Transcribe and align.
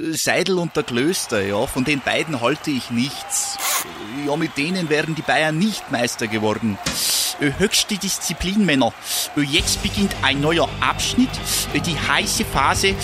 Äh, 0.00 0.14
Seidel 0.14 0.58
und 0.58 0.76
der 0.76 0.82
Klöster, 0.82 1.44
ja, 1.44 1.66
von 1.66 1.84
den 1.84 2.00
beiden 2.00 2.40
halte 2.40 2.70
ich 2.70 2.90
nichts. 2.90 3.56
Äh, 4.24 4.28
ja, 4.28 4.36
mit 4.36 4.56
denen 4.56 4.88
wären 4.88 5.14
die 5.14 5.22
Bayern 5.22 5.58
nicht 5.58 5.90
Meister 5.90 6.26
geworden. 6.26 6.78
Äh, 7.40 7.52
höchste 7.58 7.96
Disziplin, 7.96 8.64
Männer. 8.64 8.92
Jetzt 9.36 9.82
beginnt 9.82 10.14
ein 10.22 10.40
neuer 10.40 10.68
Abschnitt, 10.80 11.30
die 11.74 11.98
heiße 11.98 12.44
Phase. 12.44 12.94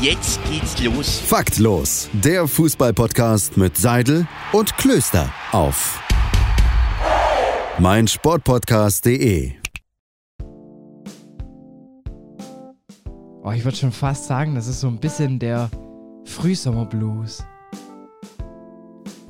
Jetzt 0.00 0.40
geht's 0.50 0.80
los. 0.82 1.20
Faktlos, 1.26 2.08
der 2.12 2.46
Fußballpodcast 2.48 3.56
mit 3.56 3.76
Seidel 3.76 4.26
und 4.52 4.76
Klöster 4.76 5.32
auf 5.52 6.00
meinsportpodcast.de. 7.78 9.52
Oh, 13.42 13.50
ich 13.50 13.64
würde 13.64 13.76
schon 13.76 13.92
fast 13.92 14.26
sagen, 14.26 14.54
das 14.54 14.68
ist 14.68 14.80
so 14.80 14.88
ein 14.88 14.98
bisschen 14.98 15.38
der 15.38 15.70
Frühsommerblues. 16.24 17.44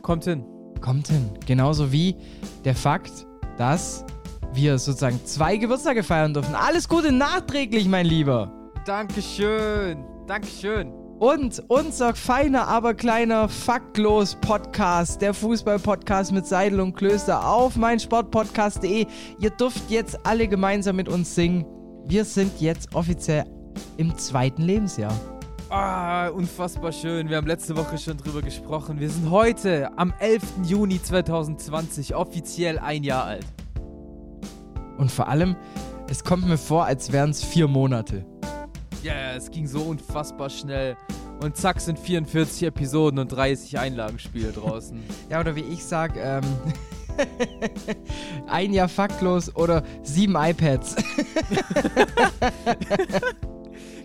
Kommt 0.02 0.24
hin. 0.24 0.44
Kommt 0.80 1.08
hin. 1.08 1.30
Genauso 1.46 1.90
wie 1.92 2.16
der 2.64 2.74
Fakt, 2.74 3.26
dass 3.56 4.04
wir 4.52 4.78
sozusagen 4.78 5.20
zwei 5.24 5.56
Geburtstage 5.56 6.02
feiern 6.02 6.34
dürfen. 6.34 6.54
Alles 6.54 6.88
Gute 6.88 7.10
nachträglich, 7.10 7.88
mein 7.88 8.06
Lieber. 8.06 8.52
Dankeschön. 8.86 10.04
Dankeschön. 10.26 10.92
Und 11.18 11.62
unser 11.68 12.14
feiner, 12.14 12.68
aber 12.68 12.92
kleiner 12.94 13.48
Faktlos 13.48 14.36
Podcast, 14.40 15.22
der 15.22 15.32
Fußball-Podcast 15.32 16.32
mit 16.32 16.46
Seidel 16.46 16.80
und 16.80 16.94
Klöster 16.94 17.48
auf 17.48 17.76
meinsportpodcast.de. 17.76 19.06
Ihr 19.38 19.50
dürft 19.50 19.90
jetzt 19.90 20.18
alle 20.26 20.48
gemeinsam 20.48 20.96
mit 20.96 21.08
uns 21.08 21.34
singen. 21.34 21.64
Wir 22.06 22.24
sind 22.24 22.60
jetzt 22.60 22.94
offiziell 22.94 23.44
im 23.96 24.16
zweiten 24.18 24.62
Lebensjahr. 24.62 25.14
Ah, 25.76 26.28
unfassbar 26.28 26.92
schön. 26.92 27.28
Wir 27.28 27.36
haben 27.36 27.48
letzte 27.48 27.76
Woche 27.76 27.98
schon 27.98 28.16
drüber 28.16 28.42
gesprochen. 28.42 29.00
Wir 29.00 29.10
sind 29.10 29.28
heute 29.28 29.90
am 29.98 30.14
11. 30.20 30.40
Juni 30.62 31.02
2020 31.02 32.14
offiziell 32.14 32.78
ein 32.78 33.02
Jahr 33.02 33.24
alt. 33.24 33.44
Und 34.98 35.10
vor 35.10 35.26
allem, 35.26 35.56
es 36.08 36.22
kommt 36.22 36.46
mir 36.46 36.58
vor, 36.58 36.84
als 36.84 37.10
wären 37.10 37.30
es 37.30 37.42
vier 37.42 37.66
Monate. 37.66 38.24
Ja, 39.02 39.14
yeah, 39.14 39.34
es 39.34 39.50
ging 39.50 39.66
so 39.66 39.80
unfassbar 39.80 40.48
schnell. 40.48 40.96
Und 41.42 41.56
zack 41.56 41.80
sind 41.80 41.98
44 41.98 42.68
Episoden 42.68 43.18
und 43.18 43.32
30 43.32 43.76
Einlagenspiele 43.76 44.52
draußen. 44.52 45.02
ja, 45.28 45.40
oder 45.40 45.56
wie 45.56 45.62
ich 45.64 45.84
sag, 45.84 46.16
ähm, 46.16 46.44
ein 48.46 48.72
Jahr 48.72 48.88
faktlos 48.88 49.54
oder 49.54 49.82
sieben 50.02 50.34
iPads. 50.36 50.96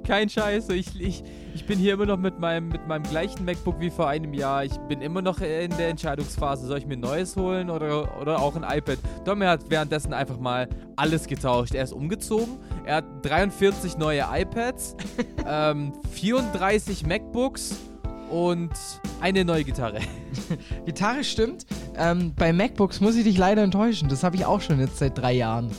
Kein 0.09 0.27
Scheiß. 0.27 0.69
Ich, 0.69 0.99
ich, 0.99 1.23
ich 1.53 1.65
bin 1.67 1.77
hier 1.77 1.93
immer 1.93 2.07
noch 2.07 2.17
mit 2.17 2.39
meinem, 2.39 2.69
mit 2.69 2.87
meinem 2.87 3.03
gleichen 3.03 3.45
MacBook 3.45 3.79
wie 3.79 3.91
vor 3.91 4.07
einem 4.07 4.33
Jahr. 4.33 4.63
Ich 4.65 4.75
bin 4.87 5.01
immer 5.01 5.21
noch 5.21 5.39
in 5.39 5.69
der 5.77 5.89
Entscheidungsphase, 5.89 6.65
soll 6.65 6.79
ich 6.79 6.87
mir 6.87 6.95
ein 6.95 6.99
neues 6.99 7.35
holen 7.35 7.69
oder, 7.69 8.19
oder 8.19 8.39
auch 8.39 8.55
ein 8.55 8.63
iPad. 8.63 8.97
Domi 9.23 9.45
hat 9.45 9.69
währenddessen 9.69 10.13
einfach 10.13 10.39
mal 10.39 10.67
alles 10.95 11.27
getauscht. 11.27 11.75
Er 11.75 11.83
ist 11.83 11.93
umgezogen, 11.93 12.57
er 12.85 12.97
hat 12.97 13.05
43 13.21 13.97
neue 13.97 14.25
iPads, 14.31 14.95
ähm, 15.47 15.93
34 16.11 17.05
MacBooks 17.05 17.77
und 18.29 18.71
eine 19.21 19.45
neue 19.45 19.63
Gitarre. 19.63 19.99
Gitarre 20.85 21.23
stimmt. 21.23 21.65
Ähm, 21.97 22.33
bei 22.35 22.53
MacBooks 22.53 23.01
muss 23.01 23.15
ich 23.15 23.23
dich 23.23 23.37
leider 23.37 23.63
enttäuschen. 23.63 24.09
Das 24.09 24.23
habe 24.23 24.35
ich 24.35 24.45
auch 24.45 24.61
schon 24.61 24.79
jetzt 24.79 24.97
seit 24.97 25.17
drei 25.17 25.33
Jahren. 25.33 25.71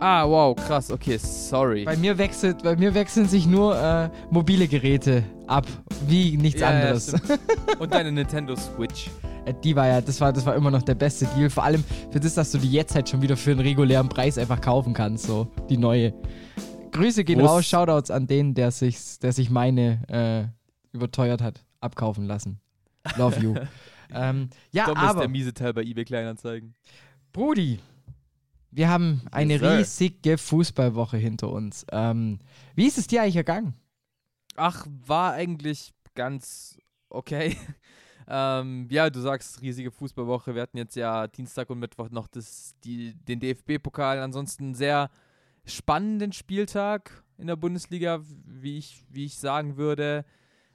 Ah, 0.00 0.26
wow, 0.26 0.56
krass, 0.56 0.90
okay, 0.90 1.16
sorry. 1.16 1.84
Bei 1.84 1.96
mir, 1.96 2.18
wechselt, 2.18 2.64
bei 2.64 2.74
mir 2.74 2.92
wechseln 2.92 3.28
sich 3.28 3.46
nur 3.46 3.80
äh, 3.80 4.10
mobile 4.30 4.66
Geräte 4.66 5.22
ab, 5.46 5.64
wie 6.08 6.36
nichts 6.36 6.60
ja, 6.60 6.70
anderes. 6.70 7.12
Ja, 7.12 7.36
Und 7.78 7.94
deine 7.94 8.10
Nintendo 8.10 8.56
Switch. 8.56 9.10
Äh, 9.44 9.54
die 9.62 9.76
war 9.76 9.86
ja, 9.86 10.00
das 10.00 10.20
war, 10.20 10.32
das 10.32 10.44
war 10.44 10.56
immer 10.56 10.72
noch 10.72 10.82
der 10.82 10.96
beste 10.96 11.26
Deal. 11.36 11.50
Vor 11.50 11.62
allem 11.62 11.84
für 12.10 12.18
das, 12.18 12.34
dass 12.34 12.50
du 12.50 12.58
die 12.58 12.72
jetzt 12.72 12.96
halt 12.96 13.08
schon 13.08 13.22
wieder 13.22 13.36
für 13.36 13.52
einen 13.52 13.60
regulären 13.60 14.08
Preis 14.08 14.38
einfach 14.38 14.60
kaufen 14.60 14.92
kannst, 14.92 15.26
so 15.26 15.46
die 15.70 15.76
neue. 15.76 16.12
Grüße 16.90 17.22
gehen 17.22 17.38
Prost. 17.38 17.50
raus, 17.52 17.66
Shoutouts 17.66 18.10
an 18.10 18.26
den, 18.26 18.54
der 18.54 18.72
sich, 18.72 19.20
der 19.20 19.32
sich 19.32 19.50
meine 19.50 20.02
äh, 20.08 20.96
überteuert 20.96 21.42
hat, 21.42 21.64
abkaufen 21.82 22.24
lassen. 22.24 22.60
Love 23.16 23.40
you. 23.40 23.54
ähm, 24.14 24.50
ja, 24.70 24.86
Dom 24.86 24.96
aber. 24.96 25.10
ist 25.10 25.20
der 25.20 25.28
miese 25.28 25.54
Teil 25.54 25.72
bei 25.72 25.82
eBay 25.82 26.04
Kleinanzeigen. 26.04 26.74
Brudi, 27.32 27.80
wir 28.70 28.88
haben 28.88 29.22
eine 29.30 29.54
yes, 29.54 30.00
riesige 30.00 30.38
Fußballwoche 30.38 31.18
hinter 31.18 31.50
uns. 31.50 31.84
Ähm, 31.92 32.38
wie 32.74 32.86
ist 32.86 32.98
es 32.98 33.06
dir 33.06 33.22
eigentlich 33.22 33.36
ergangen? 33.36 33.74
Ach, 34.56 34.86
war 35.06 35.32
eigentlich 35.32 35.92
ganz 36.14 36.78
okay. 37.10 37.56
ähm, 38.28 38.86
ja, 38.90 39.10
du 39.10 39.20
sagst 39.20 39.60
riesige 39.60 39.90
Fußballwoche. 39.90 40.54
Wir 40.54 40.62
hatten 40.62 40.78
jetzt 40.78 40.96
ja 40.96 41.26
Dienstag 41.26 41.68
und 41.70 41.80
Mittwoch 41.80 42.10
noch 42.10 42.28
das, 42.28 42.74
die, 42.84 43.14
den 43.14 43.40
DFB-Pokal. 43.40 44.18
Ansonsten 44.20 44.74
sehr 44.74 45.10
spannenden 45.64 46.32
Spieltag 46.32 47.24
in 47.36 47.48
der 47.48 47.56
Bundesliga, 47.56 48.22
wie 48.46 48.78
ich, 48.78 49.04
wie 49.10 49.26
ich 49.26 49.38
sagen 49.38 49.76
würde. 49.76 50.24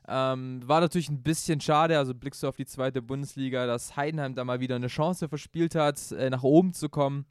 Ähm, 0.07 0.61
war 0.65 0.79
natürlich 0.79 1.09
ein 1.09 1.21
bisschen 1.21 1.59
schade, 1.59 1.97
also 1.97 2.15
blickst 2.15 2.41
du 2.41 2.47
auf 2.47 2.55
die 2.55 2.65
zweite 2.65 3.01
Bundesliga, 3.01 3.65
dass 3.65 3.97
Heidenheim 3.97 4.35
da 4.35 4.45
mal 4.45 4.61
wieder 4.61 4.77
eine 4.77 4.87
Chance 4.87 5.27
verspielt 5.27 5.75
hat, 5.75 6.11
äh, 6.13 6.29
nach 6.29 6.43
oben 6.43 6.73
zu 6.73 6.87
kommen. 6.87 7.25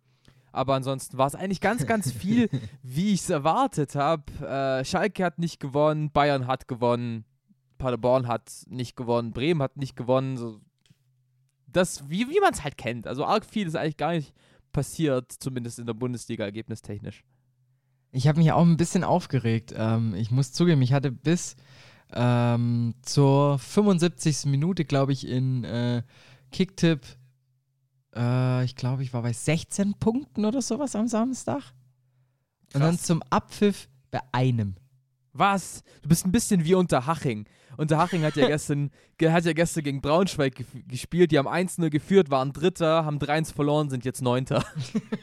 Aber 0.53 0.75
ansonsten 0.75 1.17
war 1.17 1.27
es 1.27 1.35
eigentlich 1.35 1.61
ganz, 1.61 1.87
ganz 1.87 2.13
viel, 2.13 2.51
wie 2.83 3.15
ich 3.15 3.21
es 3.21 3.31
erwartet 3.31 3.95
habe. 3.95 4.31
Äh, 4.45 4.85
Schalke 4.85 5.25
hat 5.25 5.39
nicht 5.39 5.59
gewonnen, 5.59 6.11
Bayern 6.11 6.47
hat 6.47 6.69
gewonnen, 6.69 7.25
Paderborn 7.79 8.27
hat 8.27 8.51
nicht 8.69 8.97
gewonnen, 8.97 9.33
Bremen 9.33 9.63
hat 9.63 9.77
nicht 9.77 9.97
gewonnen. 9.97 10.37
So, 10.37 10.61
das, 11.67 12.09
wie, 12.11 12.29
wie 12.29 12.41
man 12.41 12.53
es 12.53 12.63
halt 12.63 12.77
kennt. 12.77 13.07
Also 13.07 13.25
arg 13.25 13.47
viel 13.47 13.67
ist 13.67 13.77
eigentlich 13.77 13.97
gar 13.97 14.13
nicht 14.13 14.35
passiert, 14.73 15.33
zumindest 15.33 15.79
in 15.79 15.87
der 15.87 15.95
Bundesliga 15.95 16.45
ergebnistechnisch. 16.45 17.25
Ich 18.13 18.29
habe 18.29 18.39
mich 18.39 18.53
auch 18.53 18.65
ein 18.65 18.77
bisschen 18.77 19.05
aufgeregt. 19.05 19.75
Ähm, 19.77 20.15
ich 20.15 20.31
muss 20.31 20.53
zugeben, 20.53 20.83
ich 20.83 20.93
hatte 20.93 21.13
bis 21.13 21.57
ähm, 22.13 22.95
zur 23.03 23.59
75. 23.59 24.47
Minute, 24.47 24.85
glaube 24.85 25.13
ich, 25.13 25.27
in 25.27 25.65
äh, 25.65 26.03
Kicktipp 26.53 27.01
äh, 28.17 28.65
ich 28.65 28.75
glaube, 28.75 29.03
ich 29.03 29.13
war 29.13 29.23
bei 29.23 29.33
16 29.33 29.95
Punkten 29.95 30.45
oder 30.45 30.63
sowas 30.63 30.97
am 30.97 31.07
Samstag. 31.07 31.61
Krass. 31.61 31.75
Und 32.75 32.81
dann 32.81 32.99
zum 32.99 33.23
Abpfiff 33.31 33.89
bei 34.11 34.21
einem. 34.33 34.77
Was? 35.33 35.85
Du 36.03 36.09
bist 36.09 36.25
ein 36.25 36.33
bisschen 36.33 36.65
wie 36.65 36.75
Unterhaching. 36.75 37.47
Unterhaching 37.77 38.23
hat 38.23 38.37
ja 38.37 38.47
gestern, 38.49 38.91
hat 39.23 39.45
ja 39.45 39.53
gestern 39.53 39.85
gegen 39.85 40.01
Braunschweig 40.01 40.55
ge 40.55 40.67
gespielt. 40.89 41.31
Die 41.31 41.39
haben 41.39 41.49
1-0 41.49 41.91
geführt, 41.91 42.31
waren 42.31 42.55
Dritter, 42.55 43.05
haben 43.05 43.19
3-1 43.19 43.53
verloren, 43.53 43.91
sind 43.91 44.07
jetzt 44.07 44.23
Neunter. 44.23 44.65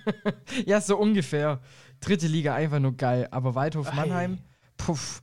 ja, 0.66 0.79
so 0.79 0.97
ungefähr. 0.97 1.61
Dritte 1.99 2.27
Liga 2.27 2.53
einfach 2.53 2.79
nur 2.79 2.95
geil. 2.95 3.27
Aber 3.31 3.55
Waldhof 3.55 3.91
Mannheim, 3.93 4.38
puff. 4.77 5.22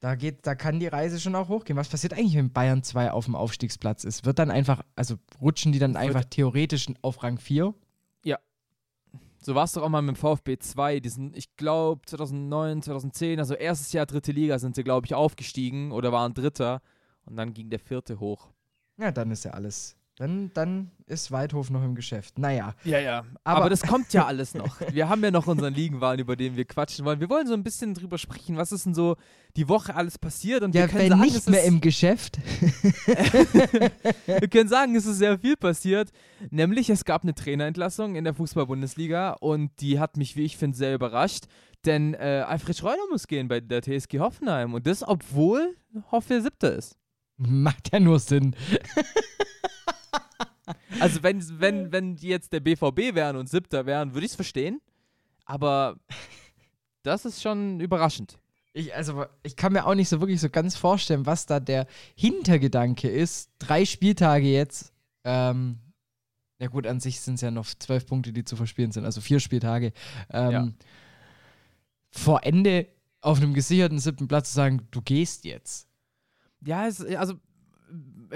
Da, 0.00 0.14
geht, 0.14 0.46
da 0.46 0.54
kann 0.54 0.80
die 0.80 0.86
Reise 0.86 1.20
schon 1.20 1.34
auch 1.34 1.48
hochgehen. 1.48 1.76
Was 1.76 1.88
passiert 1.88 2.14
eigentlich, 2.14 2.34
wenn 2.34 2.52
Bayern 2.52 2.82
2 2.82 3.10
auf 3.10 3.26
dem 3.26 3.34
Aufstiegsplatz 3.34 4.04
ist? 4.04 4.24
Wird 4.24 4.38
dann 4.38 4.50
einfach, 4.50 4.82
also 4.96 5.16
rutschen 5.40 5.72
die 5.72 5.78
dann 5.78 5.94
einfach 5.94 6.24
theoretisch 6.24 6.86
auf 7.02 7.22
Rang 7.22 7.38
4? 7.38 7.74
Ja. 8.24 8.38
So 9.42 9.54
war 9.54 9.64
es 9.64 9.72
doch 9.72 9.82
auch 9.82 9.90
mal 9.90 10.00
mit 10.00 10.16
dem 10.16 10.18
VfB 10.18 10.58
2. 10.58 11.00
Die 11.00 11.08
sind, 11.10 11.36
ich 11.36 11.54
glaube, 11.56 12.00
2009, 12.06 12.82
2010, 12.82 13.38
also 13.38 13.54
erstes 13.54 13.92
Jahr 13.92 14.06
dritte 14.06 14.32
Liga 14.32 14.58
sind 14.58 14.74
sie, 14.74 14.84
glaube 14.84 15.06
ich, 15.06 15.14
aufgestiegen 15.14 15.92
oder 15.92 16.12
waren 16.12 16.32
Dritter. 16.32 16.80
Und 17.26 17.36
dann 17.36 17.52
ging 17.52 17.68
der 17.68 17.78
vierte 17.78 18.20
hoch. 18.20 18.48
Ja, 18.96 19.12
dann 19.12 19.30
ist 19.30 19.44
ja 19.44 19.50
alles 19.50 19.99
dann, 20.20 20.50
dann 20.52 20.90
ist 21.06 21.30
Waldhof 21.30 21.70
noch 21.70 21.82
im 21.82 21.94
Geschäft. 21.94 22.38
Naja. 22.38 22.74
Ja, 22.84 22.98
ja. 22.98 23.24
Aber, 23.42 23.60
aber 23.60 23.70
das 23.70 23.80
kommt 23.80 24.12
ja 24.12 24.26
alles 24.26 24.52
noch. 24.52 24.78
Wir 24.92 25.08
haben 25.08 25.24
ja 25.24 25.30
noch 25.30 25.46
unseren 25.46 25.72
Ligenwahn, 25.72 26.18
über 26.18 26.36
den 26.36 26.58
wir 26.58 26.66
quatschen 26.66 27.06
wollen. 27.06 27.20
Wir 27.20 27.30
wollen 27.30 27.46
so 27.46 27.54
ein 27.54 27.64
bisschen 27.64 27.94
drüber 27.94 28.18
sprechen, 28.18 28.58
was 28.58 28.70
ist 28.70 28.84
denn 28.84 28.92
so 28.92 29.16
die 29.56 29.66
Woche 29.66 29.94
alles 29.94 30.18
passiert. 30.18 30.62
Und 30.62 30.74
ja, 30.74 30.82
wir 30.82 30.88
können 30.88 31.08
sagen, 31.08 31.22
nicht 31.22 31.48
mehr 31.48 31.64
im 31.64 31.80
Geschäft. 31.80 32.38
wir 34.26 34.48
können 34.48 34.68
sagen, 34.68 34.94
es 34.94 35.06
ist 35.06 35.16
sehr 35.16 35.38
viel 35.38 35.56
passiert. 35.56 36.10
Nämlich, 36.50 36.90
es 36.90 37.06
gab 37.06 37.22
eine 37.22 37.34
Trainerentlassung 37.34 38.14
in 38.14 38.24
der 38.24 38.34
Fußball-Bundesliga 38.34 39.38
und 39.40 39.70
die 39.80 39.98
hat 39.98 40.18
mich, 40.18 40.36
wie 40.36 40.44
ich 40.44 40.58
finde, 40.58 40.76
sehr 40.76 40.94
überrascht. 40.94 41.46
Denn 41.86 42.12
äh, 42.12 42.44
Alfred 42.46 42.76
Schreuder 42.76 43.00
muss 43.10 43.26
gehen 43.26 43.48
bei 43.48 43.60
der 43.60 43.80
TSG 43.80 44.18
Hoffenheim. 44.18 44.74
Und 44.74 44.86
das, 44.86 45.02
obwohl 45.02 45.76
Hoffe 46.12 46.42
siebter 46.42 46.74
ist. 46.74 46.99
Macht 47.42 47.92
ja 47.92 48.00
nur 48.00 48.18
Sinn. 48.18 48.54
Also 50.98 51.22
wenn, 51.22 51.60
wenn, 51.60 51.92
wenn 51.92 52.16
die 52.16 52.28
jetzt 52.28 52.52
der 52.52 52.60
BVB 52.60 53.14
wären 53.14 53.36
und 53.36 53.48
Siebter 53.48 53.86
wären, 53.86 54.12
würde 54.14 54.26
ich 54.26 54.32
es 54.32 54.36
verstehen. 54.36 54.80
Aber 55.44 55.96
das 57.02 57.24
ist 57.24 57.42
schon 57.42 57.80
überraschend. 57.80 58.38
Ich, 58.72 58.94
also, 58.94 59.24
ich 59.42 59.56
kann 59.56 59.72
mir 59.72 59.86
auch 59.86 59.94
nicht 59.94 60.08
so 60.08 60.20
wirklich 60.20 60.40
so 60.40 60.48
ganz 60.48 60.76
vorstellen, 60.76 61.26
was 61.26 61.46
da 61.46 61.58
der 61.58 61.86
Hintergedanke 62.14 63.08
ist. 63.08 63.50
Drei 63.58 63.84
Spieltage 63.84 64.46
jetzt. 64.46 64.92
Ähm, 65.24 65.78
ja 66.60 66.68
gut, 66.68 66.86
an 66.86 67.00
sich 67.00 67.20
sind 67.20 67.34
es 67.34 67.40
ja 67.40 67.50
noch 67.50 67.66
zwölf 67.66 68.06
Punkte, 68.06 68.32
die 68.32 68.44
zu 68.44 68.54
verspielen 68.54 68.92
sind, 68.92 69.04
also 69.04 69.20
vier 69.20 69.40
Spieltage. 69.40 69.92
Ähm, 70.30 70.50
ja. 70.50 70.68
Vor 72.10 72.44
Ende 72.44 72.86
auf 73.22 73.38
einem 73.38 73.54
gesicherten 73.54 73.98
siebten 73.98 74.28
Platz 74.28 74.50
zu 74.50 74.56
sagen, 74.56 74.86
du 74.90 75.00
gehst 75.02 75.44
jetzt. 75.44 75.89
Ja, 76.64 76.86
es, 76.86 77.04
also 77.04 77.34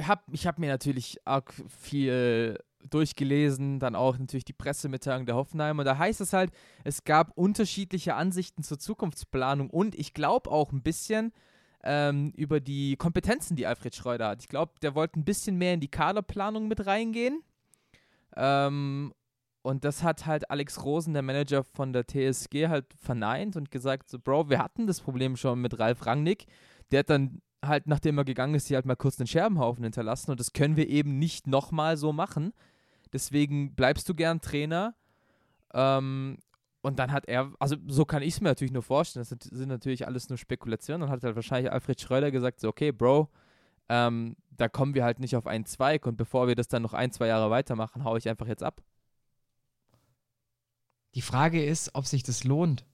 hab, 0.07 0.25
ich 0.33 0.47
habe 0.47 0.61
mir 0.61 0.69
natürlich 0.69 1.19
auch 1.25 1.45
viel 1.81 2.59
durchgelesen, 2.91 3.81
dann 3.81 3.95
auch 3.95 4.19
natürlich 4.19 4.45
die 4.45 4.53
Pressemitteilung 4.53 5.27
der 5.27 5.37
Hoffenheimer. 5.37 5.85
Da 5.85 5.97
heißt 5.99 6.21
es 6.21 6.33
halt, 6.33 6.51
es 6.85 7.05
gab 7.05 7.37
unterschiedliche 7.37 8.15
Ansichten 8.15 8.63
zur 8.63 8.79
Zukunftsplanung 8.79 9.71
und 9.71 9.95
ich 9.95 10.13
glaube 10.15 10.51
auch 10.51 10.73
ein 10.73 10.83
bisschen 10.83 11.33
ähm, 11.83 12.33
über 12.37 12.61
die 12.61 12.97
Kompetenzen, 12.97 13.57
die 13.57 13.67
Alfred 13.67 13.95
Schreuder 13.95 14.29
hat. 14.29 14.43
Ich 14.43 14.49
glaube, 14.49 14.73
der 14.83 14.95
wollte 14.95 15.19
ein 15.19 15.25
bisschen 15.25 15.57
mehr 15.57 15.75
in 15.75 15.81
die 15.81 15.91
Kaderplanung 15.91 16.69
mit 16.69 16.87
reingehen. 16.87 17.43
Ähm, 18.37 19.13
und 19.63 19.85
das 19.85 20.03
hat 20.03 20.27
halt 20.27 20.51
Alex 20.51 20.85
Rosen, 20.85 21.15
der 21.15 21.23
Manager 21.23 21.65
von 21.65 21.93
der 21.93 22.07
TSG, 22.07 22.69
halt 22.69 22.87
verneint 22.95 23.57
und 23.57 23.71
gesagt, 23.71 24.11
so, 24.11 24.19
Bro, 24.19 24.51
wir 24.51 24.59
hatten 24.59 24.87
das 24.87 25.01
Problem 25.01 25.37
schon 25.37 25.61
mit 25.61 25.79
Ralf 25.79 26.05
Rangnick. 26.05 26.47
Der 26.91 27.01
hat 27.01 27.11
dann 27.11 27.41
halt, 27.69 27.87
nachdem 27.87 28.19
er 28.19 28.25
gegangen 28.25 28.55
ist, 28.55 28.69
hier 28.69 28.77
halt 28.77 28.87
mal 28.87 28.97
kurz 28.97 29.19
einen 29.19 29.27
Scherbenhaufen 29.27 29.85
hinterlassen 29.85 30.31
und 30.31 30.41
das 30.41 30.53
können 30.53 30.77
wir 30.77 30.89
eben 30.89 31.19
nicht 31.19 31.47
nochmal 31.47 31.97
so 31.97 32.13
machen. 32.13 32.53
Deswegen 33.13 33.75
bleibst 33.75 34.09
du 34.09 34.15
gern 34.15 34.41
Trainer. 34.41 34.95
Ähm, 35.73 36.39
und 36.83 36.99
dann 36.99 37.13
hat 37.13 37.27
er, 37.27 37.51
also 37.59 37.77
so 37.87 38.05
kann 38.05 38.23
ich 38.23 38.35
es 38.35 38.41
mir 38.41 38.49
natürlich 38.49 38.73
nur 38.73 38.83
vorstellen, 38.83 39.27
das 39.29 39.49
sind 39.51 39.69
natürlich 39.69 40.07
alles 40.07 40.29
nur 40.29 40.37
Spekulationen. 40.37 41.03
Dann 41.03 41.11
hat 41.11 41.25
halt 41.25 41.35
wahrscheinlich 41.35 41.73
Alfred 41.73 42.01
Schröder 42.01 42.31
gesagt, 42.31 42.61
so, 42.61 42.69
okay, 42.69 42.93
Bro, 42.93 43.31
ähm, 43.89 44.37
da 44.51 44.69
kommen 44.69 44.95
wir 44.95 45.05
halt 45.05 45.19
nicht 45.19 45.37
auf 45.37 45.47
einen 45.47 45.65
Zweig 45.65 46.07
und 46.07 46.17
bevor 46.17 46.47
wir 46.47 46.55
das 46.55 46.69
dann 46.69 46.83
noch 46.83 46.93
ein, 46.93 47.11
zwei 47.11 47.29
Jahre 47.29 47.51
weitermachen, 47.51 48.05
haue 48.05 48.19
ich 48.19 48.29
einfach 48.29 48.47
jetzt 48.47 48.63
ab. 48.63 48.83
Die 51.15 51.23
Frage 51.23 51.65
ist, 51.65 51.95
ob 51.95 52.07
sich 52.07 52.23
das 52.23 52.45
lohnt. 52.45 52.85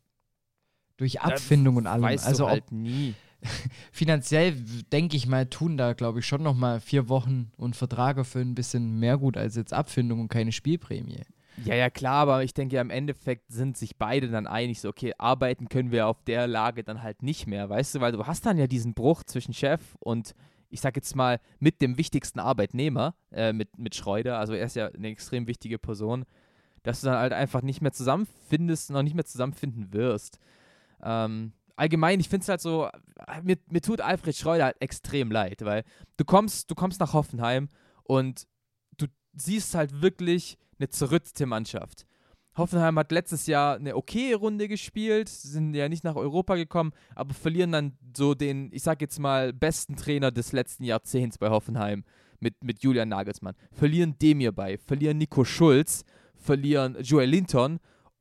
Durch 0.96 1.22
Abfindung 1.22 1.76
und 1.76 1.86
allem. 1.86 2.02
Weißt 2.02 2.26
also 2.26 2.44
du 2.44 2.50
halt 2.50 2.64
ob, 2.64 2.72
nie. 2.72 3.14
finanziell 3.92 4.52
denke 4.92 5.16
ich 5.16 5.26
mal, 5.26 5.46
tun 5.46 5.76
da, 5.76 5.92
glaube 5.92 6.20
ich, 6.20 6.26
schon 6.26 6.42
nochmal 6.42 6.80
vier 6.80 7.08
Wochen 7.08 7.50
und 7.56 7.76
Vertrag 7.76 8.24
für 8.26 8.40
ein 8.40 8.54
bisschen 8.54 8.98
mehr 8.98 9.18
gut 9.18 9.36
als 9.36 9.56
jetzt 9.56 9.72
Abfindung 9.72 10.20
und 10.20 10.28
keine 10.28 10.52
Spielprämie. 10.52 11.22
Ja, 11.64 11.74
ja, 11.74 11.90
klar, 11.90 12.22
aber 12.22 12.42
ich 12.42 12.54
denke, 12.54 12.78
im 12.78 12.90
Endeffekt 12.90 13.52
sind 13.52 13.76
sich 13.76 13.96
beide 13.96 14.28
dann 14.28 14.46
einig, 14.46 14.80
so, 14.80 14.88
okay, 14.88 15.12
arbeiten 15.18 15.68
können 15.68 15.90
wir 15.90 16.06
auf 16.06 16.22
der 16.22 16.46
Lage 16.46 16.84
dann 16.84 17.02
halt 17.02 17.22
nicht 17.22 17.46
mehr, 17.46 17.68
weißt 17.68 17.96
du, 17.96 18.00
weil 18.00 18.12
du 18.12 18.26
hast 18.26 18.46
dann 18.46 18.56
ja 18.56 18.66
diesen 18.66 18.94
Bruch 18.94 19.24
zwischen 19.24 19.52
Chef 19.52 19.80
und, 19.98 20.34
ich 20.70 20.80
sag 20.80 20.96
jetzt 20.96 21.14
mal, 21.16 21.38
mit 21.58 21.82
dem 21.82 21.98
wichtigsten 21.98 22.38
Arbeitnehmer, 22.38 23.14
äh, 23.30 23.52
mit, 23.52 23.78
mit 23.78 23.94
Schreuder, 23.94 24.38
also 24.38 24.54
er 24.54 24.64
ist 24.64 24.76
ja 24.76 24.86
eine 24.86 25.08
extrem 25.08 25.46
wichtige 25.46 25.78
Person, 25.78 26.24
dass 26.82 27.02
du 27.02 27.08
dann 27.08 27.18
halt 27.18 27.32
einfach 27.32 27.62
nicht 27.62 27.82
mehr 27.82 27.92
zusammenfindest 27.92 28.90
und 28.90 28.96
auch 28.96 29.02
nicht 29.02 29.14
mehr 29.14 29.26
zusammenfinden 29.26 29.92
wirst. 29.92 30.38
Ähm, 31.02 31.52
allgemein, 31.80 32.20
ich 32.20 32.28
finde 32.28 32.42
es 32.42 32.48
halt 32.48 32.60
so, 32.60 32.88
mir, 33.42 33.56
mir 33.70 33.80
tut 33.80 34.00
Alfred 34.00 34.36
Schreuder 34.36 34.66
halt 34.66 34.76
extrem 34.80 35.30
leid, 35.30 35.64
weil 35.64 35.84
du 36.18 36.24
kommst, 36.24 36.70
du 36.70 36.74
kommst 36.74 37.00
nach 37.00 37.14
Hoffenheim 37.14 37.68
und 38.04 38.46
du 38.98 39.06
siehst 39.32 39.74
halt 39.74 40.02
wirklich 40.02 40.58
eine 40.78 40.90
zerrüttete 40.90 41.46
Mannschaft. 41.46 42.06
Hoffenheim 42.56 42.98
hat 42.98 43.12
letztes 43.12 43.46
Jahr 43.46 43.76
eine 43.76 43.96
okay 43.96 44.34
Runde 44.34 44.68
gespielt, 44.68 45.28
sind 45.30 45.74
ja 45.74 45.88
nicht 45.88 46.04
nach 46.04 46.16
Europa 46.16 46.56
gekommen, 46.56 46.92
aber 47.14 47.32
verlieren 47.32 47.72
dann 47.72 47.96
so 48.14 48.34
den, 48.34 48.70
ich 48.72 48.82
sag 48.82 49.00
jetzt 49.00 49.18
mal, 49.18 49.54
besten 49.54 49.96
Trainer 49.96 50.30
des 50.30 50.52
letzten 50.52 50.84
Jahrzehnts 50.84 51.38
bei 51.38 51.48
Hoffenheim 51.48 52.04
mit, 52.40 52.62
mit 52.62 52.82
Julian 52.82 53.08
Nagelsmann. 53.08 53.54
Verlieren 53.72 54.18
Demir 54.18 54.52
bei, 54.52 54.76
verlieren 54.76 55.16
Nico 55.16 55.44
Schulz, 55.44 56.04
verlieren 56.34 56.98
Joel 57.00 57.30
Linton 57.30 57.80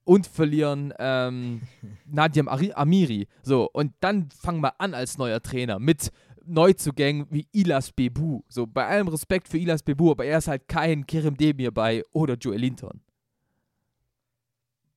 und 0.10 0.26
verlieren 0.26 0.92
ähm, 0.98 1.62
Nadia 2.08 2.44
Amiri. 2.48 3.28
So, 3.44 3.70
und 3.72 3.94
dann 4.00 4.32
fangen 4.32 4.60
wir 4.62 4.82
an 4.82 4.96
als 4.96 5.20
neuer 5.20 5.40
Trainer 5.40 5.78
mit 5.78 6.12
Neuzugängen 6.44 7.28
wie 7.30 7.48
Ilas 7.52 7.92
Bebu. 7.92 8.42
So, 8.50 8.66
bei 8.66 8.88
allem 8.88 9.08
Respekt 9.08 9.48
für 9.48 9.60
Ilas 9.60 9.84
Bebu, 9.84 10.10
aber 10.10 10.26
er 10.26 10.40
ist 10.40 10.48
halt 10.48 10.68
kein 10.68 11.06
Kerem 11.06 11.38
Demir 11.38 11.72
bei 11.72 12.04
oder 12.12 12.34
Joel 12.34 12.60
Linton. 12.60 13.02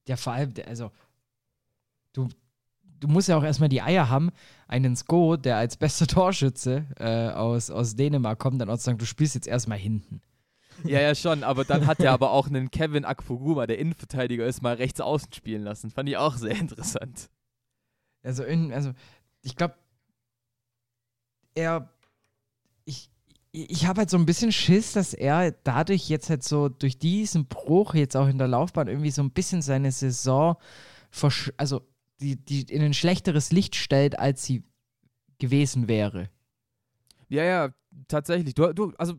Ja, 0.08 0.16
vor 0.16 0.32
allem, 0.32 0.54
also, 0.66 0.90
du, 2.14 2.30
du 2.98 3.06
musst 3.06 3.28
ja 3.28 3.36
auch 3.36 3.44
erstmal 3.44 3.68
die 3.68 3.82
Eier 3.82 4.08
haben, 4.08 4.30
einen 4.66 4.96
Sko, 4.96 5.36
der 5.36 5.58
als 5.58 5.76
bester 5.76 6.06
Torschütze 6.06 6.86
äh, 6.98 7.28
aus, 7.34 7.70
aus 7.70 7.96
Dänemark 7.96 8.38
kommt, 8.38 8.62
dann 8.62 8.70
auch 8.70 8.78
zu 8.78 8.84
sagen, 8.84 8.96
du 8.96 9.04
spielst 9.04 9.34
jetzt 9.34 9.46
erstmal 9.46 9.78
hinten. 9.78 10.22
Ja, 10.84 11.00
ja, 11.00 11.14
schon, 11.14 11.44
aber 11.44 11.64
dann 11.64 11.86
hat 11.86 12.00
er 12.00 12.12
aber 12.12 12.32
auch 12.32 12.48
einen 12.48 12.70
Kevin 12.70 13.04
Akfoguma, 13.04 13.66
der 13.66 13.78
Innenverteidiger 13.78 14.46
ist, 14.46 14.62
mal 14.62 14.74
rechts 14.74 15.00
außen 15.00 15.32
spielen 15.32 15.62
lassen. 15.62 15.90
Fand 15.90 16.08
ich 16.08 16.16
auch 16.16 16.36
sehr 16.36 16.56
interessant. 16.56 17.30
Also, 18.22 18.44
in, 18.44 18.72
also 18.72 18.92
ich 19.42 19.56
glaube, 19.56 19.74
er, 21.54 21.90
ich, 22.84 23.10
ich 23.52 23.86
habe 23.86 24.00
halt 24.00 24.10
so 24.10 24.16
ein 24.16 24.26
bisschen 24.26 24.52
Schiss, 24.52 24.92
dass 24.92 25.14
er 25.14 25.52
dadurch 25.52 26.08
jetzt 26.08 26.30
halt 26.30 26.42
so 26.42 26.68
durch 26.68 26.98
diesen 26.98 27.46
Bruch 27.46 27.94
jetzt 27.94 28.16
auch 28.16 28.28
in 28.28 28.38
der 28.38 28.48
Laufbahn 28.48 28.88
irgendwie 28.88 29.10
so 29.10 29.22
ein 29.22 29.30
bisschen 29.30 29.62
seine 29.62 29.92
Saison, 29.92 30.56
also 31.56 31.82
die, 32.20 32.36
die 32.36 32.62
in 32.62 32.82
ein 32.82 32.94
schlechteres 32.94 33.52
Licht 33.52 33.74
stellt, 33.76 34.18
als 34.18 34.44
sie 34.44 34.64
gewesen 35.38 35.88
wäre. 35.88 36.30
Ja, 37.28 37.44
ja, 37.44 37.74
tatsächlich. 38.08 38.54
Du, 38.54 38.72
du, 38.72 38.92
also 38.96 39.14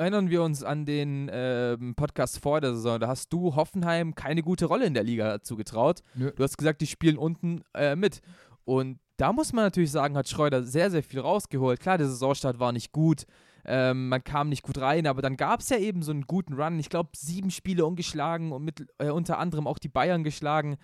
erinnern 0.00 0.30
wir 0.30 0.42
uns 0.42 0.64
an 0.64 0.86
den 0.86 1.28
äh, 1.28 1.76
Podcast 1.94 2.38
vor 2.38 2.60
der 2.60 2.74
Saison. 2.74 2.98
Da 2.98 3.08
hast 3.08 3.32
du 3.32 3.54
Hoffenheim 3.54 4.14
keine 4.14 4.42
gute 4.42 4.64
Rolle 4.64 4.86
in 4.86 4.94
der 4.94 5.04
Liga 5.04 5.42
zugetraut. 5.42 6.00
Nö. 6.14 6.32
Du 6.34 6.42
hast 6.42 6.56
gesagt, 6.56 6.80
die 6.80 6.86
spielen 6.86 7.18
unten 7.18 7.62
äh, 7.74 7.94
mit. 7.94 8.22
Und 8.64 8.98
da 9.18 9.34
muss 9.34 9.52
man 9.52 9.64
natürlich 9.64 9.92
sagen, 9.92 10.16
hat 10.16 10.28
Schreuder 10.28 10.62
sehr, 10.62 10.90
sehr 10.90 11.02
viel 11.02 11.20
rausgeholt. 11.20 11.80
Klar, 11.80 11.98
der 11.98 12.08
Saisonstart 12.08 12.58
war 12.58 12.72
nicht 12.72 12.92
gut. 12.92 13.26
Ähm, 13.66 14.08
man 14.08 14.24
kam 14.24 14.48
nicht 14.48 14.62
gut 14.62 14.78
rein, 14.78 15.06
aber 15.06 15.20
dann 15.20 15.36
gab 15.36 15.60
es 15.60 15.68
ja 15.68 15.76
eben 15.76 16.02
so 16.02 16.12
einen 16.12 16.26
guten 16.26 16.54
Run. 16.54 16.78
Ich 16.78 16.88
glaube, 16.88 17.10
sieben 17.14 17.50
Spiele 17.50 17.84
ungeschlagen 17.84 18.52
und 18.52 18.64
mit, 18.64 18.86
äh, 18.96 19.10
unter 19.10 19.38
anderem 19.38 19.66
auch 19.66 19.78
die 19.78 19.90
Bayern 19.90 20.24
geschlagen. 20.24 20.78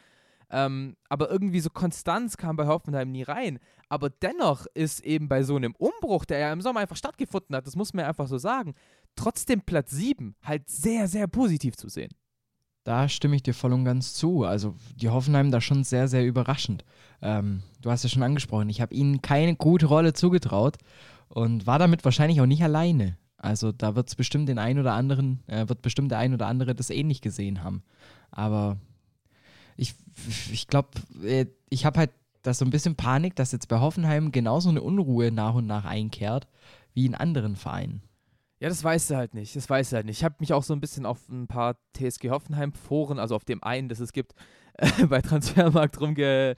Ähm, 0.50 0.96
aber 1.08 1.30
irgendwie 1.30 1.60
so 1.60 1.70
Konstanz 1.70 2.36
kam 2.36 2.56
bei 2.56 2.66
Hoffenheim 2.66 3.10
nie 3.10 3.22
rein. 3.22 3.58
Aber 3.88 4.10
dennoch 4.10 4.66
ist 4.74 5.00
eben 5.04 5.28
bei 5.28 5.42
so 5.42 5.56
einem 5.56 5.74
Umbruch, 5.76 6.24
der 6.24 6.38
ja 6.38 6.52
im 6.52 6.60
Sommer 6.60 6.80
einfach 6.80 6.96
stattgefunden 6.96 7.54
hat, 7.56 7.66
das 7.66 7.76
muss 7.76 7.94
man 7.94 8.02
ja 8.02 8.08
einfach 8.08 8.28
so 8.28 8.38
sagen, 8.38 8.74
trotzdem 9.16 9.62
Platz 9.62 9.90
7 9.90 10.36
halt 10.42 10.68
sehr, 10.68 11.08
sehr 11.08 11.26
positiv 11.26 11.76
zu 11.76 11.88
sehen. 11.88 12.10
Da 12.84 13.08
stimme 13.08 13.34
ich 13.34 13.42
dir 13.42 13.54
voll 13.54 13.72
und 13.72 13.84
ganz 13.84 14.14
zu. 14.14 14.44
Also 14.44 14.76
die 14.94 15.08
Hoffenheim 15.08 15.50
da 15.50 15.60
schon 15.60 15.82
sehr, 15.82 16.06
sehr 16.06 16.24
überraschend. 16.24 16.84
Ähm, 17.20 17.62
du 17.82 17.90
hast 17.90 18.04
ja 18.04 18.08
schon 18.08 18.22
angesprochen, 18.22 18.68
ich 18.68 18.80
habe 18.80 18.94
ihnen 18.94 19.22
keine 19.22 19.56
gute 19.56 19.86
Rolle 19.86 20.12
zugetraut 20.12 20.76
und 21.28 21.66
war 21.66 21.80
damit 21.80 22.04
wahrscheinlich 22.04 22.40
auch 22.40 22.46
nicht 22.46 22.62
alleine. 22.62 23.18
Also 23.38 23.72
da 23.72 23.96
wird 23.96 24.08
es 24.08 24.14
bestimmt 24.14 24.48
den 24.48 24.58
einen 24.58 24.78
oder 24.78 24.92
anderen, 24.94 25.42
äh, 25.48 25.68
wird 25.68 25.82
bestimmt 25.82 26.10
der 26.10 26.18
ein 26.18 26.32
oder 26.32 26.46
andere 26.46 26.74
das 26.74 26.90
ähnlich 26.90 27.20
gesehen 27.20 27.64
haben. 27.64 27.82
Aber 28.30 28.78
ich, 29.76 29.94
ich 30.52 30.68
glaube, 30.68 30.90
äh, 31.24 31.46
ich 31.68 31.84
habe 31.84 31.98
halt 31.98 32.10
da 32.42 32.54
so 32.54 32.64
ein 32.64 32.70
bisschen 32.70 32.94
Panik, 32.94 33.34
dass 33.36 33.52
jetzt 33.52 33.68
bei 33.68 33.80
Hoffenheim 33.80 34.30
genauso 34.30 34.68
eine 34.68 34.82
Unruhe 34.82 35.32
nach 35.32 35.54
und 35.54 35.66
nach 35.66 35.84
einkehrt 35.84 36.46
wie 36.94 37.06
in 37.06 37.14
anderen 37.14 37.56
Vereinen. 37.56 38.02
Ja, 38.58 38.70
das 38.70 38.82
weißt 38.82 39.10
du 39.10 39.16
halt 39.16 39.34
nicht. 39.34 39.54
Das 39.54 39.68
weißt 39.68 39.92
du 39.92 39.96
halt 39.96 40.06
nicht. 40.06 40.18
Ich 40.18 40.24
habe 40.24 40.36
mich 40.40 40.52
auch 40.52 40.62
so 40.62 40.72
ein 40.72 40.80
bisschen 40.80 41.04
auf 41.04 41.28
ein 41.28 41.46
paar 41.46 41.76
TSG 41.94 42.30
Hoffenheim-Foren, 42.30 43.18
also 43.18 43.36
auf 43.36 43.44
dem 43.44 43.62
einen, 43.62 43.88
das 43.88 44.00
es 44.00 44.12
gibt, 44.12 44.34
bei 45.08 45.20
Transfermarkt 45.20 46.00
rumge 46.00 46.56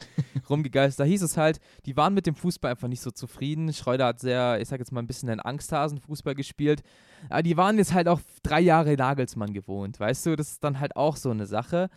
rumgegeistert. 0.48 1.06
Da 1.06 1.08
hieß 1.08 1.22
es 1.22 1.36
halt, 1.36 1.60
die 1.86 1.96
waren 1.96 2.14
mit 2.14 2.26
dem 2.26 2.34
Fußball 2.34 2.70
einfach 2.72 2.88
nicht 2.88 3.00
so 3.00 3.10
zufrieden. 3.10 3.72
Schreuder 3.72 4.06
hat 4.06 4.20
sehr, 4.20 4.60
ich 4.60 4.68
sag 4.68 4.78
jetzt 4.78 4.92
mal, 4.92 5.00
ein 5.00 5.06
bisschen 5.06 5.28
einen 5.28 5.40
Angsthasen-Fußball 5.40 6.34
gespielt. 6.34 6.82
Aber 7.28 7.42
die 7.42 7.56
waren 7.56 7.78
jetzt 7.78 7.94
halt 7.94 8.08
auch 8.08 8.20
drei 8.42 8.60
Jahre 8.60 8.94
Nagelsmann 8.94 9.52
gewohnt. 9.52 9.98
Weißt 9.98 10.26
du, 10.26 10.36
das 10.36 10.52
ist 10.52 10.64
dann 10.64 10.80
halt 10.80 10.96
auch 10.96 11.16
so 11.16 11.30
eine 11.30 11.46
Sache. 11.46 11.90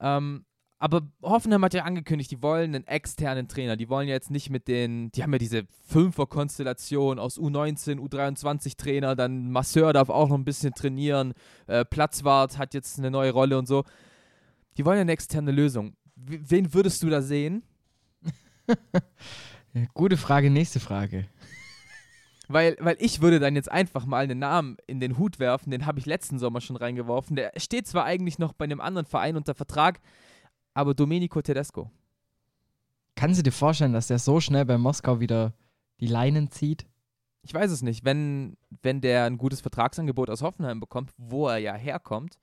Ähm, 0.00 0.44
aber 0.80 1.02
Hoffenheim 1.22 1.64
hat 1.64 1.74
ja 1.74 1.82
angekündigt, 1.82 2.30
die 2.30 2.40
wollen 2.40 2.74
einen 2.74 2.86
externen 2.86 3.48
Trainer. 3.48 3.76
Die 3.76 3.88
wollen 3.88 4.06
ja 4.06 4.14
jetzt 4.14 4.30
nicht 4.30 4.48
mit 4.48 4.68
den, 4.68 5.10
die 5.10 5.24
haben 5.24 5.32
ja 5.32 5.38
diese 5.38 5.64
Fünfer-Konstellation 5.88 7.18
aus 7.18 7.36
U19, 7.38 7.98
U23-Trainer, 7.98 9.16
dann 9.16 9.50
Masseur 9.50 9.92
darf 9.92 10.08
auch 10.08 10.28
noch 10.28 10.38
ein 10.38 10.44
bisschen 10.44 10.74
trainieren, 10.74 11.34
äh, 11.66 11.84
Platzwart 11.84 12.58
hat 12.58 12.74
jetzt 12.74 12.98
eine 12.98 13.10
neue 13.10 13.32
Rolle 13.32 13.58
und 13.58 13.66
so. 13.66 13.84
Die 14.76 14.84
wollen 14.84 14.98
ja 14.98 15.02
eine 15.02 15.12
externe 15.12 15.50
Lösung. 15.50 15.96
W 16.14 16.38
wen 16.42 16.72
würdest 16.72 17.02
du 17.02 17.10
da 17.10 17.22
sehen? 17.22 17.64
Gute 19.94 20.16
Frage, 20.16 20.50
nächste 20.50 20.78
Frage. 20.78 21.26
Weil, 22.50 22.78
weil 22.80 22.96
ich 22.98 23.20
würde 23.20 23.40
dann 23.40 23.56
jetzt 23.56 23.70
einfach 23.70 24.06
mal 24.06 24.24
einen 24.24 24.38
Namen 24.38 24.78
in 24.86 25.00
den 25.00 25.18
Hut 25.18 25.38
werfen, 25.38 25.70
den 25.70 25.84
habe 25.84 25.98
ich 25.98 26.06
letzten 26.06 26.38
Sommer 26.38 26.62
schon 26.62 26.76
reingeworfen. 26.76 27.36
Der 27.36 27.52
steht 27.58 27.86
zwar 27.86 28.06
eigentlich 28.06 28.38
noch 28.38 28.54
bei 28.54 28.64
einem 28.64 28.80
anderen 28.80 29.04
Verein 29.04 29.36
unter 29.36 29.54
Vertrag, 29.54 30.00
aber 30.78 30.94
Domenico 30.94 31.42
Tedesco. 31.42 31.90
Kannst 33.16 33.40
du 33.40 33.42
dir 33.42 33.50
vorstellen, 33.50 33.92
dass 33.92 34.06
der 34.06 34.20
so 34.20 34.40
schnell 34.40 34.64
bei 34.64 34.78
Moskau 34.78 35.18
wieder 35.18 35.52
die 35.98 36.06
Leinen 36.06 36.52
zieht? 36.52 36.86
Ich 37.42 37.52
weiß 37.52 37.72
es 37.72 37.82
nicht. 37.82 38.04
Wenn, 38.04 38.56
wenn 38.82 39.00
der 39.00 39.24
ein 39.24 39.38
gutes 39.38 39.60
Vertragsangebot 39.60 40.30
aus 40.30 40.40
Hoffenheim 40.40 40.78
bekommt, 40.78 41.10
wo 41.16 41.48
er 41.48 41.58
ja 41.58 41.74
herkommt, 41.74 42.38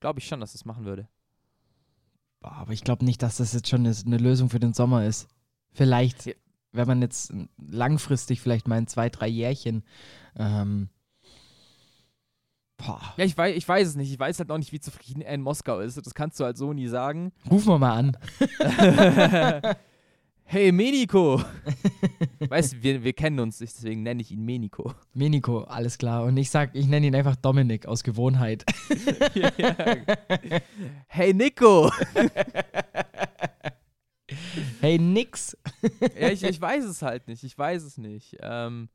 glaube 0.00 0.20
ich 0.20 0.26
schon, 0.26 0.40
dass 0.40 0.52
das 0.52 0.64
machen 0.64 0.86
würde. 0.86 1.08
Aber 2.40 2.72
ich 2.72 2.84
glaube 2.84 3.04
nicht, 3.04 3.22
dass 3.22 3.36
das 3.36 3.52
jetzt 3.52 3.68
schon 3.68 3.86
eine 3.86 4.16
Lösung 4.16 4.48
für 4.48 4.58
den 4.58 4.72
Sommer 4.72 5.04
ist. 5.04 5.28
Vielleicht. 5.72 6.24
Ja, 6.24 6.32
wenn 6.72 6.88
man 6.88 7.02
jetzt 7.02 7.34
langfristig 7.58 8.40
vielleicht 8.40 8.66
mal 8.66 8.78
in 8.78 8.86
zwei, 8.86 9.10
drei 9.10 9.28
Jährchen. 9.28 9.84
Ähm. 10.36 10.88
Ja, 13.16 13.24
ich 13.24 13.36
weiß, 13.36 13.56
ich 13.56 13.66
weiß 13.68 13.88
es 13.88 13.96
nicht. 13.96 14.12
Ich 14.12 14.18
weiß 14.18 14.38
halt 14.38 14.48
noch 14.48 14.58
nicht, 14.58 14.72
wie 14.72 14.80
zufrieden 14.80 15.22
er 15.22 15.34
in 15.34 15.42
Moskau 15.42 15.80
ist. 15.80 15.96
Das 15.96 16.14
kannst 16.14 16.38
du 16.40 16.44
halt 16.44 16.56
so 16.56 16.72
nie 16.72 16.88
sagen. 16.88 17.32
Rufen 17.50 17.68
wir 17.68 17.78
mal 17.78 17.96
an. 17.96 18.16
hey, 20.44 20.72
Meniko. 20.72 21.40
weißt 22.40 22.74
du, 22.74 22.82
wir, 22.82 23.04
wir 23.04 23.12
kennen 23.12 23.40
uns, 23.40 23.58
deswegen 23.58 24.02
nenne 24.02 24.22
ich 24.22 24.30
ihn 24.32 24.44
Meniko. 24.44 24.94
Meniko, 25.14 25.62
alles 25.62 25.98
klar. 25.98 26.24
Und 26.24 26.36
ich 26.36 26.50
sag, 26.50 26.74
ich 26.74 26.86
nenne 26.86 27.06
ihn 27.06 27.14
einfach 27.14 27.36
Dominik 27.36 27.86
aus 27.86 28.02
Gewohnheit. 28.02 28.64
ja, 29.34 29.50
ja. 29.56 29.76
Hey, 31.06 31.32
Nico. 31.32 31.90
hey, 34.80 34.98
nix. 34.98 35.56
ja, 36.18 36.30
ich, 36.30 36.42
ich 36.42 36.60
weiß 36.60 36.84
es 36.84 37.02
halt 37.02 37.28
nicht. 37.28 37.44
Ich 37.44 37.56
weiß 37.56 37.82
es 37.84 37.98
nicht. 37.98 38.36
Ähm, 38.40 38.88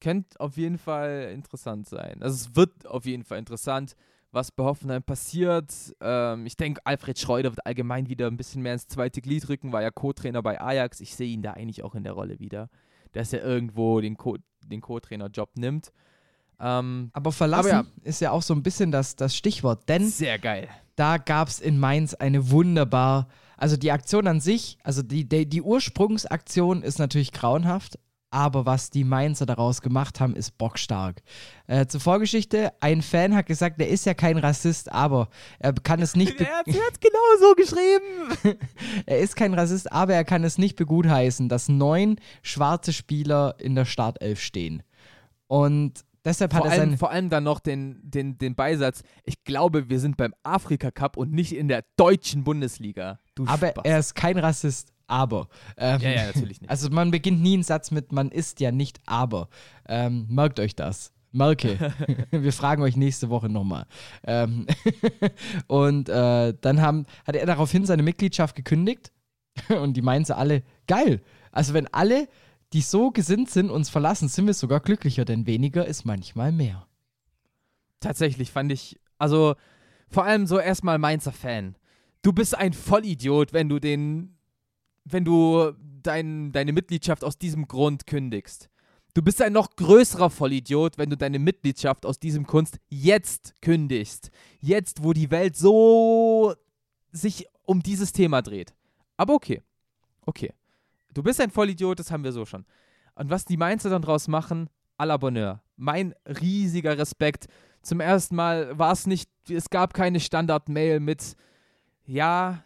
könnte 0.00 0.38
auf 0.40 0.56
jeden 0.56 0.78
Fall 0.78 1.30
interessant 1.34 1.88
sein. 1.88 2.22
Also 2.22 2.34
es 2.36 2.56
wird 2.56 2.86
auf 2.86 3.04
jeden 3.06 3.24
Fall 3.24 3.38
interessant, 3.38 3.94
was 4.30 4.52
bei 4.52 4.62
Hoffenheim 4.64 5.02
passiert. 5.02 5.72
Ähm, 6.00 6.44
ich 6.46 6.56
denke, 6.56 6.80
Alfred 6.84 7.18
Schreuder 7.18 7.50
wird 7.50 7.64
allgemein 7.66 8.08
wieder 8.08 8.26
ein 8.26 8.36
bisschen 8.36 8.62
mehr 8.62 8.74
ins 8.74 8.86
zweite 8.86 9.20
Glied 9.22 9.48
rücken, 9.48 9.72
war 9.72 9.82
ja 9.82 9.90
Co-Trainer 9.90 10.42
bei 10.42 10.60
Ajax. 10.60 11.00
Ich 11.00 11.14
sehe 11.14 11.28
ihn 11.28 11.42
da 11.42 11.52
eigentlich 11.52 11.82
auch 11.82 11.94
in 11.94 12.04
der 12.04 12.12
Rolle 12.12 12.38
wieder, 12.38 12.68
dass 13.12 13.32
er 13.32 13.42
irgendwo 13.42 14.00
den 14.00 14.16
Co- 14.16 14.36
Co-Trainer-Job 14.80 15.52
nimmt. 15.56 15.92
Ähm, 16.60 17.10
Aber 17.12 17.32
verlassen 17.32 17.72
Aber 17.72 17.88
ist 18.02 18.20
ja 18.20 18.32
auch 18.32 18.42
so 18.42 18.52
ein 18.54 18.62
bisschen 18.62 18.90
das, 18.90 19.16
das 19.16 19.34
Stichwort, 19.36 19.88
denn 19.88 20.06
sehr 20.08 20.38
geil. 20.38 20.68
da 20.96 21.16
gab 21.16 21.48
es 21.48 21.60
in 21.60 21.78
Mainz 21.78 22.14
eine 22.14 22.50
wunderbar, 22.50 23.28
also 23.56 23.76
die 23.76 23.92
Aktion 23.92 24.26
an 24.26 24.40
sich, 24.40 24.76
also 24.82 25.02
die, 25.02 25.24
die, 25.28 25.46
die 25.48 25.62
Ursprungsaktion 25.62 26.82
ist 26.82 26.98
natürlich 26.98 27.32
grauenhaft, 27.32 27.98
aber 28.30 28.66
was 28.66 28.90
die 28.90 29.04
Mainzer 29.04 29.46
daraus 29.46 29.80
gemacht 29.80 30.20
haben, 30.20 30.36
ist 30.36 30.58
bockstark. 30.58 31.22
Äh, 31.66 31.86
zur 31.86 32.00
Vorgeschichte, 32.00 32.72
ein 32.80 33.02
Fan 33.02 33.34
hat 33.34 33.46
gesagt, 33.46 33.80
er 33.80 33.88
ist 33.88 34.06
ja 34.06 34.14
kein 34.14 34.38
Rassist, 34.38 34.92
aber 34.92 35.28
er 35.58 35.72
kann 35.72 36.00
es 36.02 36.14
nicht... 36.14 36.38
Er 36.48 36.58
hat 36.58 36.66
es 36.66 37.00
genau 37.00 37.18
so 37.40 37.54
geschrieben. 37.54 38.58
er 39.06 39.18
ist 39.18 39.36
kein 39.36 39.54
Rassist, 39.54 39.90
aber 39.90 40.14
er 40.14 40.24
kann 40.24 40.44
es 40.44 40.58
nicht 40.58 40.76
begutheißen, 40.76 41.48
dass 41.48 41.68
neun 41.68 42.16
schwarze 42.42 42.92
Spieler 42.92 43.54
in 43.58 43.74
der 43.74 43.84
Startelf 43.84 44.40
stehen. 44.40 44.82
Und 45.46 46.04
deshalb 46.24 46.52
hat 46.52 46.62
Vor 46.62 46.70
er 46.70 46.76
sein... 46.76 46.88
allem, 46.88 46.98
vor 46.98 47.10
allem 47.10 47.30
dann 47.30 47.44
noch 47.44 47.60
den, 47.60 47.98
den, 48.02 48.38
den 48.38 48.54
Beisatz, 48.54 49.02
ich 49.24 49.44
glaube, 49.44 49.88
wir 49.88 50.00
sind 50.00 50.16
beim 50.16 50.34
Afrika 50.42 50.90
Cup 50.90 51.16
und 51.16 51.32
nicht 51.32 51.54
in 51.54 51.68
der 51.68 51.84
deutschen 51.96 52.44
Bundesliga. 52.44 53.20
Du 53.34 53.46
aber 53.46 53.68
Spaß. 53.68 53.84
er 53.84 53.98
ist 53.98 54.14
kein 54.14 54.38
Rassist, 54.38 54.92
aber. 55.08 55.48
Ähm, 55.76 56.00
Ja, 56.00 56.10
ja, 56.10 56.26
natürlich 56.26 56.60
nicht. 56.60 56.70
Also 56.70 56.90
man 56.90 57.10
beginnt 57.10 57.40
nie 57.42 57.54
einen 57.54 57.62
Satz 57.62 57.90
mit, 57.90 58.12
man 58.12 58.30
ist 58.30 58.60
ja 58.60 58.70
nicht 58.70 59.00
aber. 59.06 59.48
Ähm, 59.86 60.26
merkt 60.28 60.60
euch 60.60 60.76
das. 60.76 61.12
Merke. 61.32 61.92
Wir 62.30 62.52
fragen 62.52 62.82
euch 62.82 62.96
nächste 62.96 63.28
Woche 63.28 63.48
nochmal. 63.48 63.86
Ähm, 64.24 64.66
und 65.66 66.08
äh, 66.08 66.54
dann 66.60 66.80
haben, 66.80 67.06
hat 67.26 67.36
er 67.36 67.46
daraufhin 67.46 67.84
seine 67.84 68.02
Mitgliedschaft 68.02 68.56
gekündigt 68.56 69.12
und 69.80 69.96
die 69.96 70.02
meinten 70.02 70.32
alle, 70.32 70.62
geil. 70.86 71.20
Also 71.52 71.74
wenn 71.74 71.86
alle, 71.88 72.28
die 72.72 72.80
so 72.80 73.10
gesinnt 73.10 73.50
sind, 73.50 73.70
uns 73.70 73.88
verlassen, 73.88 74.28
sind 74.28 74.46
wir 74.46 74.54
sogar 74.54 74.80
glücklicher, 74.80 75.24
denn 75.24 75.46
weniger 75.46 75.86
ist 75.86 76.04
manchmal 76.04 76.52
mehr. 76.52 76.86
Tatsächlich 78.00 78.50
fand 78.50 78.72
ich, 78.72 79.00
also 79.18 79.54
vor 80.08 80.24
allem 80.24 80.46
so 80.46 80.58
erstmal 80.58 80.98
Mainzer 80.98 81.32
Fan. 81.32 81.76
Du 82.22 82.32
bist 82.32 82.56
ein 82.56 82.72
Vollidiot, 82.72 83.52
wenn 83.52 83.68
du 83.68 83.78
den, 83.78 84.37
wenn 85.04 85.24
du 85.24 85.72
dein, 86.02 86.52
deine 86.52 86.72
Mitgliedschaft 86.72 87.24
aus 87.24 87.38
diesem 87.38 87.66
Grund 87.66 88.06
kündigst. 88.06 88.68
Du 89.14 89.22
bist 89.22 89.42
ein 89.42 89.52
noch 89.52 89.74
größerer 89.74 90.30
Vollidiot, 90.30 90.98
wenn 90.98 91.10
du 91.10 91.16
deine 91.16 91.38
Mitgliedschaft 91.38 92.06
aus 92.06 92.18
diesem 92.18 92.46
Kunst 92.46 92.78
jetzt 92.88 93.54
kündigst. 93.62 94.30
Jetzt, 94.60 95.02
wo 95.02 95.12
die 95.12 95.30
Welt 95.30 95.56
so 95.56 96.54
sich 97.10 97.46
um 97.64 97.82
dieses 97.82 98.12
Thema 98.12 98.42
dreht. 98.42 98.74
Aber 99.16 99.34
okay. 99.34 99.62
Okay. 100.24 100.52
Du 101.14 101.22
bist 101.22 101.40
ein 101.40 101.50
Vollidiot, 101.50 101.98
das 101.98 102.10
haben 102.10 102.22
wir 102.22 102.32
so 102.32 102.44
schon. 102.44 102.64
Und 103.14 103.30
was 103.30 103.44
die 103.44 103.56
Mainzer 103.56 103.90
dann 103.90 104.02
draus 104.02 104.28
machen, 104.28 104.68
à 104.98 105.06
la 105.06 105.16
Bonheur. 105.16 105.62
Mein 105.76 106.14
riesiger 106.26 106.98
Respekt. 106.98 107.46
Zum 107.82 108.00
ersten 108.00 108.36
Mal 108.36 108.78
war 108.78 108.92
es 108.92 109.06
nicht, 109.06 109.30
es 109.48 109.70
gab 109.70 109.94
keine 109.94 110.20
Standard-Mail 110.20 111.00
mit, 111.00 111.36
ja, 112.04 112.62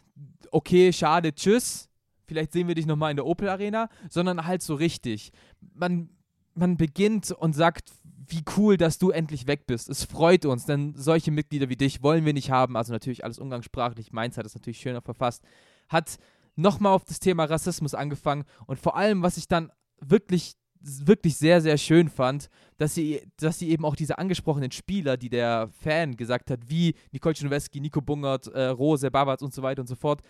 okay, 0.50 0.92
schade, 0.92 1.34
tschüss. 1.34 1.88
Vielleicht 2.32 2.52
sehen 2.52 2.66
wir 2.66 2.74
dich 2.74 2.86
nochmal 2.86 3.10
in 3.10 3.16
der 3.16 3.26
Opel 3.26 3.50
Arena, 3.50 3.90
sondern 4.08 4.46
halt 4.46 4.62
so 4.62 4.74
richtig. 4.74 5.32
Man, 5.74 6.08
man 6.54 6.78
beginnt 6.78 7.30
und 7.30 7.52
sagt, 7.52 7.92
wie 8.26 8.42
cool, 8.56 8.78
dass 8.78 8.96
du 8.96 9.10
endlich 9.10 9.46
weg 9.46 9.66
bist. 9.66 9.90
Es 9.90 10.04
freut 10.04 10.46
uns, 10.46 10.64
denn 10.64 10.94
solche 10.96 11.30
Mitglieder 11.30 11.68
wie 11.68 11.76
dich 11.76 12.02
wollen 12.02 12.24
wir 12.24 12.32
nicht 12.32 12.50
haben. 12.50 12.74
Also 12.78 12.90
natürlich 12.90 13.22
alles 13.22 13.38
umgangssprachlich. 13.38 14.12
Mainz 14.12 14.38
hat 14.38 14.46
es 14.46 14.54
natürlich 14.54 14.80
schöner 14.80 15.02
verfasst. 15.02 15.44
Hat 15.90 16.16
nochmal 16.56 16.94
auf 16.94 17.04
das 17.04 17.20
Thema 17.20 17.44
Rassismus 17.44 17.92
angefangen 17.92 18.44
und 18.66 18.78
vor 18.78 18.96
allem, 18.96 19.22
was 19.22 19.36
ich 19.36 19.46
dann 19.46 19.70
wirklich, 20.00 20.54
wirklich 20.80 21.36
sehr, 21.36 21.60
sehr 21.60 21.76
schön 21.76 22.08
fand, 22.08 22.48
dass 22.78 22.94
sie, 22.94 23.20
dass 23.36 23.58
sie 23.58 23.68
eben 23.68 23.84
auch 23.84 23.94
diese 23.94 24.16
angesprochenen 24.16 24.72
Spieler, 24.72 25.18
die 25.18 25.28
der 25.28 25.68
Fan 25.82 26.16
gesagt 26.16 26.50
hat, 26.50 26.60
wie 26.70 26.94
Nicole 27.10 27.34
Czerweski, 27.34 27.80
Nico 27.80 28.00
Bungert, 28.00 28.46
äh, 28.46 28.68
Rose, 28.68 29.10
Babatz 29.10 29.42
und 29.42 29.52
so 29.52 29.62
weiter 29.62 29.82
und 29.82 29.88
so 29.88 29.96
fort, 29.96 30.22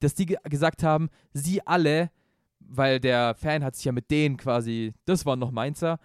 dass 0.00 0.14
die 0.14 0.26
ge 0.26 0.36
gesagt 0.44 0.82
haben, 0.82 1.08
sie 1.32 1.66
alle, 1.66 2.10
weil 2.60 3.00
der 3.00 3.34
Fan 3.34 3.64
hat 3.64 3.76
sich 3.76 3.84
ja 3.84 3.92
mit 3.92 4.10
denen 4.10 4.36
quasi, 4.36 4.92
das 5.04 5.26
waren 5.26 5.38
noch 5.38 5.50
Mainzer, 5.50 5.98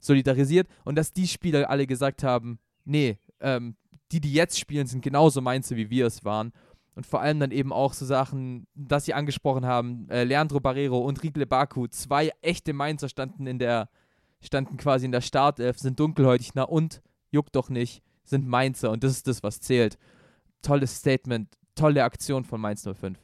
solidarisiert 0.00 0.68
und 0.84 0.96
dass 0.96 1.12
die 1.12 1.28
Spieler 1.28 1.70
alle 1.70 1.86
gesagt 1.86 2.22
haben, 2.22 2.58
nee, 2.84 3.18
ähm, 3.40 3.76
die, 4.10 4.20
die 4.20 4.32
jetzt 4.32 4.58
spielen, 4.58 4.86
sind 4.86 5.02
genauso 5.02 5.40
Mainzer, 5.40 5.76
wie 5.76 5.90
wir 5.90 6.06
es 6.06 6.24
waren. 6.24 6.52
Und 6.94 7.06
vor 7.06 7.22
allem 7.22 7.40
dann 7.40 7.50
eben 7.52 7.72
auch 7.72 7.94
so 7.94 8.04
Sachen, 8.04 8.66
dass 8.74 9.06
sie 9.06 9.14
angesprochen 9.14 9.64
haben, 9.64 10.08
äh, 10.10 10.24
Leandro 10.24 10.60
Barrero 10.60 10.98
und 10.98 11.22
Riedle 11.22 11.46
Baku, 11.46 11.86
zwei 11.86 12.30
echte 12.42 12.74
Mainzer 12.74 13.08
standen 13.08 13.46
in 13.46 13.58
der, 13.58 13.88
standen 14.40 14.76
quasi 14.76 15.06
in 15.06 15.12
der 15.12 15.22
Startelf, 15.22 15.78
sind 15.78 15.98
dunkelhäutig, 15.98 16.50
na 16.54 16.64
und, 16.64 17.00
juckt 17.30 17.56
doch 17.56 17.70
nicht, 17.70 18.02
sind 18.24 18.46
Mainzer 18.46 18.90
und 18.90 19.04
das 19.04 19.12
ist 19.12 19.26
das, 19.26 19.42
was 19.42 19.60
zählt. 19.60 19.96
Tolles 20.60 20.96
Statement, 20.96 21.48
tolle 21.74 22.04
Aktion 22.04 22.44
von 22.44 22.60
Mainz 22.60 22.86
05. 22.86 23.18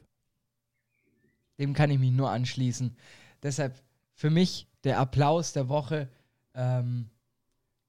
Dem 1.59 1.73
kann 1.73 1.91
ich 1.91 1.99
mich 1.99 2.11
nur 2.11 2.31
anschließen. 2.31 2.95
Deshalb 3.43 3.81
für 4.13 4.29
mich 4.29 4.67
der 4.83 4.99
Applaus 4.99 5.53
der 5.53 5.69
Woche 5.69 6.09
ähm, 6.55 7.09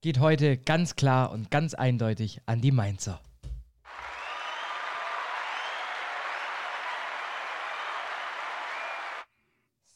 geht 0.01 0.19
heute 0.19 0.59
ganz 0.59 0.97
klar 0.97 1.31
und 1.31 1.51
ganz 1.51 1.75
eindeutig 1.75 2.41
an 2.47 2.61
die 2.61 2.73
Mainzer. 2.73 3.21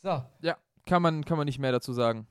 So, 0.02 0.22
Ja, 0.42 0.56
kann 0.86 1.00
man, 1.00 1.24
kann 1.24 1.38
man 1.38 1.46
nicht 1.46 1.58
mehr 1.58 1.72
dazu 1.72 1.92
sagen. 1.94 2.26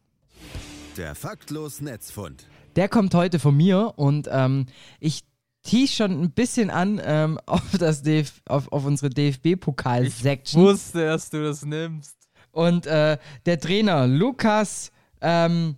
Der 0.96 1.16
faktlos 1.16 1.82
Netzfund. 1.82 2.48
der 2.76 2.88
kommt 2.88 3.16
heute 3.16 3.40
von 3.40 3.58
mir 3.58 3.94
und 3.96 4.30
ähm, 4.32 4.68
ich 5.00 5.24
tease 5.64 5.94
schon 5.94 6.22
ein 6.22 6.32
bisschen 6.32 6.70
an 6.70 7.02
ähm, 7.04 7.40
auf, 7.46 7.78
das 7.78 8.04
DF 8.04 8.32
auf, 8.46 8.72
auf 8.72 8.86
unsere 8.86 9.10
DFB-Pokal-Section. 9.10 10.62
Wusste, 10.62 11.06
dass 11.06 11.30
du 11.30 11.44
das 11.44 11.66
nimmst. 11.66 12.16
Und 12.52 12.86
äh, 12.86 13.18
der 13.46 13.60
Trainer 13.60 14.06
Lukas, 14.06 14.92
ähm, 15.22 15.78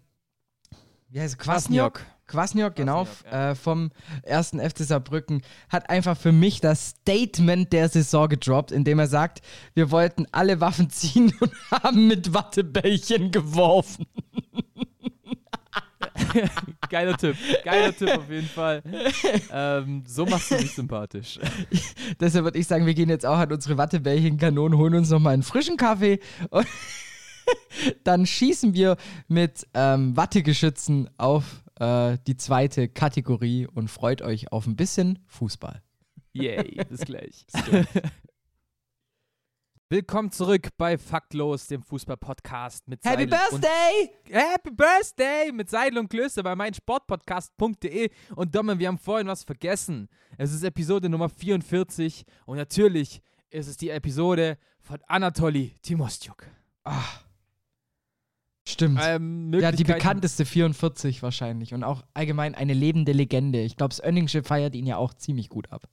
wie 1.09 1.21
heißt 1.21 1.35
er? 1.35 1.37
Kwasniok? 1.37 2.05
Kwasniok, 2.27 2.75
genau, 2.75 3.05
Kwasniok, 3.05 3.31
ja. 3.31 3.51
äh, 3.51 3.55
vom 3.55 3.91
ersten 4.23 4.59
FC 4.59 4.79
Saarbrücken, 4.79 5.43
hat 5.69 5.89
einfach 5.89 6.17
für 6.17 6.31
mich 6.31 6.59
das 6.59 6.89
Statement 6.89 7.71
der 7.71 7.87
Saison 7.87 8.27
gedroppt, 8.27 8.71
indem 8.71 8.99
er 8.99 9.07
sagt, 9.07 9.41
wir 9.75 9.91
wollten 9.91 10.25
alle 10.31 10.59
Waffen 10.59 10.89
ziehen 10.89 11.33
und 11.39 11.51
haben 11.71 12.07
mit 12.07 12.33
Wattebällchen 12.33 13.31
geworfen. 13.31 14.07
Geiler 16.89 17.17
Tipp. 17.17 17.35
Geiler 17.63 17.95
Tipp 17.95 18.09
auf 18.09 18.29
jeden 18.29 18.47
Fall. 18.47 18.81
Ähm, 19.51 20.03
so 20.05 20.25
machst 20.25 20.51
du 20.51 20.55
mich 20.55 20.73
sympathisch. 20.73 21.39
Deshalb 22.19 22.45
würde 22.45 22.59
ich 22.59 22.67
sagen, 22.67 22.85
wir 22.85 22.93
gehen 22.93 23.09
jetzt 23.09 23.25
auch 23.25 23.37
an 23.37 23.51
unsere 23.51 23.77
Wattebällchenkanonen, 23.77 24.77
holen 24.77 24.95
uns 24.95 25.09
nochmal 25.09 25.33
einen 25.33 25.43
frischen 25.43 25.77
Kaffee 25.77 26.19
und 26.49 26.67
dann 28.03 28.25
schießen 28.25 28.73
wir 28.73 28.97
mit 29.27 29.67
ähm, 29.73 30.15
Wattegeschützen 30.15 31.09
auf 31.17 31.63
äh, 31.79 32.17
die 32.27 32.37
zweite 32.37 32.87
Kategorie 32.87 33.67
und 33.67 33.89
freut 33.89 34.21
euch 34.21 34.51
auf 34.51 34.67
ein 34.67 34.75
bisschen 34.75 35.19
Fußball. 35.27 35.81
Yay, 36.33 36.83
bis 36.89 37.01
gleich. 37.01 37.45
Willkommen 39.87 40.31
zurück 40.31 40.69
bei 40.79 40.97
Faktlos, 40.97 41.67
dem 41.67 41.83
Fußball-Podcast 41.83 42.87
mit 42.87 43.05
Happy 43.05 43.29
Seidel 43.29 43.39
und 43.51 43.61
Birthday! 43.61 44.09
Happy 44.31 44.71
Birthday 44.71 45.51
mit 45.51 45.69
Seidel 45.69 45.99
und 45.99 46.09
Klöster 46.09 46.41
bei 46.41 46.55
meinsportpodcast.de 46.55 48.09
und 48.35 48.55
Domme, 48.55 48.79
wir 48.79 48.87
haben 48.87 48.97
vorhin 48.97 49.27
was 49.27 49.43
vergessen. 49.43 50.09
Es 50.39 50.51
ist 50.51 50.63
Episode 50.63 51.07
Nummer 51.07 51.29
44 51.29 52.25
und 52.47 52.57
natürlich 52.57 53.21
ist 53.51 53.67
es 53.67 53.77
die 53.77 53.91
Episode 53.91 54.57
von 54.81 54.97
Anatoli 55.05 55.75
Timostjuk. 55.83 56.47
Ah, 56.83 57.03
Stimmt. 58.67 58.99
Ähm, 59.03 59.53
ja, 59.53 59.71
die 59.71 59.83
bekannteste 59.83 60.45
44 60.45 61.21
wahrscheinlich 61.21 61.75
und 61.75 61.83
auch 61.83 62.03
allgemein 62.15 62.55
eine 62.55 62.73
lebende 62.73 63.11
Legende. 63.11 63.61
Ich 63.61 63.77
glaube, 63.77 63.89
das 63.89 64.03
Önningsche 64.03 64.41
feiert 64.41 64.73
ihn 64.73 64.87
ja 64.87 64.97
auch 64.97 65.13
ziemlich 65.13 65.49
gut 65.49 65.71
ab. 65.71 65.87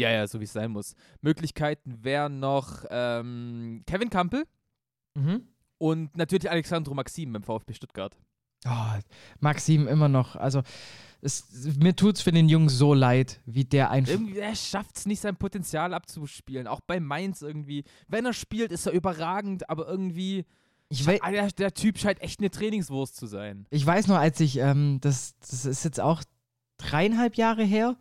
Ja, 0.00 0.10
ja, 0.10 0.26
so 0.26 0.40
wie 0.40 0.44
es 0.44 0.52
sein 0.52 0.70
muss. 0.72 0.94
Möglichkeiten 1.20 2.02
wären 2.02 2.40
noch 2.40 2.84
ähm, 2.90 3.82
Kevin 3.86 4.10
Campbell 4.10 4.44
Mhm. 5.14 5.42
und 5.78 6.16
natürlich 6.16 6.50
Alexandro 6.50 6.94
Maxim 6.94 7.32
beim 7.32 7.42
VfB 7.42 7.74
Stuttgart. 7.74 8.16
Oh, 8.66 8.98
Maxim 9.40 9.88
immer 9.88 10.08
noch. 10.08 10.36
Also, 10.36 10.62
es, 11.22 11.46
mir 11.78 11.96
tut's 11.96 12.20
für 12.20 12.30
den 12.32 12.48
Jungen 12.48 12.68
so 12.68 12.92
leid, 12.94 13.40
wie 13.46 13.64
der 13.64 13.90
einfach. 13.90 14.12
Irgendwie, 14.12 14.38
er 14.38 14.54
schafft 14.54 14.96
es 14.98 15.06
nicht, 15.06 15.20
sein 15.20 15.36
Potenzial 15.36 15.92
abzuspielen. 15.94 16.66
Auch 16.66 16.80
bei 16.80 17.00
Mainz 17.00 17.40
irgendwie. 17.42 17.84
Wenn 18.08 18.24
er 18.26 18.32
spielt, 18.34 18.70
ist 18.70 18.86
er 18.86 18.92
überragend, 18.92 19.68
aber 19.70 19.88
irgendwie. 19.88 20.44
Ich, 20.90 21.06
wei 21.06 21.18
Ah, 21.22 21.30
Der, 21.30 21.48
der 21.52 21.72
Typ 21.74 21.98
scheint 21.98 22.20
echt 22.20 22.40
eine 22.40 22.50
Trainingswurst 22.50 23.16
zu 23.16 23.26
sein. 23.26 23.66
ich 23.70 23.84
weiß 23.86 24.06
noch, 24.08 24.16
als 24.18 24.40
ich, 24.40 24.58
ähm, 24.58 24.98
das, 25.00 25.36
das 25.40 25.64
ist 25.64 25.84
jetzt 25.84 26.00
auch 26.00 26.22
dreieinhalb 26.78 27.36
Jahre 27.36 27.64
her, 27.64 27.96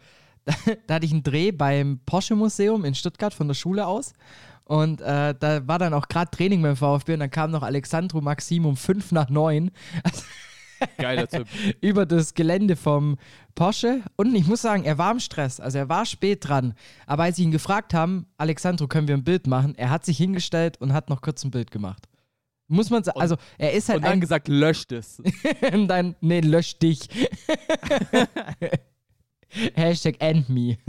da, 0.87 0.95
hatte 0.95 1.05
ich 1.05 1.11
einen 1.11 1.23
Dreh 1.23 1.51
beim 1.51 1.99
Porsche 2.05 2.35
Museum 2.35 2.85
in 2.85 2.95
Stuttgart 2.95 3.33
von 3.33 3.47
der 3.47 3.55
Schule 3.55 3.85
aus. 3.87 4.13
Und 4.65 5.01
äh, 5.01 5.33
da 5.39 5.67
war 5.67 5.79
dann 5.79 5.93
auch 5.93 6.07
gerade 6.07 6.29
Training 6.29 6.61
beim 6.61 6.75
VfB 6.75 7.13
und 7.13 7.21
dann 7.21 7.31
kam 7.31 7.49
noch 7.49 7.63
Alexandro 7.63 8.21
Maxim 8.21 8.65
um 8.65 8.77
fünf 8.77 9.11
nach 9.11 9.29
neun. 9.29 9.71
Geiler 10.97 11.27
Typ. 11.27 11.47
über 11.81 12.05
das 12.05 12.35
Gelände 12.35 12.75
vom 12.75 13.17
Porsche 13.55 14.01
und 14.15 14.33
ich 14.35 14.47
muss 14.47 14.61
sagen, 14.61 14.85
er 14.85 14.97
war 14.97 15.11
im 15.11 15.19
Stress. 15.19 15.59
Also 15.59 15.79
er 15.79 15.89
war 15.89 16.05
spät 16.05 16.47
dran. 16.47 16.73
Aber 17.05 17.23
als 17.23 17.37
sie 17.37 17.43
ihn 17.43 17.51
gefragt 17.51 17.93
haben, 17.93 18.27
Alexandro, 18.37 18.87
können 18.87 19.07
wir 19.07 19.15
ein 19.15 19.23
Bild 19.23 19.47
machen? 19.47 19.75
Er 19.75 19.89
hat 19.89 20.05
sich 20.05 20.17
hingestellt 20.17 20.79
und 20.79 20.93
hat 20.93 21.09
noch 21.09 21.21
kurz 21.21 21.43
ein 21.43 21.51
Bild 21.51 21.71
gemacht. 21.71 22.07
Muss 22.67 22.91
man 22.91 23.03
sagen, 23.03 23.19
also 23.19 23.35
er 23.57 23.73
ist 23.73 23.89
halt 23.89 23.97
Und 23.97 24.05
dann 24.05 24.21
gesagt, 24.21 24.47
löscht 24.47 24.91
es. 24.91 25.21
und 25.73 25.87
dann, 25.87 26.15
nee, 26.21 26.41
lösch 26.41 26.77
dich. 26.77 27.09
Hashtag 29.75 30.15
end 30.19 30.49
me. 30.49 30.77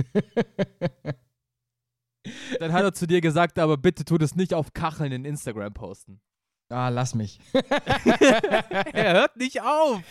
Dann 2.59 2.73
hat 2.73 2.83
er 2.83 2.93
zu 2.93 3.07
dir 3.07 3.21
gesagt, 3.21 3.59
aber 3.59 3.77
bitte 3.77 4.05
tu 4.05 4.19
das 4.19 4.37
nicht 4.37 4.53
auf 4.55 4.73
Kacheln 4.75 5.13
in 5.13 5.25
Instagram 5.25 5.73
posten. 5.73 6.21
Ah, 6.69 6.89
lass 6.89 7.17
mich. 7.17 7.41
er 8.93 9.15
hört 9.15 9.37
nicht 9.37 9.61
auf. 9.61 10.03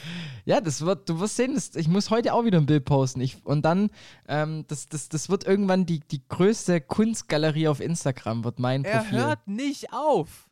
Ja, 0.43 0.59
das 0.59 0.81
wird, 0.81 1.07
du 1.07 1.19
wirst 1.21 1.37
sehen, 1.37 1.53
das, 1.55 1.73
ich 1.75 1.87
muss 1.87 2.09
heute 2.09 2.33
auch 2.33 2.43
wieder 2.43 2.57
ein 2.57 2.65
Bild 2.65 2.83
posten. 2.83 3.21
Ich, 3.21 3.45
und 3.45 3.63
dann, 3.63 3.89
ähm, 4.27 4.65
das, 4.67 4.87
das, 4.87 5.07
das 5.07 5.29
wird 5.29 5.45
irgendwann 5.45 5.85
die, 5.85 6.01
die 6.01 6.21
größte 6.27 6.81
Kunstgalerie 6.81 7.69
auf 7.69 7.79
Instagram, 7.79 8.43
wird 8.43 8.59
mein 8.59 8.83
Er 8.83 8.99
Profil. 9.03 9.19
hört 9.19 9.47
nicht 9.47 9.93
auf. 9.93 10.48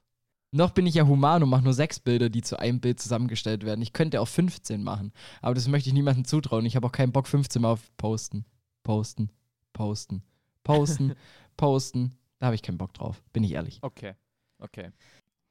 Noch 0.52 0.72
bin 0.72 0.86
ich 0.86 0.96
ja 0.96 1.06
human 1.06 1.44
und 1.44 1.50
mache 1.50 1.64
nur 1.64 1.74
sechs 1.74 2.00
Bilder, 2.00 2.30
die 2.30 2.42
zu 2.42 2.58
einem 2.58 2.80
Bild 2.80 3.00
zusammengestellt 3.00 3.66
werden. 3.66 3.82
Ich 3.82 3.94
könnte 3.94 4.22
auch 4.22 4.28
15 4.28 4.82
machen, 4.82 5.12
aber 5.42 5.56
das 5.56 5.68
möchte 5.68 5.90
ich 5.90 5.94
niemandem 5.94 6.26
zutrauen. 6.26 6.66
Ich 6.66 6.76
habe 6.76 6.88
auch 6.88 6.92
keinen 6.92 7.12
Bock, 7.12 7.28
15 7.28 7.62
Mal 7.62 7.72
auf 7.72 7.92
posten, 7.98 8.46
posten, 8.84 9.30
posten, 9.74 10.24
posten, 10.64 11.16
posten. 11.58 12.16
Da 12.40 12.48
habe 12.48 12.56
ich 12.56 12.62
keinen 12.62 12.78
Bock 12.78 12.94
drauf, 12.94 13.22
bin 13.34 13.44
ich 13.44 13.54
ehrlich. 13.54 13.80
Okay. 13.82 14.14
Okay. 14.60 14.92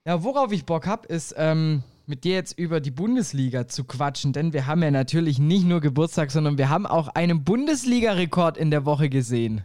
Ja, 0.04 0.22
worauf 0.22 0.52
ich 0.52 0.64
Bock 0.64 0.86
habe, 0.86 1.06
ist 1.08 1.34
ähm, 1.36 1.82
mit 2.06 2.24
dir 2.24 2.34
jetzt 2.34 2.58
über 2.58 2.80
die 2.80 2.90
Bundesliga 2.90 3.66
zu 3.66 3.84
quatschen, 3.84 4.32
denn 4.32 4.52
wir 4.52 4.66
haben 4.66 4.82
ja 4.82 4.90
natürlich 4.90 5.38
nicht 5.38 5.66
nur 5.66 5.80
Geburtstag, 5.80 6.30
sondern 6.30 6.58
wir 6.58 6.68
haben 6.68 6.86
auch 6.86 7.08
einen 7.08 7.44
Bundesliga-Rekord 7.44 8.56
in 8.56 8.70
der 8.70 8.84
Woche 8.84 9.08
gesehen. 9.08 9.64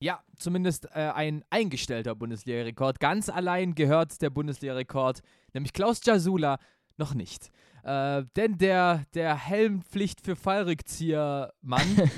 Ja, 0.00 0.22
zumindest 0.36 0.86
äh, 0.94 1.10
ein 1.14 1.44
eingestellter 1.50 2.14
Bundesliga-Rekord. 2.14 3.00
Ganz 3.00 3.28
allein 3.28 3.74
gehört 3.74 4.20
der 4.20 4.30
Bundesliga-Rekord, 4.30 5.22
nämlich 5.52 5.72
Klaus 5.72 6.00
Jasula, 6.04 6.58
noch 6.96 7.14
nicht. 7.14 7.50
Äh, 7.82 8.24
denn 8.36 8.58
der, 8.58 9.04
der 9.14 9.36
Helmpflicht 9.36 10.20
für 10.20 10.36
Fallrückzieher-Mann, 10.36 12.10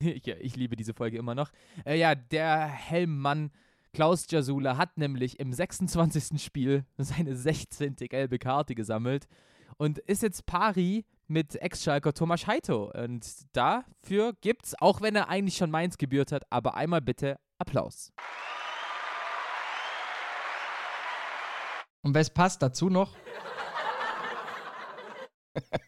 ja, 0.02 0.34
ich 0.40 0.56
liebe 0.56 0.76
diese 0.76 0.94
Folge 0.94 1.18
immer 1.18 1.34
noch, 1.34 1.50
äh, 1.84 1.98
ja, 1.98 2.14
der 2.14 2.66
Helmmann 2.66 3.50
Klaus 3.92 4.30
Jasula 4.30 4.76
hat 4.76 4.98
nämlich 4.98 5.40
im 5.40 5.52
26. 5.52 6.40
Spiel 6.42 6.84
seine 6.96 7.34
16. 7.34 7.96
gelbe 7.96 8.38
Karte 8.38 8.74
gesammelt 8.74 9.26
und 9.78 9.98
ist 9.98 10.22
jetzt 10.22 10.46
pari 10.46 11.04
mit 11.30 11.54
Ex-Schalker 11.54 12.12
Thomas 12.12 12.46
Heito. 12.46 12.90
Und 12.92 13.24
dafür 13.52 14.34
gibt's, 14.40 14.74
auch 14.80 15.00
wenn 15.00 15.16
er 15.16 15.28
eigentlich 15.28 15.56
schon 15.56 15.70
Mainz 15.70 15.96
gebührt 15.96 16.32
hat, 16.32 16.44
aber 16.50 16.74
einmal 16.74 17.00
bitte 17.00 17.38
Applaus. 17.58 18.12
Und 22.02 22.14
was 22.14 22.30
passt 22.30 22.62
dazu 22.62 22.90
noch? 22.90 23.16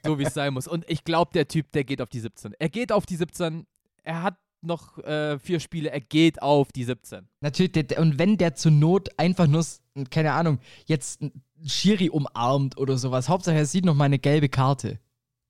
So 0.04 0.18
wie 0.18 0.24
es 0.24 0.34
sein 0.34 0.52
muss. 0.52 0.66
Und 0.66 0.84
ich 0.90 1.04
glaube, 1.04 1.30
der 1.32 1.46
Typ, 1.46 1.70
der 1.70 1.84
geht 1.84 2.02
auf 2.02 2.08
die 2.08 2.18
17. 2.18 2.54
Er 2.58 2.68
geht 2.68 2.90
auf 2.90 3.06
die 3.06 3.14
17. 3.14 3.64
Er 4.02 4.22
hat 4.24 4.36
noch 4.60 4.98
äh, 4.98 5.38
vier 5.38 5.60
Spiele. 5.60 5.90
Er 5.90 6.00
geht 6.00 6.42
auf 6.42 6.72
die 6.72 6.82
17. 6.82 7.28
Natürlich, 7.40 7.72
der, 7.72 8.00
und 8.00 8.18
wenn 8.18 8.36
der 8.36 8.56
zur 8.56 8.72
Not 8.72 9.08
einfach 9.18 9.46
nur, 9.46 9.64
keine 10.10 10.32
Ahnung, 10.32 10.58
jetzt 10.86 11.24
Schiri 11.64 12.10
umarmt 12.10 12.76
oder 12.76 12.98
sowas, 12.98 13.28
Hauptsache 13.28 13.56
er 13.56 13.66
sieht 13.66 13.84
noch 13.84 13.94
mal 13.94 14.06
eine 14.06 14.18
gelbe 14.18 14.48
Karte. 14.48 14.98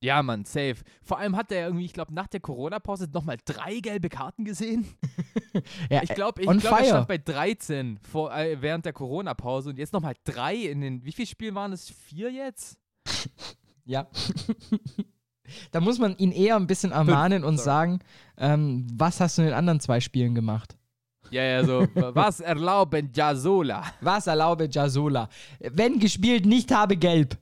Ja, 0.03 0.21
Mann, 0.23 0.45
safe. 0.45 0.77
Vor 1.05 1.19
allem 1.19 1.37
hat 1.37 1.53
er 1.53 1.67
irgendwie, 1.67 1.85
ich 1.85 1.93
glaube, 1.93 2.12
nach 2.12 2.27
der 2.27 2.41
Corona-Pause 2.41 3.09
nochmal 3.12 3.37
drei 3.45 3.79
gelbe 3.79 4.09
Karten 4.09 4.45
gesehen. 4.45 4.87
Ja, 5.91 6.03
Ich 6.03 6.15
glaube, 6.15 6.41
ich 6.41 6.49
glaub, 6.49 6.81
er 6.81 6.85
stand 6.87 7.09
bei 7.09 7.19
13 7.19 7.99
vor, 8.11 8.35
äh, 8.35 8.62
während 8.62 8.87
der 8.87 8.95
Corona-Pause 8.95 9.69
und 9.69 9.79
jetzt 9.79 9.93
nochmal 9.93 10.15
drei 10.25 10.57
in 10.57 10.81
den, 10.81 11.05
wie 11.05 11.12
viele 11.12 11.27
Spielen 11.27 11.55
waren 11.55 11.73
es? 11.73 11.91
Vier 11.91 12.31
jetzt? 12.31 12.79
Ja. 13.85 14.07
da 15.73 15.81
muss 15.81 15.99
man 15.99 16.17
ihn 16.17 16.31
eher 16.31 16.55
ein 16.55 16.69
bisschen 16.69 16.93
ermahnen 16.93 17.43
und 17.43 17.57
sorry. 17.57 17.65
sagen, 17.65 17.99
ähm, 18.38 18.87
was 18.95 19.21
hast 19.21 19.37
du 19.37 19.43
in 19.43 19.49
den 19.49 19.55
anderen 19.55 19.81
zwei 19.81 19.99
Spielen 20.01 20.35
gemacht? 20.37 20.77
Ja, 21.31 21.43
ja, 21.43 21.65
so. 21.65 21.87
was 21.95 22.41
erlauben 22.41 23.11
Jasola? 23.12 23.85
Was 24.01 24.29
erlaube 24.29 24.69
Jasola? 24.71 25.29
Wenn 25.59 25.99
gespielt, 25.99 26.47
nicht 26.47 26.71
habe 26.73 26.97
gelb. 26.97 27.37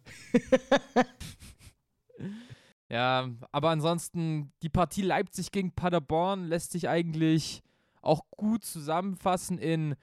Ja, 2.90 3.30
aber 3.52 3.70
ansonsten, 3.70 4.52
die 4.62 4.68
Partie 4.68 5.02
Leipzig 5.02 5.52
gegen 5.52 5.72
Paderborn 5.72 6.48
lässt 6.48 6.72
sich 6.72 6.88
eigentlich 6.88 7.62
auch 8.02 8.24
gut 8.36 8.64
zusammenfassen 8.64 9.58
in 9.58 9.94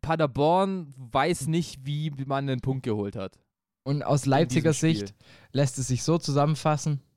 Paderborn 0.00 0.92
weiß 0.96 1.46
nicht, 1.48 1.84
wie 1.84 2.10
man 2.26 2.48
einen 2.48 2.60
Punkt 2.60 2.84
geholt 2.84 3.16
hat. 3.16 3.38
Und 3.84 4.02
aus 4.02 4.26
Leipziger. 4.26 4.72
Sicht 4.72 5.14
lässt 5.52 5.78
es 5.78 5.88
sich 5.88 6.02
so 6.02 6.18
zusammenfassen. 6.18 7.00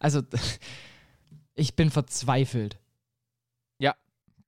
Also, 0.00 0.22
ich 1.56 1.74
bin 1.74 1.90
verzweifelt. 1.90 2.78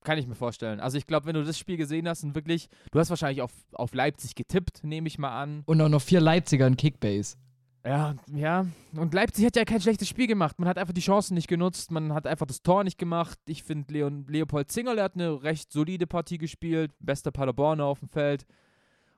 Kann 0.03 0.17
ich 0.17 0.27
mir 0.27 0.35
vorstellen. 0.35 0.79
Also 0.79 0.97
ich 0.97 1.05
glaube, 1.05 1.27
wenn 1.27 1.35
du 1.35 1.43
das 1.43 1.59
Spiel 1.59 1.77
gesehen 1.77 2.07
hast 2.07 2.23
und 2.23 2.33
wirklich, 2.33 2.69
du 2.91 2.99
hast 2.99 3.09
wahrscheinlich 3.09 3.41
auf, 3.41 3.51
auf 3.73 3.93
Leipzig 3.93 4.35
getippt, 4.35 4.83
nehme 4.83 5.07
ich 5.07 5.19
mal 5.19 5.39
an. 5.39 5.63
Und 5.65 5.79
auch 5.79 5.89
noch 5.89 6.01
vier 6.01 6.21
Leipziger 6.21 6.65
in 6.65 6.75
Kickbase. 6.75 7.37
Ja, 7.85 8.15
ja. 8.33 8.67
Und 8.93 9.13
Leipzig 9.13 9.45
hat 9.45 9.55
ja 9.55 9.65
kein 9.65 9.81
schlechtes 9.81 10.07
Spiel 10.07 10.27
gemacht. 10.27 10.59
Man 10.59 10.67
hat 10.67 10.77
einfach 10.77 10.93
die 10.93 11.01
Chancen 11.01 11.33
nicht 11.33 11.47
genutzt. 11.47 11.91
Man 11.91 12.13
hat 12.13 12.27
einfach 12.27 12.45
das 12.45 12.61
Tor 12.61 12.83
nicht 12.83 12.97
gemacht. 12.97 13.39
Ich 13.47 13.63
finde, 13.63 13.93
Leon, 13.93 14.25
Leopold 14.27 14.71
Zingerle 14.71 15.01
hat 15.01 15.15
eine 15.15 15.41
recht 15.41 15.71
solide 15.71 16.05
Partie 16.05 16.37
gespielt. 16.37 16.91
Bester 16.99 17.31
Paderborner 17.31 17.85
auf 17.85 17.99
dem 17.99 18.09
Feld. 18.09 18.45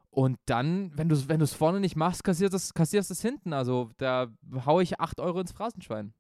Und 0.10 0.38
dann, 0.46 0.92
wenn 0.96 1.10
du 1.10 1.16
es 1.16 1.28
wenn 1.28 1.40
du's 1.40 1.54
vorne 1.54 1.80
nicht 1.80 1.96
machst, 1.96 2.24
kassierst 2.24 2.54
du 2.54 2.58
es 2.58 2.74
kassierst 2.74 3.22
hinten. 3.22 3.52
Also 3.52 3.90
da 3.98 4.28
hau 4.66 4.80
ich 4.80 5.00
8 5.00 5.20
Euro 5.20 5.40
ins 5.42 5.52
Phrasenschwein. 5.52 6.14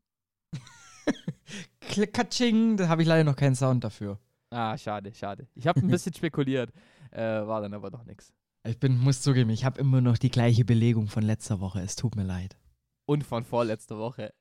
Katsching, 2.13 2.76
da 2.76 2.88
habe 2.88 3.04
ich 3.04 3.08
leider 3.08 3.23
noch 3.23 3.36
keinen 3.36 3.56
Sound 3.56 3.84
dafür. 3.84 4.19
Ah, 4.54 4.78
schade, 4.78 5.12
schade. 5.13 5.48
Ich 5.56 5.66
habe 5.68 5.80
ein 5.80 5.88
bisschen 5.89 6.13
spekuliert. 6.13 6.72
Äh, 7.12 7.22
war 7.48 7.62
dann 7.62 7.74
aber 7.74 7.89
doch 7.89 8.04
nichts. 8.06 8.32
Ich 8.66 8.80
bin, 8.80 8.98
muss 9.00 9.22
zugeben, 9.22 9.50
ich 9.50 9.66
habe 9.66 9.80
immer 9.80 10.00
noch 10.00 10.18
die 10.18 10.30
gleiche 10.30 10.63
Belegung 10.63 11.08
von 11.08 11.24
letzter 11.24 11.60
Woche. 11.60 11.82
Es 11.82 11.96
tut 11.96 12.16
mir 12.16 12.24
leid. 12.24 12.58
Und 13.06 13.24
von 13.24 13.44
vorletzter 13.44 13.98
Woche. 13.98 14.34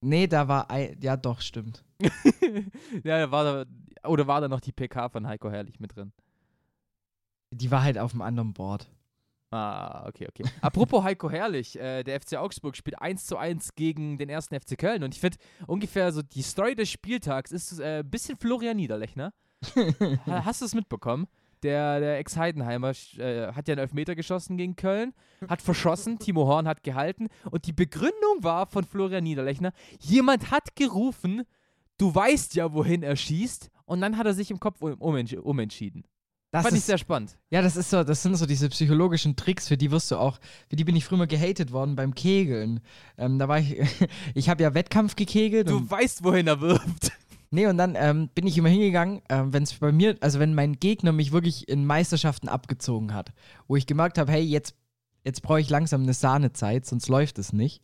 Nee, 0.00 0.26
da 0.26 0.48
war, 0.48 0.70
ei- 0.70 0.96
ja 1.00 1.16
doch, 1.16 1.40
stimmt. 1.40 1.84
ja, 3.04 3.18
da 3.18 3.30
war 3.30 3.44
da, 3.64 4.08
oder 4.08 4.26
war 4.26 4.40
da 4.40 4.48
noch 4.48 4.60
die 4.60 4.72
PK 4.72 5.08
von 5.10 5.26
Heiko 5.26 5.50
Herrlich 5.50 5.78
mit 5.80 5.94
drin? 5.94 6.12
Die 7.52 7.70
war 7.70 7.82
halt 7.82 7.98
auf 7.98 8.10
dem 8.12 8.20
anderen 8.22 8.52
Board. 8.52 8.90
Ah, 9.56 10.06
okay, 10.08 10.26
okay. 10.28 10.42
Apropos 10.62 11.04
Heiko 11.04 11.30
Herrlich, 11.30 11.78
äh, 11.78 12.02
der 12.02 12.20
FC 12.20 12.34
Augsburg 12.36 12.76
spielt 12.76 13.00
1 13.00 13.24
zu 13.26 13.36
1 13.36 13.76
gegen 13.76 14.18
den 14.18 14.28
ersten 14.28 14.58
FC 14.58 14.76
Köln 14.76 15.04
und 15.04 15.14
ich 15.14 15.20
finde 15.20 15.38
ungefähr 15.68 16.10
so 16.10 16.22
die 16.22 16.42
Story 16.42 16.74
des 16.74 16.90
Spieltags 16.90 17.52
ist 17.52 17.78
äh, 17.78 18.00
ein 18.00 18.10
bisschen 18.10 18.36
Florian 18.36 18.76
Niederlechner. 18.76 19.32
Ha- 20.26 20.44
Hast 20.44 20.60
du 20.60 20.64
es 20.64 20.74
mitbekommen? 20.74 21.26
Der, 21.62 22.00
der 22.00 22.18
Ex-Heidenheimer 22.18 22.90
äh, 23.16 23.52
hat 23.52 23.68
ja 23.68 23.72
einen 23.74 23.78
Elfmeter 23.82 24.14
geschossen 24.16 24.56
gegen 24.58 24.74
Köln, 24.76 25.14
hat 25.48 25.62
verschossen, 25.62 26.18
Timo 26.18 26.46
Horn 26.46 26.66
hat 26.68 26.82
gehalten 26.82 27.28
und 27.50 27.66
die 27.66 27.72
Begründung 27.72 28.38
war 28.42 28.66
von 28.66 28.84
Florian 28.84 29.22
Niederlechner, 29.24 29.72
jemand 30.00 30.50
hat 30.50 30.74
gerufen, 30.76 31.42
du 31.96 32.12
weißt 32.14 32.54
ja, 32.56 32.72
wohin 32.74 33.02
er 33.02 33.16
schießt 33.16 33.70
und 33.86 34.00
dann 34.02 34.18
hat 34.18 34.26
er 34.26 34.34
sich 34.34 34.50
im 34.50 34.58
Kopf 34.60 34.82
um, 34.82 34.94
umentsch 34.94 35.32
umentschieden. 35.34 36.04
Das 36.54 36.62
Fand 36.62 36.74
ich 36.74 36.82
ist, 36.82 36.86
sehr 36.86 36.98
spannend. 36.98 37.36
ja, 37.50 37.62
das 37.62 37.74
ist 37.74 37.90
so, 37.90 38.04
das 38.04 38.22
sind 38.22 38.36
so 38.36 38.46
diese 38.46 38.68
psychologischen 38.68 39.34
Tricks, 39.34 39.66
für 39.66 39.76
die 39.76 39.90
wirst 39.90 40.12
du 40.12 40.16
auch, 40.16 40.38
für 40.70 40.76
die 40.76 40.84
bin 40.84 40.94
ich 40.94 41.04
früher 41.04 41.18
mal 41.18 41.26
gehatet 41.26 41.72
worden 41.72 41.96
beim 41.96 42.14
Kegeln. 42.14 42.78
Ähm, 43.18 43.40
da 43.40 43.48
war 43.48 43.58
ich, 43.58 43.76
ich 44.36 44.48
habe 44.48 44.62
ja 44.62 44.72
Wettkampf 44.72 45.16
gekegelt. 45.16 45.68
Du 45.68 45.90
weißt, 45.90 46.22
wohin 46.22 46.46
er 46.46 46.60
wirft. 46.60 47.10
nee, 47.50 47.66
und 47.66 47.76
dann 47.76 47.96
ähm, 47.98 48.28
bin 48.36 48.46
ich 48.46 48.56
immer 48.56 48.68
hingegangen, 48.68 49.20
ähm, 49.30 49.52
wenn 49.52 49.64
es 49.64 49.74
bei 49.74 49.90
mir, 49.90 50.16
also 50.20 50.38
wenn 50.38 50.54
mein 50.54 50.74
Gegner 50.74 51.10
mich 51.10 51.32
wirklich 51.32 51.68
in 51.68 51.86
Meisterschaften 51.86 52.48
abgezogen 52.48 53.14
hat, 53.14 53.32
wo 53.66 53.74
ich 53.74 53.88
gemerkt 53.88 54.16
habe, 54.16 54.30
hey, 54.30 54.42
jetzt, 54.42 54.76
jetzt 55.24 55.42
brauche 55.42 55.60
ich 55.60 55.70
langsam 55.70 56.04
eine 56.04 56.14
Sahnezeit, 56.14 56.86
sonst 56.86 57.08
läuft 57.08 57.40
es 57.40 57.52
nicht. 57.52 57.82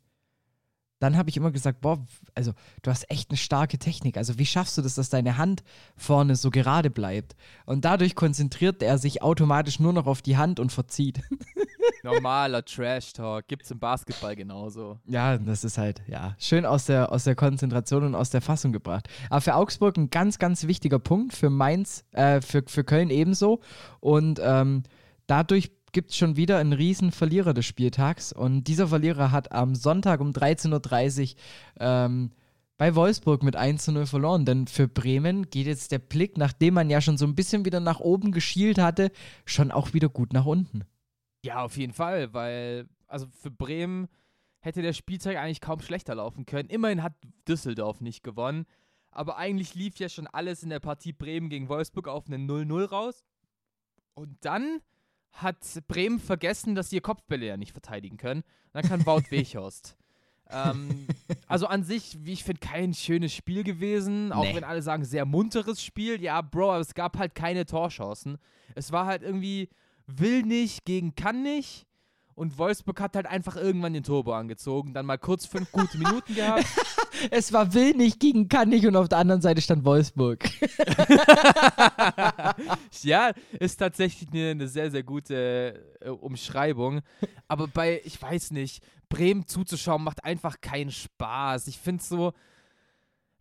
Dann 1.01 1.17
habe 1.17 1.31
ich 1.31 1.37
immer 1.37 1.51
gesagt, 1.51 1.81
boah, 1.81 1.99
also 2.35 2.53
du 2.83 2.91
hast 2.91 3.11
echt 3.11 3.31
eine 3.31 3.39
starke 3.39 3.79
Technik. 3.79 4.17
Also 4.17 4.39
wie 4.39 4.47
schaffst 4.47 4.79
du 4.79 4.83
das, 4.83 4.95
dass 4.95 5.09
deine 5.09 5.39
Hand 5.39 5.65
vorne 5.97 6.37
so 6.37 6.51
gerade 6.51 6.91
bleibt? 6.91 7.35
Und 7.65 7.85
dadurch 7.85 8.15
konzentriert 8.15 8.83
er 8.83 8.99
sich 8.99 9.23
automatisch 9.23 9.81
nur 9.81 9.95
noch 9.95 10.07
auf 10.07 10.23
die 10.23 10.37
Hand 10.37 10.61
und 10.61 10.71
verzieht. 10.71 11.21
Normaler 12.03 12.65
Trash-Talk. 12.65 13.49
Gibt's 13.49 13.71
im 13.71 13.79
Basketball 13.79 14.37
genauso. 14.37 14.99
Ja, 15.07 15.39
das 15.39 15.65
ist 15.65 15.79
halt, 15.79 16.03
ja, 16.07 16.35
schön 16.39 16.67
aus 16.67 16.87
der, 16.87 17.13
aus 17.13 17.25
der 17.25 17.35
Konzentration 17.35 18.05
und 18.05 18.15
aus 18.15 18.31
der 18.31 18.41
Fassung 18.41 18.73
gebracht. 18.73 19.09
Aber 19.29 19.41
für 19.41 19.55
Augsburg 19.55 19.97
ein 19.97 20.11
ganz, 20.11 20.39
ganz 20.39 20.67
wichtiger 20.67 20.99
Punkt, 20.99 21.35
für 21.35 21.51
Mainz, 21.51 22.05
äh, 22.13 22.41
für, 22.41 22.63
für 22.67 22.85
Köln 22.85 23.11
ebenso. 23.11 23.61
Und 24.01 24.41
ähm, 24.43 24.83
dadurch 25.27 25.71
gibt 25.93 26.11
es 26.11 26.17
schon 26.17 26.37
wieder 26.37 26.59
einen 26.59 26.73
riesen 26.73 27.13
Verlierer 27.13 27.55
des 27.55 27.67
Spieltags. 27.67 28.33
Und 28.33 28.65
dieser 28.65 28.89
Verlierer 28.89 29.33
hat 29.33 29.53
am 29.53 29.75
Sonntag 29.75 30.21
um 30.21 30.31
13.30 30.31 31.35
Uhr 31.35 31.39
ähm, 31.81 32.31
bei 32.77 32.95
Wolfsburg 32.95 33.43
mit 33.43 33.57
1 33.57 33.85
zu 33.85 33.93
0 33.93 34.07
verloren. 34.07 34.45
Denn 34.45 34.67
für 34.67 34.89
Bremen 34.89 35.51
geht 35.51 35.67
jetzt 35.67 35.93
der 35.93 35.99
Blick, 35.99 36.39
nachdem 36.39 36.75
man 36.75 36.91
ja 36.91 37.01
schon 37.01 37.19
so 37.19 37.27
ein 37.27 37.35
bisschen 37.35 37.65
wieder 37.65 37.81
nach 37.81 38.01
oben 38.01 38.33
geschielt 38.33 38.79
hatte, 38.79 39.11
schon 39.45 39.71
auch 39.71 39.93
wieder 39.93 40.09
gut 40.09 40.33
nach 40.33 40.47
unten. 40.47 40.85
Ja, 41.45 41.63
auf 41.63 41.77
jeden 41.77 41.93
Fall, 41.93 42.33
weil, 42.35 42.89
also 43.07 43.27
für 43.41 43.51
Bremen 43.51 44.09
hätte 44.61 44.83
der 44.83 44.93
Spieltag 44.93 45.37
eigentlich 45.37 45.61
kaum 45.61 45.81
schlechter 45.81 46.15
laufen 46.15 46.47
können. 46.47 46.69
Immerhin 46.69 47.03
hat 47.03 47.15
Düsseldorf 47.49 48.01
nicht 48.01 48.23
gewonnen. 48.23 48.67
Aber 49.11 49.37
eigentlich 49.37 49.75
lief 49.75 49.99
ja 49.99 50.09
schon 50.09 50.27
alles 50.27 50.63
in 50.63 50.71
der 50.71 50.81
Partie 50.81 51.13
Bremen 51.13 51.49
gegen 51.49 51.69
Wolfsburg 51.69 52.09
auf 52.09 52.27
einen 52.27 52.49
0-0 52.49 52.85
raus. 52.89 53.25
Und 54.15 54.37
dann 54.43 54.81
hat 55.33 55.59
Bremen 55.89 56.19
vergessen, 56.19 56.75
dass 56.75 56.91
sie 56.91 56.97
ihr 56.97 57.03
Kopfbälle 57.03 57.47
ja 57.47 57.57
nicht 57.57 57.73
verteidigen 57.73 58.17
können. 58.17 58.41
Und 58.43 58.75
dann 58.75 58.83
kann 58.89 59.07
Wout 59.07 59.23
Weghorst. 59.31 59.97
ähm, 60.51 61.07
also 61.47 61.67
an 61.67 61.85
sich, 61.85 62.19
wie 62.21 62.33
ich 62.33 62.45
finde, 62.45 62.61
kein 62.61 62.93
schönes 62.95 63.33
Spiel 63.33 63.63
gewesen. 63.65 64.33
Auch 64.33 64.43
Nee. 64.45 64.55
wenn 64.57 64.65
alle 64.65 64.83
sagen, 64.83 65.05
sehr 65.05 65.25
munteres 65.25 65.83
Spiel. 65.83 66.21
Ja, 66.21 66.41
Bro, 66.43 66.73
aber 66.73 66.81
es 66.81 66.95
gab 66.95 67.19
halt 67.19 67.35
keine 67.35 67.67
Torchancen. 67.67 68.39
Es 68.75 68.93
war 68.93 69.07
halt 69.07 69.23
irgendwie 69.23 69.69
will 70.07 70.43
nicht 70.43 70.85
gegen 70.85 71.15
kann 71.15 71.43
nicht. 71.43 71.87
Und 72.35 72.59
Wolfsburg 72.59 73.01
hat 73.01 73.17
halt 73.17 73.27
einfach 73.27 73.55
irgendwann 73.57 73.93
den 73.93 74.03
Turbo 74.03 74.33
angezogen. 74.33 74.95
Dann 74.95 75.05
mal 75.07 75.19
kurz 75.19 75.47
fünf 75.47 75.71
gute 75.73 75.99
Minuten 75.99 76.35
gehabt. 76.35 76.65
Es 77.31 77.53
war 77.53 77.73
Will 77.75 77.95
gegen 78.19 78.49
Kann 78.49 78.71
nicht 78.71 78.87
und 78.87 78.97
auf 78.97 79.09
der 79.09 79.19
anderen 79.19 79.41
Seite 79.41 79.61
stand 79.61 79.85
Wolfsburg. 79.85 80.43
ja, 83.03 83.33
ist 83.59 83.77
tatsächlich 83.77 84.31
eine, 84.31 84.51
eine 84.51 84.69
sehr, 84.69 84.91
sehr 84.91 85.03
gute 85.03 85.97
äh, 86.01 86.09
Umschreibung. 86.09 87.01
Aber 87.49 87.69
bei, 87.69 88.01
ich 88.05 88.21
weiß 88.21 88.53
nicht, 88.53 88.83
Bremen 89.09 89.47
zuzuschauen 89.47 90.05
macht 90.05 90.25
einfach 90.25 90.61
keinen 90.61 90.91
Spaß. 90.91 91.67
Ich 91.67 91.79
finde 91.79 92.03
so. 92.03 92.33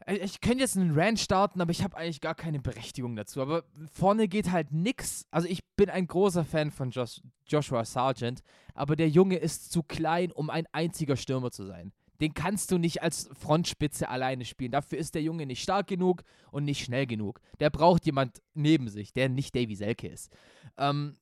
äh, 0.05 0.17
Ich 0.17 0.41
könnte 0.41 0.59
jetzt 0.59 0.77
einen 0.77 0.97
Rant 0.97 1.19
starten, 1.19 1.61
aber 1.61 1.71
ich 1.71 1.83
habe 1.83 1.97
eigentlich 1.97 2.21
gar 2.21 2.35
keine 2.35 2.59
Berechtigung 2.59 3.15
dazu. 3.15 3.41
Aber 3.41 3.63
vorne 3.91 4.27
geht 4.27 4.51
halt 4.51 4.71
nix. 4.71 5.25
Also 5.31 5.47
ich 5.47 5.63
bin 5.75 5.89
ein 5.89 6.07
großer 6.07 6.43
Fan 6.43 6.71
von 6.71 6.91
Josh, 6.91 7.21
Joshua 7.47 7.85
Sargent, 7.85 8.41
aber 8.73 8.95
der 8.95 9.09
Junge 9.09 9.37
ist 9.37 9.71
zu 9.71 9.83
klein, 9.83 10.31
um 10.31 10.49
ein 10.49 10.65
einziger 10.71 11.15
Stürmer 11.15 11.51
zu 11.51 11.65
sein. 11.65 11.91
Den 12.21 12.33
kannst 12.33 12.71
du 12.71 12.77
nicht 12.77 13.01
als 13.01 13.29
Frontspitze 13.39 14.09
alleine 14.09 14.45
spielen. 14.45 14.71
Dafür 14.71 14.97
ist 14.97 15.15
der 15.15 15.21
Junge 15.21 15.45
nicht 15.45 15.63
stark 15.63 15.87
genug 15.87 16.23
und 16.51 16.65
nicht 16.65 16.83
schnell 16.83 17.07
genug. 17.07 17.39
Der 17.59 17.69
braucht 17.69 18.05
jemand 18.05 18.41
neben 18.53 18.89
sich, 18.89 19.13
der 19.13 19.29
nicht 19.29 19.55
Davy 19.55 19.75
Selke 19.75 20.07
ist. 20.07 20.29
Ähm, 20.77 21.15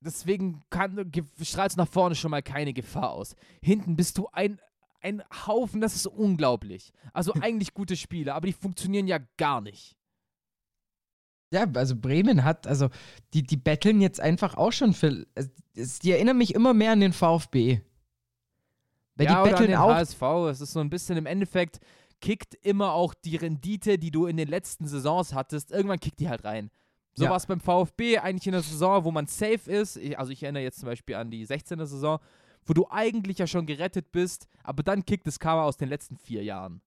deswegen 0.00 0.62
strahlst 1.42 1.76
nach 1.76 1.88
vorne 1.88 2.14
schon 2.16 2.30
mal 2.32 2.42
keine 2.42 2.72
Gefahr 2.72 3.10
aus. 3.12 3.36
Hinten 3.62 3.94
bist 3.96 4.18
du 4.18 4.28
ein, 4.32 4.60
ein 5.00 5.22
Haufen, 5.46 5.80
das 5.80 5.94
ist 5.94 6.06
unglaublich. 6.06 6.92
Also 7.12 7.34
eigentlich 7.40 7.72
gute 7.74 7.96
Spiele, 7.96 8.34
aber 8.34 8.46
die 8.48 8.52
funktionieren 8.52 9.06
ja 9.06 9.18
gar 9.36 9.60
nicht. 9.60 9.96
Ja, 11.52 11.66
also 11.74 11.94
Bremen 11.96 12.44
hat, 12.44 12.66
also 12.66 12.88
die, 13.34 13.42
die 13.42 13.58
betteln 13.58 14.00
jetzt 14.00 14.20
einfach 14.20 14.56
auch 14.56 14.72
schon 14.72 14.94
für. 14.94 15.26
es- 15.74 15.98
Die 15.98 16.10
erinnern 16.12 16.38
mich 16.38 16.54
immer 16.54 16.72
mehr 16.72 16.92
an 16.92 17.00
den 17.00 17.12
VfB. 17.12 17.80
Weil 19.16 19.26
ja, 19.26 19.42
die 19.44 19.50
oder 19.50 19.58
betteln 19.58 19.76
auch. 19.76 19.90
HSV. 19.94 20.22
Es 20.50 20.60
ist 20.60 20.72
so 20.72 20.80
ein 20.80 20.90
bisschen 20.90 21.16
im 21.16 21.26
Endeffekt, 21.26 21.78
kickt 22.20 22.54
immer 22.62 22.92
auch 22.92 23.14
die 23.14 23.36
Rendite, 23.36 23.98
die 23.98 24.10
du 24.10 24.26
in 24.26 24.36
den 24.36 24.48
letzten 24.48 24.86
Saisons 24.86 25.34
hattest. 25.34 25.70
Irgendwann 25.72 26.00
kickt 26.00 26.20
die 26.20 26.28
halt 26.28 26.44
rein. 26.44 26.70
So 27.14 27.24
Ja. 27.24 27.30
war 27.30 27.36
es 27.36 27.46
beim 27.46 27.60
VfB 27.60 28.18
eigentlich 28.18 28.46
in 28.46 28.52
der 28.52 28.62
Saison, 28.62 29.04
wo 29.04 29.10
man 29.10 29.26
safe 29.26 29.70
ist. 29.70 29.96
Ich, 29.96 30.18
also 30.18 30.32
ich 30.32 30.42
erinnere 30.42 30.62
jetzt 30.62 30.78
zum 30.80 30.86
Beispiel 30.88 31.14
an 31.16 31.30
die 31.30 31.44
16. 31.44 31.78
Saison, 31.84 32.18
wo 32.64 32.72
du 32.72 32.86
eigentlich 32.90 33.38
ja 33.38 33.46
schon 33.46 33.66
gerettet 33.66 34.12
bist, 34.12 34.46
aber 34.62 34.82
dann 34.82 35.04
kickt 35.04 35.26
das 35.26 35.38
Karma 35.38 35.64
aus 35.64 35.76
den 35.76 35.88
letzten 35.90 36.16
vier 36.16 36.42
Jahren. 36.42 36.80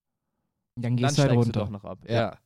Dann 0.76 0.84
Dann 0.84 0.96
gehst 0.98 1.18
du 1.18 1.22
halt 1.22 1.32
runter. 1.34 1.52
du 1.52 1.60
doch 1.60 1.70
noch 1.70 1.84
ab. 1.86 2.00
Ja. 2.08 2.14
Ja. 2.16 2.38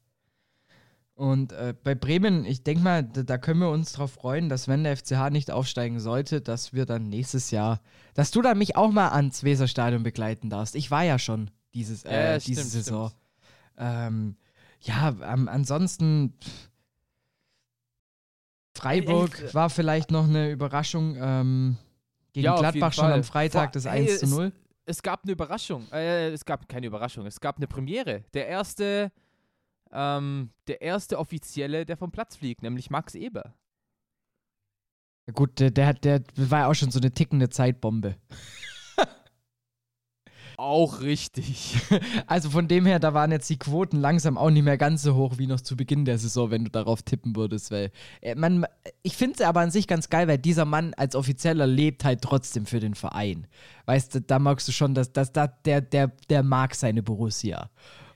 Und 1.20 1.52
äh, 1.52 1.74
bei 1.84 1.96
Bremen, 1.96 2.46
ich 2.46 2.64
denke 2.64 2.82
mal, 2.82 3.04
da, 3.04 3.24
da 3.24 3.38
können 3.38 3.60
wir 3.60 3.70
uns 3.70 3.92
drauf 3.92 4.14
freuen, 4.14 4.48
dass 4.48 4.70
wenn 4.70 4.86
der 4.86 4.96
FCH 4.96 5.32
nicht 5.32 5.52
aufsteigen 5.52 6.00
sollte, 6.00 6.40
dass 6.40 6.72
wir 6.72 6.86
dann 6.86 7.10
nächstes 7.10 7.52
Jahr, 7.52 7.82
dass 8.14 8.32
du 8.32 8.42
dann 8.42 8.58
mich 8.58 8.78
auch 8.78 8.90
mal 8.92 9.10
ans 9.10 9.44
Weserstadion 9.44 10.02
begleiten 10.04 10.50
darfst. 10.50 10.76
Ich 10.76 10.92
war 10.92 11.04
ja 11.04 11.20
schon 11.20 11.52
dieses, 11.74 12.06
äh, 12.06 12.14
Ja, 12.34 12.38
diese 12.40 12.62
stimmt, 12.62 12.72
Saison. 12.72 13.12
Ähm, 13.78 14.38
ja, 14.80 15.14
am, 15.20 15.50
ansonsten 15.50 16.36
pff, 16.42 16.70
Freiburg 18.78 19.42
Echt? 19.44 19.54
war 19.54 19.70
vielleicht 19.70 20.12
noch 20.12 20.24
eine 20.28 20.52
Überraschung. 20.52 21.18
Ähm, 21.20 21.78
gegen 22.32 22.46
Ja, 22.46 22.56
Gladbach 22.58 22.94
schon 22.94 23.12
am 23.12 23.24
Freitag 23.24 23.66
Vor- 23.66 23.72
das 23.74 23.86
Ey, 23.86 24.08
1 24.10 24.20
zu 24.20 24.26
es- 24.26 24.32
0. 24.32 24.52
Es 24.86 25.04
gab 25.04 25.24
eine 25.24 25.34
Überraschung. 25.34 25.86
Äh, 25.92 26.30
es 26.30 26.46
gab 26.46 26.68
keine 26.70 26.88
Überraschung. 26.88 27.26
Es 27.26 27.40
gab 27.40 27.58
eine 27.58 27.68
Premiere. 27.68 28.24
Der 28.34 28.48
erste, 28.48 29.12
ähm, 29.92 30.52
der 30.68 30.82
erste 30.82 31.18
Offizielle, 31.20 31.86
der 31.86 31.98
vom 31.98 32.12
Platz 32.12 32.36
fliegt, 32.38 32.62
nämlich 32.64 32.90
Max 32.90 33.16
Eber. 33.16 33.54
Gut, 35.34 35.60
der, 35.60 35.70
der, 35.72 35.88
hat- 35.88 36.04
der 36.06 36.24
war 36.36 36.60
ja 36.62 36.68
auch 36.68 36.74
schon 36.74 36.92
so 36.92 37.00
eine 37.00 37.12
tickende 37.12 37.50
Zeitbombe. 37.50 38.16
Auch 40.58 41.00
richtig. 41.02 41.78
Also 42.28 42.50
von 42.52 42.68
dem 42.68 42.86
her, 42.86 43.00
da 43.00 43.14
waren 43.14 43.32
jetzt 43.32 43.50
die 43.50 43.58
Quoten 43.58 43.98
langsam 43.98 44.38
auch 44.38 44.50
nicht 44.52 44.64
mehr 44.64 44.78
ganz 44.78 45.02
so 45.02 45.16
hoch 45.16 45.38
wie 45.38 45.48
noch 45.48 45.62
zu 45.62 45.76
Beginn 45.76 46.06
der 46.06 46.18
Saison, 46.20 46.52
wenn 46.52 46.64
du 46.66 46.70
darauf 46.70 47.02
tippen 47.02 47.36
würdest, 47.36 47.72
weil 47.72 47.92
äh, 48.22 48.36
man, 48.36 48.66
ich 49.02 49.16
finde 49.18 49.36
es 49.36 49.42
aber 49.42 49.62
an 49.62 49.72
sich 49.72 49.88
ganz 49.88 50.10
geil, 50.10 50.28
weil 50.28 50.38
dieser 50.38 50.66
Mann 50.66 50.94
als 50.96 51.16
Offizieller 51.16 51.66
lebt 51.66 52.04
halt 52.04 52.22
trotzdem 52.22 52.66
für 52.68 52.80
den 52.80 52.94
Verein. 52.94 53.48
Weißt 53.86 54.14
du, 54.16 54.22
da 54.22 54.38
magst 54.38 54.68
du 54.68 54.72
schon, 54.72 54.94
dass, 54.94 55.12
dass, 55.12 55.32
dass 55.32 55.50
der, 55.66 55.82
der, 55.82 56.10
der 56.30 56.44
mag 56.44 56.76
seine 56.76 57.02
Borussia. 57.02 57.70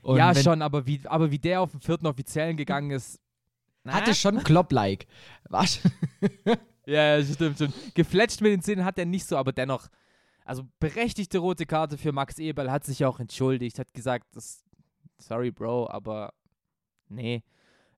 Und 0.04 0.18
ja, 0.18 0.34
schon, 0.34 0.62
aber 0.62 0.86
wie, 0.86 1.00
aber 1.04 1.30
wie 1.30 1.38
der 1.38 1.60
auf 1.62 1.70
den 1.72 1.80
vierten 1.80 2.06
Offiziellen 2.06 2.56
gegangen 2.56 2.90
ist. 2.90 3.20
Hatte 3.86 4.14
schon 4.14 4.42
Klopp-like. 4.44 5.06
War 5.48 5.66
schon- 5.66 5.90
Ja, 6.86 7.16
ja, 7.16 7.24
stimmt, 7.24 7.56
stimmt. 7.56 7.74
Gefletscht 7.94 8.42
mit 8.42 8.52
den 8.52 8.60
Zähnen 8.60 8.84
hat 8.84 8.98
er 8.98 9.06
nicht 9.06 9.24
so, 9.26 9.36
aber 9.38 9.52
dennoch. 9.52 9.88
Also 10.44 10.64
berechtigte 10.78 11.38
rote 11.38 11.64
Karte 11.64 11.96
für 11.96 12.12
Max 12.12 12.38
Eberl, 12.38 12.70
hat 12.70 12.84
sich 12.84 13.02
auch 13.06 13.18
entschuldigt, 13.20 13.78
hat 13.78 13.94
gesagt, 13.94 14.26
das, 14.34 14.62
sorry, 15.18 15.50
Bro, 15.50 15.88
aber 15.88 16.34
nee, 17.08 17.42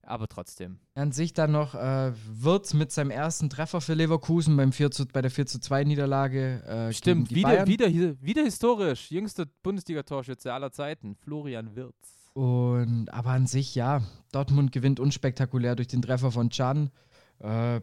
aber 0.07 0.27
trotzdem. 0.27 0.79
An 0.95 1.11
sich 1.11 1.33
dann 1.33 1.51
noch 1.51 1.75
äh, 1.75 2.11
Wirtz 2.29 2.73
mit 2.73 2.91
seinem 2.91 3.11
ersten 3.11 3.49
Treffer 3.49 3.81
für 3.81 3.93
Leverkusen 3.93 4.55
beim 4.57 4.71
4 4.71 4.91
zu, 4.91 5.05
bei 5.07 5.21
der 5.21 5.31
4 5.31 5.45
zu 5.45 5.59
2 5.59 5.83
Niederlage. 5.83 6.63
Äh, 6.63 6.93
Stimmt, 6.93 7.29
gegen 7.29 7.29
die 7.29 7.35
wieder, 7.35 7.49
Bayern. 7.49 7.67
wieder, 7.67 8.21
wieder 8.21 8.43
historisch. 8.43 9.11
Jüngster 9.11 9.45
Bundesliga-Torschütze 9.63 10.53
aller 10.53 10.71
Zeiten, 10.71 11.15
Florian 11.15 11.75
Wirtz. 11.75 12.31
Und 12.33 13.09
aber 13.11 13.31
an 13.31 13.47
sich, 13.47 13.73
ja, 13.75 14.01
Dortmund 14.31 14.71
gewinnt 14.71 14.99
unspektakulär 14.99 15.75
durch 15.75 15.87
den 15.87 16.01
Treffer 16.01 16.31
von 16.31 16.49
Can. 16.49 16.91
Äh, 17.39 17.81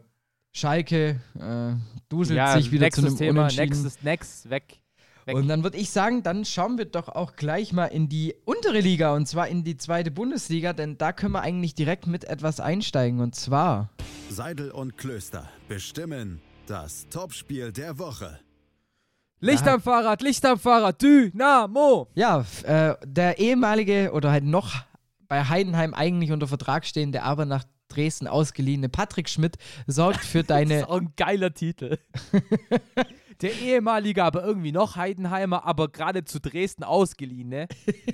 Schalke 0.53 1.19
äh, 1.37 1.75
duselt 2.07 2.49
sich 2.53 2.71
wieder 2.71 2.89
zu 2.89 3.01
einem 3.01 3.17
Thema, 3.17 3.41
Unentschieden. 3.41 3.65
nächstes, 3.65 4.01
next, 4.03 4.49
weg. 4.49 4.79
Weg. 5.25 5.35
Und 5.35 5.47
dann 5.47 5.63
würde 5.63 5.77
ich 5.77 5.89
sagen, 5.89 6.23
dann 6.23 6.45
schauen 6.45 6.77
wir 6.77 6.85
doch 6.85 7.09
auch 7.09 7.35
gleich 7.35 7.73
mal 7.73 7.85
in 7.85 8.09
die 8.09 8.35
untere 8.45 8.79
Liga 8.79 9.13
und 9.13 9.27
zwar 9.27 9.47
in 9.47 9.63
die 9.63 9.77
zweite 9.77 10.11
Bundesliga, 10.11 10.73
denn 10.73 10.97
da 10.97 11.13
können 11.13 11.33
wir 11.33 11.41
eigentlich 11.41 11.75
direkt 11.75 12.07
mit 12.07 12.25
etwas 12.25 12.59
einsteigen 12.59 13.19
und 13.19 13.35
zwar 13.35 13.89
Seidel 14.29 14.71
und 14.71 14.97
Klöster 14.97 15.49
bestimmen 15.67 16.41
das 16.67 17.07
Topspiel 17.09 17.71
der 17.71 17.97
Woche. 17.99 18.39
Licht 19.39 19.67
am 19.67 19.81
Fahrrad, 19.81 20.21
Licht 20.21 20.45
am 20.45 20.57
Fahrrad, 20.57 21.01
Dynamo! 21.01 22.07
ja, 22.15 22.45
äh, 22.63 22.95
der 23.05 23.37
ehemalige 23.37 24.11
oder 24.13 24.31
halt 24.31 24.45
noch 24.45 24.73
bei 25.27 25.43
Heidenheim 25.43 25.93
eigentlich 25.93 26.31
unter 26.31 26.47
Vertrag 26.47 26.85
stehende, 26.85 27.23
aber 27.23 27.45
nach 27.45 27.63
Dresden 27.89 28.27
ausgeliehene 28.27 28.89
Patrick 28.89 29.29
Schmidt 29.29 29.57
sorgt 29.87 30.23
für 30.23 30.43
deine. 30.47 30.73
das 30.73 30.83
ist 30.83 30.89
auch 30.89 31.01
ein 31.01 31.13
geiler 31.15 31.53
Titel. 31.53 31.97
Der 33.41 33.53
ehemalige, 33.53 34.23
aber 34.23 34.43
irgendwie 34.43 34.71
noch 34.71 34.95
Heidenheimer, 34.95 35.65
aber 35.65 35.89
gerade 35.89 36.23
zu 36.23 36.39
Dresden 36.39 36.83
ausgeliehen, 36.83 37.49
ne? 37.49 37.67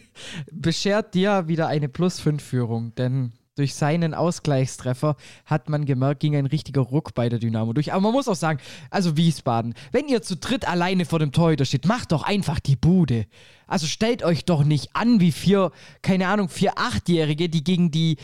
beschert 0.52 1.14
dir 1.14 1.48
wieder 1.48 1.68
eine 1.68 1.90
Plus-5-Führung, 1.90 2.96
denn 2.96 3.34
durch 3.56 3.76
seinen 3.76 4.14
Ausgleichstreffer 4.14 5.16
hat 5.46 5.70
man 5.70 5.86
gemerkt, 5.86 6.22
ging 6.22 6.36
ein 6.36 6.46
richtiger 6.46 6.82
Ruck 6.82 7.14
bei 7.14 7.28
der 7.28 7.38
Dynamo 7.38 7.74
durch. 7.74 7.92
Aber 7.92 8.02
man 8.02 8.14
muss 8.14 8.28
auch 8.28 8.36
sagen, 8.36 8.60
also 8.90 9.18
Wiesbaden, 9.18 9.74
wenn 9.92 10.08
ihr 10.08 10.22
zu 10.22 10.38
dritt 10.38 10.68
alleine 10.68 11.06
vor 11.06 11.20
dem 11.20 11.32
Torhüter 11.32 11.66
steht, 11.66 11.86
macht 11.86 12.12
doch 12.12 12.24
einfach 12.24 12.60
die 12.60 12.78
Bude. 12.78 13.26
Also 13.68 13.88
stellt 13.88 14.24
euch 14.24 14.46
doch 14.46 14.64
nicht 14.64 14.96
an 14.96 15.20
wie 15.20 15.32
vier, 15.32 15.72
keine 16.02 16.28
Ahnung, 16.28 16.50
vier 16.50 16.78
Achtjährige, 16.78 17.50
die 17.50 17.64
gegen 17.64 17.92
die 17.92 18.18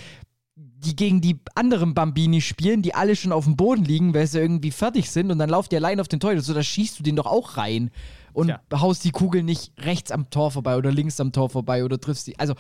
die 0.80 0.96
gegen 0.96 1.22
die 1.22 1.40
anderen 1.56 1.94
Bambini 1.94 2.42
spielen, 2.42 2.82
die 2.82 2.94
alle 2.94 3.16
schon 3.16 3.32
auf 3.32 3.46
dem 3.46 3.56
Boden 3.56 3.84
liegen, 3.84 4.14
weil 4.14 4.28
sie 4.28 4.40
irgendwie 4.40 4.72
fertig 4.72 5.10
sind 5.10 5.32
und 5.32 5.40
dann 5.40 5.50
lauft 5.50 5.74
ihr 5.74 5.80
allein 5.80 6.00
auf 6.00 6.08
den 6.08 6.20
Torhüter. 6.20 6.42
So, 6.42 6.54
da 6.54 6.64
schießt 6.64 7.00
du 7.00 7.04
den 7.04 7.16
doch 7.16 7.26
auch 7.26 7.58
rein 7.58 7.92
und 8.34 8.48
Tja. 8.48 8.62
haust 8.74 9.04
die 9.04 9.12
Kugel 9.12 9.44
nicht 9.44 9.74
rechts 9.80 10.12
am 10.12 10.30
Tor 10.30 10.52
vorbei 10.52 10.78
oder 10.78 10.92
links 10.92 11.20
am 11.20 11.32
Tor 11.32 11.50
vorbei 11.50 11.84
oder 11.84 12.00
triffst 12.00 12.26
sie. 12.26 12.38
Also, 12.38 12.54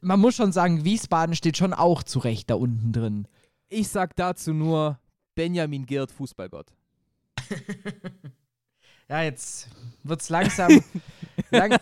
man 0.00 0.18
muss 0.18 0.34
schon 0.34 0.52
sagen, 0.52 0.84
Wiesbaden 0.84 1.36
steht 1.36 1.56
schon 1.56 1.74
auch 1.74 2.02
zurecht 2.02 2.50
da 2.50 2.54
unten 2.54 2.92
drin. 2.92 3.28
Ich 3.68 3.88
sag 3.88 4.16
dazu 4.16 4.52
nur 4.52 4.98
Benjamin 5.34 5.86
Girt, 5.86 6.10
Fußballgott. 6.10 6.72
Ja, 9.12 9.22
jetzt 9.22 9.68
wird's 10.04 10.30
langsam. 10.30 10.82
lang 11.50 11.76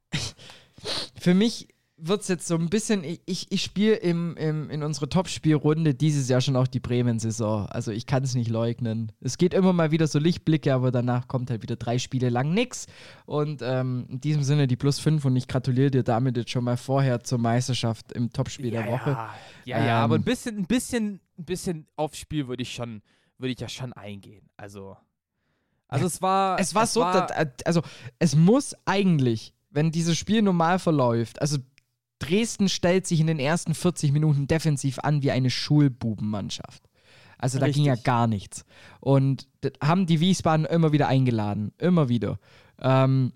Für 1.20 1.34
mich 1.34 1.68
wird's 1.98 2.28
jetzt 2.28 2.46
so 2.46 2.56
ein 2.56 2.68
bisschen. 2.68 3.04
Ich, 3.04 3.20
ich, 3.26 3.50
ich 3.50 3.62
spiele 3.62 3.94
im, 3.94 4.36
im, 4.36 4.68
in 4.70 4.82
unserer 4.82 5.08
Topspielrunde 5.08 5.94
dieses 5.94 6.28
Jahr 6.28 6.40
schon 6.42 6.54
auch 6.56 6.66
die 6.66 6.80
Bremen-Saison. 6.80 7.66
Also 7.66 7.90
ich 7.90 8.06
kann 8.06 8.22
es 8.22 8.34
nicht 8.34 8.50
leugnen. 8.50 9.12
Es 9.20 9.38
geht 9.38 9.54
immer 9.54 9.72
mal 9.72 9.90
wieder 9.92 10.06
so 10.06 10.18
Lichtblicke, 10.18 10.74
aber 10.74 10.90
danach 10.90 11.26
kommt 11.26 11.48
halt 11.50 11.62
wieder 11.62 11.76
drei 11.76 11.98
Spiele 11.98 12.28
lang 12.28 12.52
nix. 12.52 12.86
Und 13.24 13.62
ähm, 13.62 14.06
in 14.10 14.20
diesem 14.20 14.42
Sinne 14.42 14.66
die 14.66 14.76
plus 14.76 14.98
5 14.98 15.24
und 15.24 15.36
ich 15.36 15.48
gratuliere 15.48 15.90
dir 15.90 16.02
damit 16.02 16.36
jetzt 16.36 16.50
schon 16.50 16.64
mal 16.64 16.76
vorher 16.76 17.22
zur 17.24 17.38
Meisterschaft 17.38 18.12
im 18.12 18.30
Topspiel 18.30 18.70
der 18.70 18.86
Woche. 18.88 19.10
Ja, 19.10 19.30
ja, 19.64 19.78
Ähm, 19.78 19.86
ja, 19.86 20.04
aber 20.04 20.16
ein 20.16 20.22
bisschen, 20.24 20.58
ein 20.58 20.66
bisschen, 20.66 21.20
ein 21.38 21.44
bisschen 21.46 21.86
aufs 21.96 22.18
Spiel 22.18 22.46
würde 22.46 22.62
ich 22.62 22.74
schon, 22.74 23.00
würde 23.38 23.52
ich 23.52 23.60
ja 23.60 23.68
schon 23.70 23.92
eingehen. 23.94 24.50
Also, 24.58 24.96
also 25.88 26.06
es 26.06 26.20
war, 26.20 26.58
Es 26.60 26.74
war 26.74 26.86
so, 26.86 27.00
dass- 27.00 27.64
also 27.64 27.80
es 28.18 28.34
muss 28.36 28.74
eigentlich, 28.84 29.54
wenn 29.70 29.90
dieses 29.92 30.18
Spiel 30.18 30.42
normal 30.42 30.78
verläuft, 30.78 31.40
also 31.40 31.58
Dresden 32.18 32.68
stellt 32.68 33.06
sich 33.06 33.20
in 33.20 33.26
den 33.26 33.38
ersten 33.38 33.74
40 33.74 34.12
Minuten 34.12 34.46
defensiv 34.46 34.98
an 35.00 35.22
wie 35.22 35.30
eine 35.30 35.50
Schulbubenmannschaft. 35.50 36.82
Also 37.38 37.58
da 37.58 37.68
ging 37.68 37.84
ja 37.84 37.92
Richtig. 37.92 38.06
gar 38.06 38.26
nichts. 38.26 38.64
Und 39.00 39.46
haben 39.82 40.06
die 40.06 40.20
Wiesbaden 40.20 40.64
immer 40.64 40.92
wieder 40.92 41.08
eingeladen. 41.08 41.72
Immer 41.78 42.08
wieder. 42.08 42.38
Ähm, 42.80 43.32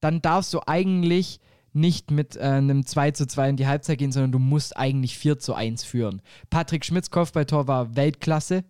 dann 0.00 0.22
darfst 0.22 0.54
du 0.54 0.60
eigentlich 0.66 1.40
nicht 1.72 2.10
mit 2.10 2.36
äh, 2.36 2.40
einem 2.40 2.86
2 2.86 3.12
zu 3.12 3.26
2 3.26 3.50
in 3.50 3.56
die 3.56 3.66
Halbzeit 3.66 3.98
gehen, 3.98 4.12
sondern 4.12 4.32
du 4.32 4.38
musst 4.38 4.76
eigentlich 4.76 5.18
4 5.18 5.38
zu 5.38 5.54
1 5.54 5.84
führen. 5.84 6.22
Patrick 6.50 6.84
Schmidts 6.84 7.10
Kopfballtor 7.10 7.66
war 7.66 7.96
Weltklasse 7.96 8.64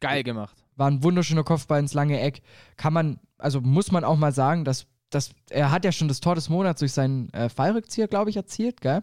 geil 0.00 0.22
gemacht. 0.22 0.56
war 0.76 0.90
ein 0.90 1.02
wunderschöner 1.02 1.44
Kopfball 1.44 1.80
ins 1.80 1.94
lange 1.94 2.20
Eck. 2.20 2.42
Kann 2.76 2.92
man, 2.92 3.20
also 3.38 3.60
muss 3.60 3.92
man 3.92 4.04
auch 4.04 4.16
mal 4.16 4.32
sagen, 4.32 4.64
dass, 4.64 4.86
dass 5.10 5.30
er 5.50 5.70
hat 5.70 5.84
ja 5.84 5.92
schon 5.92 6.08
das 6.08 6.20
Tor 6.20 6.34
des 6.34 6.48
Monats 6.48 6.80
durch 6.80 6.92
seinen 6.92 7.32
äh, 7.32 7.48
Fallrückzieher, 7.48 8.08
glaube 8.08 8.30
ich, 8.30 8.36
erzielt, 8.36 8.80
gell? 8.80 9.02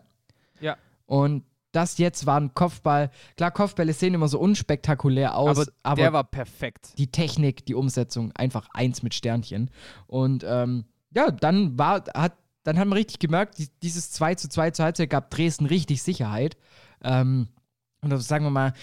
Ja. 0.59 0.77
Und 1.05 1.43
das 1.71 1.97
jetzt 1.97 2.25
war 2.25 2.39
ein 2.39 2.53
Kopfball. 2.53 3.11
Klar, 3.35 3.51
Kopfbälle 3.51 3.93
sehen 3.93 4.13
immer 4.13 4.27
so 4.27 4.39
unspektakulär 4.39 5.37
aus, 5.37 5.57
Aber, 5.57 5.71
aber, 5.83 6.01
der 6.01 6.13
war 6.13 6.23
perfekt. 6.23 6.93
die 6.97 7.11
Technik, 7.11 7.65
die 7.65 7.75
Umsetzung, 7.75 8.31
einfach 8.35 8.67
eins 8.73 9.03
mit 9.03 9.13
Sternchen. 9.13 9.69
Und 10.07 10.43
ähm, 10.47 10.85
ja, 11.13 11.29
dann 11.29 11.77
war, 11.77 12.03
hat, 12.15 12.33
dann 12.63 12.79
haben 12.79 12.89
wir 12.89 12.95
richtig 12.95 13.19
gemerkt, 13.19 13.59
die, 13.59 13.69
dieses 13.83 14.11
2 14.11 14.35
zu 14.35 14.49
2 14.49 14.71
zur 14.71 14.85
Halbzeit 14.85 15.09
gab 15.09 15.29
Dresden 15.29 15.65
richtig 15.65 16.01
Sicherheit. 16.01 16.57
Ähm, 17.03 17.47
und 18.01 18.09
das, 18.09 18.27
sagen 18.27 18.45
wir 18.45 18.51
mal, 18.51 18.73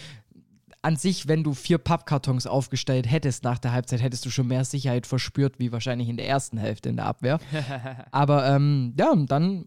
an 0.84 0.96
sich, 0.96 1.26
wenn 1.28 1.42
du 1.42 1.54
vier 1.54 1.78
Pappkartons 1.78 2.46
aufgestellt 2.46 3.10
hättest 3.10 3.42
nach 3.44 3.58
der 3.58 3.72
Halbzeit, 3.72 4.02
hättest 4.02 4.24
du 4.26 4.30
schon 4.30 4.46
mehr 4.46 4.64
Sicherheit 4.64 5.06
verspürt, 5.06 5.58
wie 5.58 5.72
wahrscheinlich 5.72 6.08
in 6.08 6.16
der 6.16 6.28
ersten 6.28 6.58
Hälfte 6.58 6.88
in 6.90 6.96
der 6.96 7.06
Abwehr. 7.06 7.38
Aber 8.12 8.46
ähm, 8.48 8.94
ja, 8.98 9.14
dann 9.16 9.66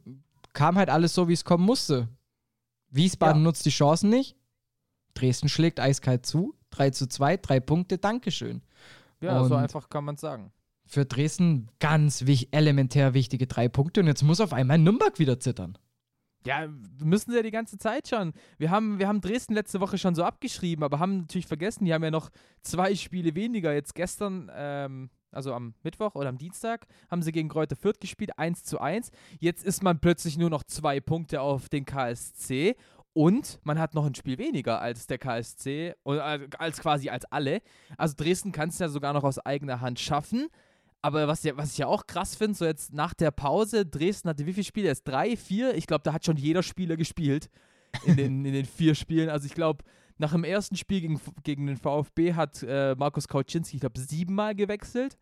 kam 0.53 0.77
halt 0.77 0.89
alles 0.89 1.13
so, 1.13 1.27
wie 1.27 1.33
es 1.33 1.43
kommen 1.45 1.65
musste. 1.65 2.07
Wiesbaden 2.89 3.41
Ja. 3.41 3.43
nutzt 3.43 3.65
die 3.65 3.69
Chancen 3.71 4.09
nicht. 4.09 4.35
Dresden 5.13 5.49
schlägt 5.49 5.79
eiskalt 5.79 6.25
zu. 6.25 6.53
3 6.71 6.89
zu 6.91 7.07
2, 7.07 7.37
drei 7.37 7.59
Punkte, 7.59 7.97
Dankeschön. 7.97 8.61
Ja, 9.21 9.43
so 9.45 9.55
Und- 9.55 9.61
einfach 9.61 9.89
kann 9.89 10.03
man 10.05 10.15
es 10.15 10.21
sagen. 10.21 10.51
Für 10.85 11.05
Dresden 11.05 11.69
ganz 11.79 12.27
wich 12.27 12.49
elementär 12.51 13.13
wichtige 13.13 13.45
drei 13.47 13.67
Punkte 13.67 13.99
und 13.99 14.07
jetzt 14.07 14.23
muss 14.23 14.39
auf 14.39 14.53
einmal 14.53 14.77
Nürnberg 14.77 15.19
wieder 15.19 15.37
zittern. 15.39 15.77
Ja, 16.45 16.67
müssen 17.03 17.31
sie 17.31 17.37
ja 17.37 17.43
die 17.43 17.51
ganze 17.51 17.77
Zeit 17.77 18.07
schon. 18.07 18.33
Wir 18.57 18.71
haben, 18.71 18.99
wir 18.99 19.07
haben 19.07 19.21
Dresden 19.21 19.53
letzte 19.53 19.81
Woche 19.81 19.97
schon 19.97 20.15
so 20.15 20.23
abgeschrieben, 20.23 20.83
aber 20.83 20.99
haben 20.99 21.19
natürlich 21.19 21.47
vergessen, 21.47 21.85
die 21.85 21.93
haben 21.93 22.03
ja 22.03 22.11
noch 22.11 22.29
zwei 22.61 22.95
Spiele 22.95 23.35
weniger. 23.35 23.73
Jetzt 23.73 23.95
gestern, 23.95 24.49
ähm, 24.53 25.09
also 25.31 25.53
am 25.53 25.73
Mittwoch 25.83 26.15
oder 26.15 26.29
am 26.29 26.37
Dienstag, 26.37 26.85
haben 27.11 27.21
sie 27.21 27.33
gegen 27.33 27.49
Kräuter 27.49 27.75
Fürth 27.75 27.99
gespielt, 27.99 28.37
1 28.37 28.63
zu 28.63 28.79
1. 28.79 29.11
Jetzt 29.39 29.65
ist 29.65 29.83
man 29.83 29.99
plötzlich 29.99 30.37
nur 30.37 30.49
noch 30.49 30.63
zwei 30.63 31.01
Punkte 31.01 31.41
auf 31.41 31.67
den 31.67 31.85
KSC 31.85 32.75
und 33.17 33.59
man 33.63 33.79
hat 33.79 33.95
noch 33.95 34.05
ein 34.05 34.13
Spiel 34.13 34.37
weniger 34.37 34.79
als 34.79 35.07
der 35.07 35.17
KSC, 35.17 35.95
oder 36.03 36.35
äh, 36.35 36.47
als 36.59 36.79
quasi 36.79 37.09
als 37.09 37.25
alle. 37.25 37.61
Also 37.97 38.13
Dresden 38.15 38.51
kann 38.51 38.69
es 38.69 38.77
ja 38.77 38.89
sogar 38.89 39.11
noch 39.11 39.23
aus 39.23 39.39
eigener 39.39 39.81
Hand 39.81 39.99
schaffen. 39.99 40.49
Aber 41.07 41.25
was, 41.29 41.45
was 41.55 41.71
ich 41.71 41.77
ja 41.77 41.87
auch 41.87 42.05
krass 42.05 42.35
finde, 42.35 42.53
so 42.57 42.65
jetzt 42.65 42.91
nach 42.91 43.13
der 43.13 43.31
Pause, 43.31 43.85
Dresden 43.85 44.27
hatte 44.27 44.45
wie 44.45 44.51
viele 44.51 44.65
Spiele? 44.65 44.87
Jetzt 44.87 45.07
drei, 45.07 45.37
vier? 45.37 45.73
Ich 45.75 45.87
glaube, 45.87 46.03
da 46.03 46.11
hat 46.11 46.25
schon 46.25 46.35
jeder 46.35 46.61
Spieler 46.61 46.97
gespielt 46.97 47.49
in 48.05 48.17
den, 48.17 48.43
in 48.43 48.51
den 48.51 48.65
vier 48.65 48.93
Spielen. 48.93 49.29
Also 49.29 49.45
ich 49.45 49.53
glaube, 49.53 49.85
nach 50.17 50.33
dem 50.33 50.43
ersten 50.43 50.75
Spiel 50.75 50.99
gegen, 50.99 51.21
gegen 51.43 51.65
den 51.67 51.77
VfB 51.77 52.33
hat 52.33 52.61
äh, 52.61 52.93
Markus 52.95 53.29
Kauczynski, 53.29 53.77
ich 53.77 53.79
glaube, 53.79 53.97
siebenmal 54.01 54.53
gewechselt. 54.53 55.17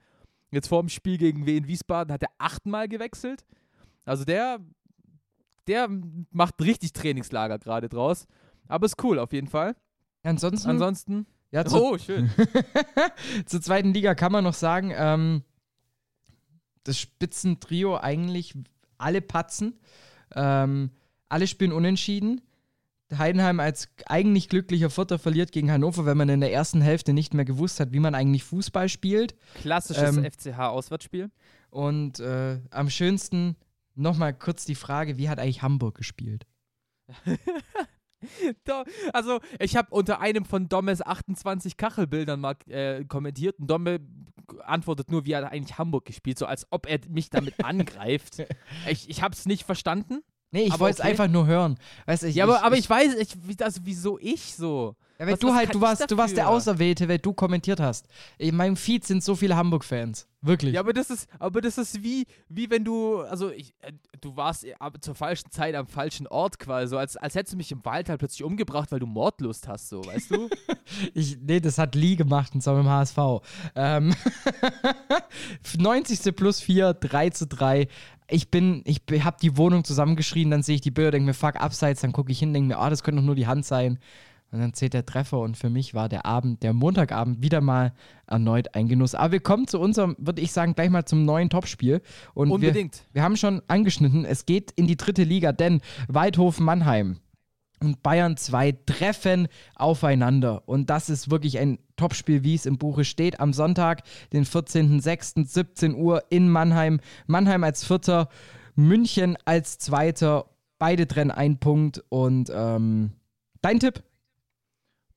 Jetzt 0.50 0.69
vor 0.69 0.82
dem 0.82 0.89
Spiel 0.89 1.19
gegen 1.19 1.45
Wien 1.45 1.67
Wiesbaden 1.67 2.12
hat 2.12 2.24
er 2.24 2.32
achtmal 2.39 2.88
gewechselt. 2.88 3.45
Also 4.06 4.26
der, 4.26 4.58
der 5.67 5.88
macht 6.32 6.60
richtig 6.63 6.93
Trainingslager 6.93 7.60
gerade 7.60 7.89
draus. 7.89 8.26
Aber 8.67 8.88
ist 8.88 9.04
cool 9.04 9.19
auf 9.19 9.34
jeden 9.34 9.50
Fall. 9.50 9.76
Ansonsten, 10.24 10.67
Ansonsten. 10.67 11.28
ja, 11.52 11.63
zu, 11.63 11.76
Oh, 11.80 11.98
schön. 12.00 12.32
zur 13.45 13.62
zweiten 13.62 13.93
Liga 13.93 14.15
kann 14.15 14.32
man 14.32 14.43
noch 14.43 14.56
sagen, 14.56 14.91
ähm, 14.98 15.43
das 16.86 16.98
Spitzentrio 16.98 17.98
eigentlich 17.98 18.56
alle 18.98 19.21
patzen. 19.21 19.78
Ähm, 20.34 20.91
alle 21.28 21.48
spielen 21.48 21.74
unentschieden. 21.74 22.41
Heidenheim 23.15 23.60
als 23.60 23.89
eigentlich 24.08 24.50
glücklicher 24.50 24.89
Vierter 24.89 25.19
verliert 25.19 25.52
gegen 25.52 25.71
Hannover, 25.71 26.06
wenn 26.06 26.17
man 26.17 26.30
in 26.30 26.39
der 26.39 26.52
ersten 26.52 26.82
Hälfte 26.82 27.13
nicht 27.13 27.34
mehr 27.34 27.45
gewusst 27.45 27.80
hat, 27.80 27.91
wie 27.91 28.00
man 28.00 28.15
eigentlich 28.15 28.43
Fußball 28.43 28.89
spielt. 28.89 29.36
Klassisches 29.56 30.17
Ähm, 30.17 30.26
FCH-Auswärtsspiel. 30.26 31.30
Und 31.69 32.19
äh, 32.19 32.60
am 32.71 32.89
schönsten 32.89 33.58
nochmal 33.93 34.34
kurz 34.34 34.65
die 34.65 34.76
Frage, 34.76 35.17
wie 35.17 35.30
hat 35.30 35.39
eigentlich 35.39 35.62
Hamburg 35.62 35.95
gespielt? 35.95 36.45
Also, 39.13 39.39
ich 39.60 39.76
habe 39.76 39.89
unter 39.91 40.19
einem 40.19 40.45
von 40.45 40.67
Dommes 40.67 41.06
28 41.06 41.78
Kachelbildern 41.78 42.39
mal 42.39 42.56
äh, 42.67 43.06
kommentiert 43.06 43.60
und 43.60 43.67
Domme 43.67 44.00
antwortet 44.63 45.12
nur, 45.12 45.25
wie 45.25 45.31
er 45.34 45.51
eigentlich 45.51 45.77
Hamburg 45.77 46.05
gespielt, 46.05 46.38
so 46.39 46.45
als 46.45 46.67
ob 46.71 46.88
er 46.88 46.99
mich 47.10 47.29
damit 47.29 47.53
angreift. 47.65 48.43
Ich, 48.89 49.10
ich 49.10 49.21
habe 49.21 49.34
es 49.34 49.45
nicht 49.45 49.63
verstanden. 49.65 50.21
Nee, 50.51 50.63
ich 50.63 50.71
Aber 50.73 50.81
wollte 50.81 50.95
es 50.95 50.99
okay. 51.01 51.10
einfach 51.10 51.27
nur 51.27 51.47
hören. 51.47 51.77
Weißt, 52.05 52.23
ich, 52.23 52.36
Ja, 52.36 52.45
aber, 52.45 52.55
ich, 52.58 52.62
aber 52.63 52.77
ich 52.77 52.89
weiß, 52.89 53.15
ich, 53.15 53.36
wie- 53.47 53.62
also, 53.63 53.81
wieso 53.84 54.17
ich 54.19 54.55
so? 54.55 54.95
Ja, 55.17 55.25
weil 55.25 55.34
Was- 55.34 55.39
du 55.39 55.47
was 55.47 55.56
halt, 55.56 55.73
du 55.73 55.82
warst, 55.82 56.12
du 56.12 56.17
warst 56.17 56.36
der? 56.36 56.49
Auserwählte, 56.49 57.08
weil 57.08 57.19
du 57.19 57.32
kommentiert 57.34 57.80
hast. 57.80 58.08
In 58.38 58.56
meinem 58.58 58.75
Feed 58.75 59.06
sind 59.06 59.23
so 59.23 59.36
viele 59.36 59.56
Hamburg-Fans. 59.56 60.28
Wirklich. 60.41 60.73
Ja, 60.73 60.82
aber 60.82 60.93
das 60.93 61.10
ist, 61.10 61.28
aber 61.39 61.62
das 61.62 61.78
ist 61.78 62.04
wie, 62.04 62.28
wie 62.49 62.69
wenn 62.69 62.84
du, 62.84 63.21
also 63.21 63.49
ich, 63.49 63.73
äh, 63.82 63.93
du 64.21 64.36
warst 64.36 64.63
äh, 64.65 64.73
zur 64.99 65.15
falschen 65.15 65.49
Zeit 65.51 65.73
am 65.73 65.88
falschen 65.88 66.28
Ort 66.28 66.60
quasi, 66.60 66.88
so 66.89 66.97
als, 66.97 67.15
als 67.17 67.34
hättest 67.34 67.54
du 67.54 67.58
mich 67.58 67.71
im 67.71 67.84
Wald 67.86 68.10
halt 68.10 68.19
plötzlich 68.19 68.43
umgebracht, 68.43 68.91
weil 68.91 68.99
du 68.99 69.08
Mordlust 69.08 69.67
hast, 69.67 69.89
so, 69.89 70.06
weißt 70.06 70.32
du? 70.32 70.49
Ich, 71.15 71.38
nee, 71.41 71.60
das 71.60 71.80
hat 71.80 71.95
Lee 71.95 72.15
gemacht 72.15 72.54
und 72.54 72.62
zwar 72.62 72.75
mit 72.75 72.84
dem 72.86 72.89
HSV. 72.89 73.17
Ähm 73.75 74.13
90. 75.78 76.36
plus 76.36 76.60
4, 76.62 76.93
3 76.93 77.30
zu 77.32 77.47
3. 77.47 77.88
Ich 78.30 78.49
bin, 78.49 78.82
ich 78.86 79.01
habe 79.23 79.38
die 79.41 79.58
Wohnung 79.58 79.84
zusammengeschrien, 79.84 80.49
dann 80.51 80.63
sehe 80.63 80.75
ich 80.75 80.82
die 80.82 80.91
Bilder, 80.91 81.12
denke 81.12 81.28
mir, 81.28 81.34
fuck, 81.34 81.56
abseits, 81.58 82.01
dann 82.01 82.12
gucke 82.12 82.32
ich 82.32 82.39
hin, 82.39 82.54
denke 82.54 82.67
mir, 82.69 82.80
ah, 82.80 82.89
das 82.89 83.04
könnte 83.04 83.21
doch 83.21 83.25
nur 83.25 83.36
die 83.36 83.47
Hand 83.47 83.65
sein. 83.65 83.99
Und 84.51 84.60
dann 84.60 84.73
zählt 84.73 84.93
der 84.93 85.05
Treffer 85.05 85.39
und 85.39 85.58
für 85.58 85.69
mich 85.69 85.93
war 85.93 86.08
der 86.08 86.25
Abend, 86.25 86.63
der 86.63 86.71
Montagabend, 86.71 87.41
wieder 87.41 87.60
mal 87.60 87.93
erneut 88.25 88.73
ein 88.73 88.88
Genuss. 88.88 89.13
Aber 89.13 89.34
wir 89.34 89.39
kommen 89.41 89.67
zu 89.67 89.79
unserem, 89.79 90.15
würde 90.17 90.41
ich 90.41 90.51
sagen, 90.51 90.75
gleich 90.75 90.89
mal 90.89 91.03
zum 91.05 91.25
neuen 91.25 91.49
Topspiel. 91.49 92.01
Und 92.34 92.51
Unbedingt. 92.51 93.03
Wir, 93.12 93.15
wir 93.15 93.23
haben 93.23 93.36
schon 93.36 93.62
angeschnitten, 93.67 94.23
es 94.23 94.45
geht 94.45 94.71
in 94.71 94.88
die 94.88 94.95
dritte 94.95 95.23
Liga, 95.23 95.51
denn 95.51 95.81
Waldhof 96.08 96.60
Mannheim 96.60 97.19
und 97.81 98.03
Bayern 98.03 98.38
2 98.38 98.73
treffen 98.86 99.47
aufeinander. 99.75 100.63
Und 100.67 100.89
das 100.89 101.10
ist 101.10 101.29
wirklich 101.29 101.60
ein 101.60 101.79
Topspiel, 101.95 102.43
wie 102.43 102.55
es 102.55 102.65
im 102.65 102.77
Buche 102.77 103.05
steht. 103.05 103.39
Am 103.39 103.53
Sonntag, 103.53 104.03
den 104.34 104.45
14.06., 104.45 105.45
17 105.45 105.95
Uhr 105.95 106.23
in 106.29 106.49
Mannheim. 106.49 106.99
Mannheim 107.27 107.63
als 107.63 107.86
Vierter, 107.86 108.29
München 108.75 109.38
als 109.45 109.77
Zweiter. 109.77 110.45
Beide 110.79 111.08
trennen 111.08 111.31
einen 111.31 111.58
Punkt. 111.58 112.03
Und 112.10 112.51
ähm, 112.53 113.12
dein 113.62 113.79
Tipp? 113.79 114.03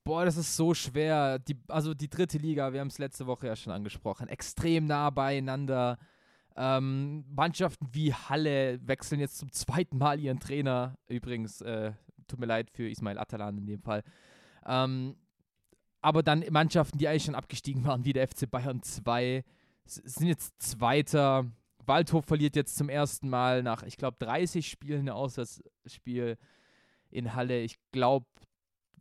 Boah, 0.08 0.24
das 0.24 0.38
ist 0.38 0.56
so 0.56 0.72
schwer. 0.72 1.38
Die, 1.38 1.54
also 1.68 1.92
die 1.92 2.08
dritte 2.08 2.38
Liga, 2.38 2.72
wir 2.72 2.80
haben 2.80 2.88
es 2.88 2.96
letzte 2.96 3.26
Woche 3.26 3.46
ja 3.46 3.54
schon 3.54 3.74
angesprochen, 3.74 4.26
extrem 4.26 4.86
nah 4.86 5.10
beieinander. 5.10 5.98
Ähm, 6.56 7.26
Mannschaften 7.28 7.88
wie 7.92 8.14
Halle 8.14 8.80
wechseln 8.80 9.20
jetzt 9.20 9.36
zum 9.36 9.52
zweiten 9.52 9.98
Mal 9.98 10.18
ihren 10.18 10.40
Trainer. 10.40 10.96
Übrigens, 11.08 11.60
äh, 11.60 11.92
tut 12.26 12.40
mir 12.40 12.46
leid 12.46 12.70
für 12.70 12.88
Ismail 12.88 13.18
Atalan 13.18 13.58
in 13.58 13.66
dem 13.66 13.82
Fall. 13.82 14.02
Ähm, 14.64 15.14
aber 16.00 16.22
dann 16.22 16.42
Mannschaften, 16.48 16.96
die 16.96 17.06
eigentlich 17.06 17.24
schon 17.24 17.34
abgestiegen 17.34 17.84
waren, 17.84 18.06
wie 18.06 18.14
der 18.14 18.26
FC 18.26 18.50
Bayern 18.50 18.82
2, 18.82 19.44
sind 19.84 20.26
jetzt 20.26 20.54
Zweiter. 20.62 21.44
Waldhof 21.84 22.24
verliert 22.24 22.56
jetzt 22.56 22.78
zum 22.78 22.88
ersten 22.88 23.28
Mal 23.28 23.62
nach, 23.62 23.82
ich 23.82 23.98
glaube, 23.98 24.16
30 24.20 24.70
Spielen 24.70 25.02
ein 25.02 25.10
Auswärtsspiel 25.10 26.38
in 27.10 27.34
Halle. 27.34 27.60
Ich 27.60 27.78
glaube, 27.92 28.24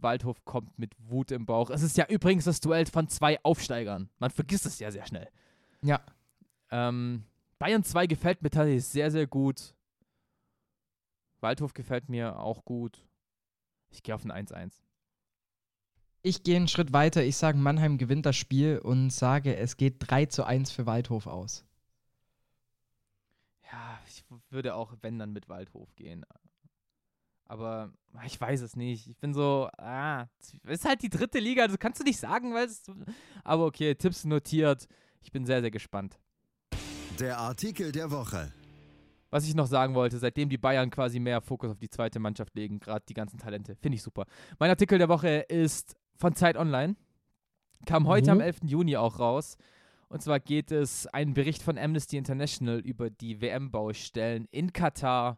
Waldhof 0.01 0.43
kommt 0.45 0.77
mit 0.77 0.93
Wut 0.99 1.31
im 1.31 1.45
Bauch. 1.45 1.69
Es 1.69 1.81
ist 1.81 1.97
ja 1.97 2.05
übrigens 2.07 2.45
das 2.45 2.60
Duell 2.60 2.86
von 2.86 3.07
zwei 3.07 3.43
Aufsteigern. 3.43 4.10
Man 4.19 4.31
vergisst 4.31 4.65
es 4.65 4.79
ja 4.79 4.91
sehr 4.91 5.05
schnell. 5.05 5.27
Ja. 5.81 6.01
Ähm, 6.71 7.23
Bayern 7.60 7.83
2 7.83 8.07
gefällt 8.07 8.41
mir 8.41 8.49
tatsächlich 8.49 8.86
sehr, 8.86 9.12
sehr 9.12 9.27
gut. 9.27 9.73
Waldhof 11.39 11.73
gefällt 11.73 12.10
mir 12.10 12.39
auch 12.39 12.65
gut. 12.65 13.05
Ich 13.89 14.03
gehe 14.03 14.13
auf 14.15 14.25
ein 14.25 14.31
1-1. 14.31 14.73
Ich 16.23 16.43
gehe 16.43 16.57
einen 16.57 16.67
Schritt 16.67 16.93
weiter. 16.93 17.23
Ich 17.23 17.38
sage, 17.38 17.57
Mannheim 17.57 17.97
gewinnt 17.97 18.25
das 18.25 18.36
Spiel 18.36 18.79
und 18.79 19.12
sage, 19.12 19.55
es 19.55 19.77
geht 19.77 19.95
3 19.99 20.25
zu 20.25 20.43
1 20.43 20.71
für 20.71 20.86
Waldhof 20.86 21.27
aus. 21.27 21.63
Ja, 23.71 23.99
ich 24.07 24.23
würde 24.49 24.75
auch, 24.75 24.93
wenn 25.01 25.19
dann 25.19 25.33
mit 25.33 25.49
Waldhof 25.49 25.95
gehen. 25.95 26.25
Aber 27.47 27.93
ich 28.25 28.39
weiß 28.39 28.62
es 28.62 28.75
nicht. 28.75 29.07
Ich 29.07 29.17
bin 29.17 29.33
so, 29.33 29.69
ah, 29.77 30.27
ist 30.63 30.86
halt 30.86 31.01
die 31.01 31.10
dritte 31.10 31.39
Liga, 31.39 31.67
das 31.67 31.79
kannst 31.79 31.99
du 31.99 32.03
nicht 32.03 32.19
sagen, 32.19 32.53
weil 32.53 32.65
es. 32.65 32.83
Aber 33.43 33.65
okay, 33.65 33.95
Tipps 33.95 34.25
notiert. 34.25 34.88
Ich 35.21 35.31
bin 35.31 35.45
sehr, 35.45 35.62
sehr 35.62 35.71
gespannt. 35.71 36.19
Der 37.19 37.38
Artikel 37.38 37.91
der 37.91 38.12
Woche. 38.12 38.53
Was 39.29 39.45
ich 39.45 39.55
noch 39.55 39.67
sagen 39.67 39.93
wollte, 39.93 40.17
seitdem 40.19 40.47
die 40.49 40.57
Bayern 40.57 40.89
quasi 40.89 41.19
mehr 41.19 41.41
Fokus 41.41 41.71
auf 41.71 41.79
die 41.79 41.89
zweite 41.89 42.19
Mannschaft 42.19 42.55
legen, 42.55 42.79
gerade 42.79 43.03
die 43.07 43.13
ganzen 43.13 43.38
Talente, 43.38 43.75
finde 43.75 43.97
ich 43.97 44.03
super. 44.03 44.25
Mein 44.57 44.69
Artikel 44.69 44.97
der 44.97 45.10
Woche 45.10 45.39
ist 45.49 45.97
von 46.15 46.33
Zeit 46.33 46.55
Online. 46.55 46.95
Kam 47.86 48.07
heute 48.07 48.33
mhm. 48.33 48.38
am 48.38 48.41
11. 48.41 48.60
Juni 48.63 48.95
auch 48.95 49.19
raus. 49.19 49.57
Und 50.10 50.21
zwar 50.21 50.39
geht 50.39 50.71
es 50.71 51.07
einen 51.07 51.33
Bericht 51.33 51.62
von 51.62 51.77
Amnesty 51.77 52.17
International 52.17 52.79
über 52.79 53.10
die 53.10 53.41
WM-Baustellen 53.41 54.47
in 54.51 54.71
Katar. 54.71 55.38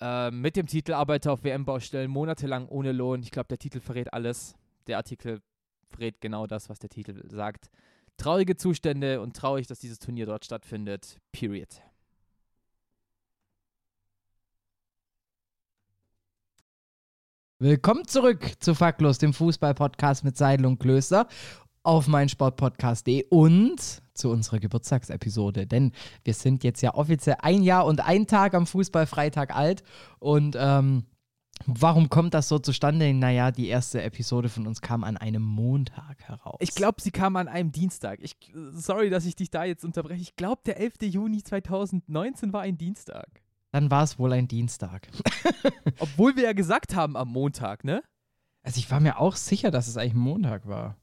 Äh, 0.00 0.30
mit 0.30 0.56
dem 0.56 0.66
Titel 0.66 0.92
Arbeiter 0.92 1.32
auf 1.32 1.42
WM-Baustellen 1.42 2.10
monatelang 2.10 2.68
ohne 2.68 2.92
Lohn. 2.92 3.22
Ich 3.22 3.30
glaube, 3.30 3.48
der 3.48 3.58
Titel 3.58 3.80
verrät 3.80 4.12
alles. 4.12 4.54
Der 4.86 4.96
Artikel 4.96 5.40
verrät 5.88 6.20
genau 6.20 6.46
das, 6.46 6.68
was 6.68 6.78
der 6.78 6.90
Titel 6.90 7.20
sagt. 7.28 7.70
Traurige 8.16 8.56
Zustände 8.56 9.20
und 9.20 9.36
traurig, 9.36 9.66
dass 9.66 9.80
dieses 9.80 9.98
Turnier 9.98 10.26
dort 10.26 10.44
stattfindet. 10.44 11.18
Period. 11.32 11.82
Willkommen 17.60 18.06
zurück 18.06 18.52
zu 18.60 18.76
Faktlos, 18.76 19.18
dem 19.18 19.34
Fußball-Podcast 19.34 20.22
mit 20.22 20.36
Seidel 20.36 20.66
und 20.66 20.78
Klöster 20.78 21.26
auf 21.88 22.06
meinsportpodcast.de 22.06 23.24
und 23.30 24.02
zu 24.12 24.30
unserer 24.30 24.58
Geburtstagsepisode. 24.58 25.66
Denn 25.66 25.92
wir 26.22 26.34
sind 26.34 26.62
jetzt 26.62 26.82
ja 26.82 26.94
offiziell 26.94 27.36
ein 27.40 27.62
Jahr 27.62 27.86
und 27.86 28.04
ein 28.04 28.26
Tag 28.26 28.52
am 28.52 28.66
Fußballfreitag 28.66 29.56
alt. 29.56 29.82
Und 30.18 30.54
ähm, 30.60 31.06
warum 31.64 32.10
kommt 32.10 32.34
das 32.34 32.48
so 32.48 32.58
zustande? 32.58 33.14
Naja, 33.14 33.52
die 33.52 33.68
erste 33.68 34.02
Episode 34.02 34.50
von 34.50 34.66
uns 34.66 34.82
kam 34.82 35.02
an 35.02 35.16
einem 35.16 35.42
Montag 35.42 36.24
heraus. 36.24 36.58
Ich 36.60 36.74
glaube, 36.74 37.00
sie 37.00 37.10
kam 37.10 37.36
an 37.36 37.48
einem 37.48 37.72
Dienstag. 37.72 38.18
Ich, 38.20 38.36
sorry, 38.72 39.08
dass 39.08 39.24
ich 39.24 39.34
dich 39.34 39.48
da 39.48 39.64
jetzt 39.64 39.82
unterbreche. 39.82 40.20
Ich 40.20 40.36
glaube, 40.36 40.60
der 40.66 40.78
11. 40.78 40.96
Juni 41.04 41.42
2019 41.42 42.52
war 42.52 42.60
ein 42.60 42.76
Dienstag. 42.76 43.40
Dann 43.72 43.90
war 43.90 44.02
es 44.02 44.18
wohl 44.18 44.34
ein 44.34 44.46
Dienstag. 44.46 45.08
Obwohl 45.98 46.36
wir 46.36 46.42
ja 46.44 46.52
gesagt 46.52 46.94
haben 46.94 47.16
am 47.16 47.28
Montag, 47.28 47.82
ne? 47.82 48.02
Also 48.62 48.78
ich 48.78 48.90
war 48.90 49.00
mir 49.00 49.18
auch 49.18 49.36
sicher, 49.36 49.70
dass 49.70 49.88
es 49.88 49.96
eigentlich 49.96 50.12
Montag 50.12 50.68
war. 50.68 50.98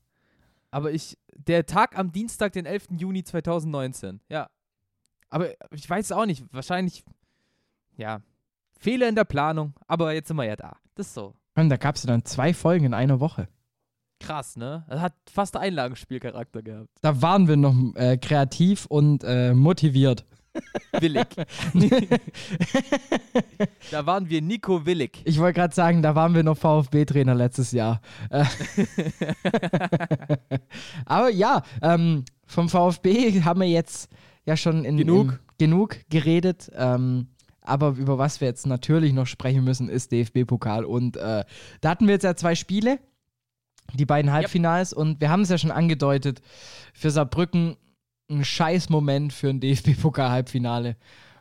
Aber 0.71 0.91
ich, 0.91 1.17
der 1.36 1.65
Tag 1.65 1.97
am 1.97 2.12
Dienstag, 2.12 2.54
den 2.54 2.65
11. 2.65 2.88
Juni 2.97 3.23
2019, 3.23 4.21
ja. 4.30 4.49
Aber 5.30 5.49
ich 5.71 5.89
weiß 5.89 6.06
es 6.06 6.12
auch 6.12 6.25
nicht. 6.25 6.45
Wahrscheinlich, 6.51 7.04
ja, 7.97 8.21
Fehler 8.78 9.10
in 9.10 9.15
der 9.15 9.23
Planung. 9.23 9.73
Aber 9.88 10.13
jetzt 10.13 10.28
sind 10.28 10.38
wir 10.38 10.45
ja 10.45 10.56
da. 10.56 10.78
Das 10.95 11.08
ist 11.08 11.13
so. 11.13 11.34
Und 11.56 11.69
da 11.69 11.78
gab 11.78 11.95
es 11.95 12.04
dann 12.04 12.25
zwei 12.25 12.54
Folgen 12.54 12.86
in 12.86 12.93
einer 12.93 13.19
Woche. 13.19 13.47
Krass, 14.19 14.56
ne? 14.56 14.86
Das 14.88 15.01
hat 15.01 15.13
fast 15.30 15.58
Einlagenspielcharakter 15.58 16.62
gehabt. 16.62 16.89
Da 17.01 17.21
waren 17.21 17.47
wir 17.47 17.58
noch 17.58 17.75
äh, 17.95 18.17
kreativ 18.17 18.86
und 18.86 19.23
äh, 19.23 19.54
motiviert. 19.54 20.25
Willig. 20.99 21.27
da 23.91 24.05
waren 24.05 24.29
wir 24.29 24.41
Nico 24.41 24.85
Willig. 24.85 25.21
Ich 25.25 25.39
wollte 25.39 25.59
gerade 25.59 25.75
sagen, 25.75 26.01
da 26.01 26.15
waren 26.15 26.33
wir 26.35 26.43
noch 26.43 26.57
VfB-Trainer 26.57 27.35
letztes 27.35 27.71
Jahr. 27.71 28.01
Aber 31.05 31.29
ja, 31.29 31.63
ähm, 31.81 32.25
vom 32.45 32.69
VfB 32.69 33.41
haben 33.41 33.59
wir 33.59 33.67
jetzt 33.67 34.09
ja 34.45 34.55
schon 34.55 34.85
in, 34.85 34.97
genug, 34.97 35.31
in, 35.31 35.39
genug 35.57 35.97
geredet. 36.09 36.71
Ähm, 36.75 37.27
aber 37.61 37.95
über 37.97 38.17
was 38.17 38.41
wir 38.41 38.47
jetzt 38.47 38.67
natürlich 38.67 39.13
noch 39.13 39.25
sprechen 39.25 39.63
müssen, 39.63 39.89
ist 39.89 40.11
DFB-Pokal. 40.11 40.85
Und 40.85 41.17
äh, 41.17 41.43
da 41.81 41.89
hatten 41.89 42.05
wir 42.07 42.13
jetzt 42.13 42.23
ja 42.23 42.35
zwei 42.35 42.55
Spiele, 42.55 42.99
die 43.93 44.05
beiden 44.05 44.31
Halbfinals. 44.31 44.91
Yep. 44.91 44.99
Und 44.99 45.21
wir 45.21 45.29
haben 45.29 45.41
es 45.41 45.49
ja 45.49 45.57
schon 45.57 45.71
angedeutet, 45.71 46.41
für 46.93 47.09
Saarbrücken 47.09 47.77
ein 48.29 48.43
scheiß 48.43 48.89
Moment 48.89 49.33
für 49.33 49.49
ein 49.49 49.59
DFB-Pokal-Halbfinale. 49.59 50.97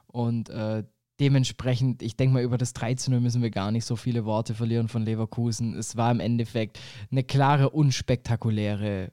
Und 0.07 0.49
äh, 0.51 0.85
dementsprechend, 1.20 2.03
ich 2.03 2.16
denke 2.16 2.35
mal, 2.35 2.42
über 2.42 2.59
das 2.59 2.73
13 2.73 3.20
müssen 3.23 3.42
wir 3.42 3.51
gar 3.51 3.70
nicht 3.70 3.85
so 3.85 3.97
viele 3.97 4.25
Worte 4.25 4.55
verlieren 4.55 4.88
von 4.88 5.03
Leverkusen. 5.03 5.75
Es 5.75 5.97
war 5.97 6.11
im 6.11 6.20
Endeffekt 6.20 6.79
eine 7.11 7.25
klare, 7.25 7.70
unspektakuläre 7.70 9.12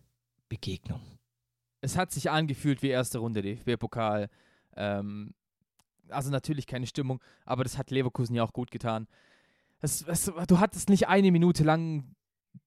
Begegnung. 0.49 1.01
Es 1.81 1.97
hat 1.97 2.12
sich 2.12 2.29
angefühlt 2.29 2.84
wie 2.84 2.89
erste 2.89 3.19
Runde 3.19 3.41
DFB-Pokal. 3.41 4.29
Ähm, 4.75 5.34
also 6.10 6.29
natürlich 6.29 6.67
keine 6.67 6.88
Stimmung, 6.88 7.21
aber 7.45 7.63
das 7.63 7.77
hat 7.77 7.89
Leverkusen 7.89 8.36
ja 8.36 8.43
auch 8.43 8.53
gut 8.53 8.69
getan. 8.71 9.07
Es, 9.79 10.03
es, 10.03 10.31
du 10.47 10.60
hattest 10.60 10.89
nicht 10.89 11.07
eine 11.07 11.31
Minute 11.31 11.63
lang 11.63 12.15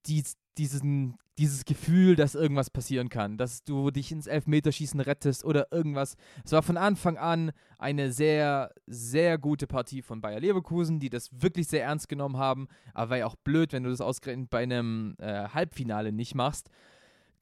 die, 0.05 0.23
diesen, 0.57 1.17
dieses 1.37 1.65
Gefühl, 1.65 2.15
dass 2.15 2.35
irgendwas 2.35 2.69
passieren 2.69 3.09
kann, 3.09 3.37
dass 3.37 3.63
du 3.63 3.91
dich 3.91 4.11
ins 4.11 4.27
Elfmeterschießen 4.27 4.99
rettest 4.99 5.43
oder 5.43 5.71
irgendwas. 5.71 6.15
Es 6.43 6.51
war 6.53 6.63
von 6.63 6.77
Anfang 6.77 7.17
an 7.17 7.51
eine 7.77 8.11
sehr, 8.11 8.71
sehr 8.87 9.37
gute 9.37 9.67
Partie 9.67 10.01
von 10.01 10.21
Bayer 10.21 10.39
Leverkusen, 10.39 10.99
die 10.99 11.09
das 11.09 11.29
wirklich 11.41 11.67
sehr 11.67 11.83
ernst 11.83 12.07
genommen 12.07 12.37
haben. 12.37 12.67
Aber 12.93 13.11
war 13.11 13.17
ja 13.17 13.25
auch 13.25 13.35
blöd, 13.35 13.73
wenn 13.73 13.83
du 13.83 13.89
das 13.89 14.01
ausgerechnet 14.01 14.49
bei 14.49 14.63
einem 14.63 15.15
äh, 15.19 15.49
Halbfinale 15.49 16.11
nicht 16.11 16.35
machst. 16.35 16.69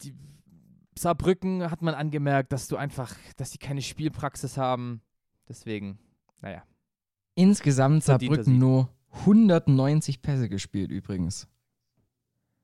Die 0.02 0.14
Saarbrücken 0.98 1.70
hat 1.70 1.82
man 1.82 1.96
angemerkt, 1.96 2.52
dass 2.52 2.68
du 2.68 2.76
einfach, 2.76 3.16
dass 3.38 3.52
sie 3.52 3.58
keine 3.58 3.82
Spielpraxis 3.82 4.58
haben. 4.58 5.02
Deswegen, 5.48 6.00
naja. 6.42 6.64
Insgesamt 7.36 8.04
Saarbrücken 8.04 8.58
nur 8.58 8.90
190 9.12 10.22
Pässe 10.22 10.50
gespielt 10.50 10.92
übrigens. 10.92 11.48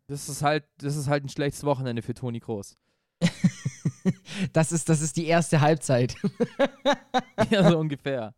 Das 0.10 0.28
ist 0.28 0.42
halt, 0.42 0.64
das 0.80 0.96
ist 0.96 1.08
halt 1.08 1.24
ein 1.24 1.30
schlechtes 1.30 1.64
Wochenende 1.64 2.02
für 2.02 2.16
Toni 2.16 2.40
Kroos. 2.40 2.76
das, 4.54 4.72
ist, 4.72 4.90
das 4.90 5.02
ist 5.02 5.16
die 5.18 5.28
erste 5.28 5.62
Halbzeit. 5.62 6.16
ja, 7.52 7.70
so 7.70 7.78
ungefähr. 7.78 8.34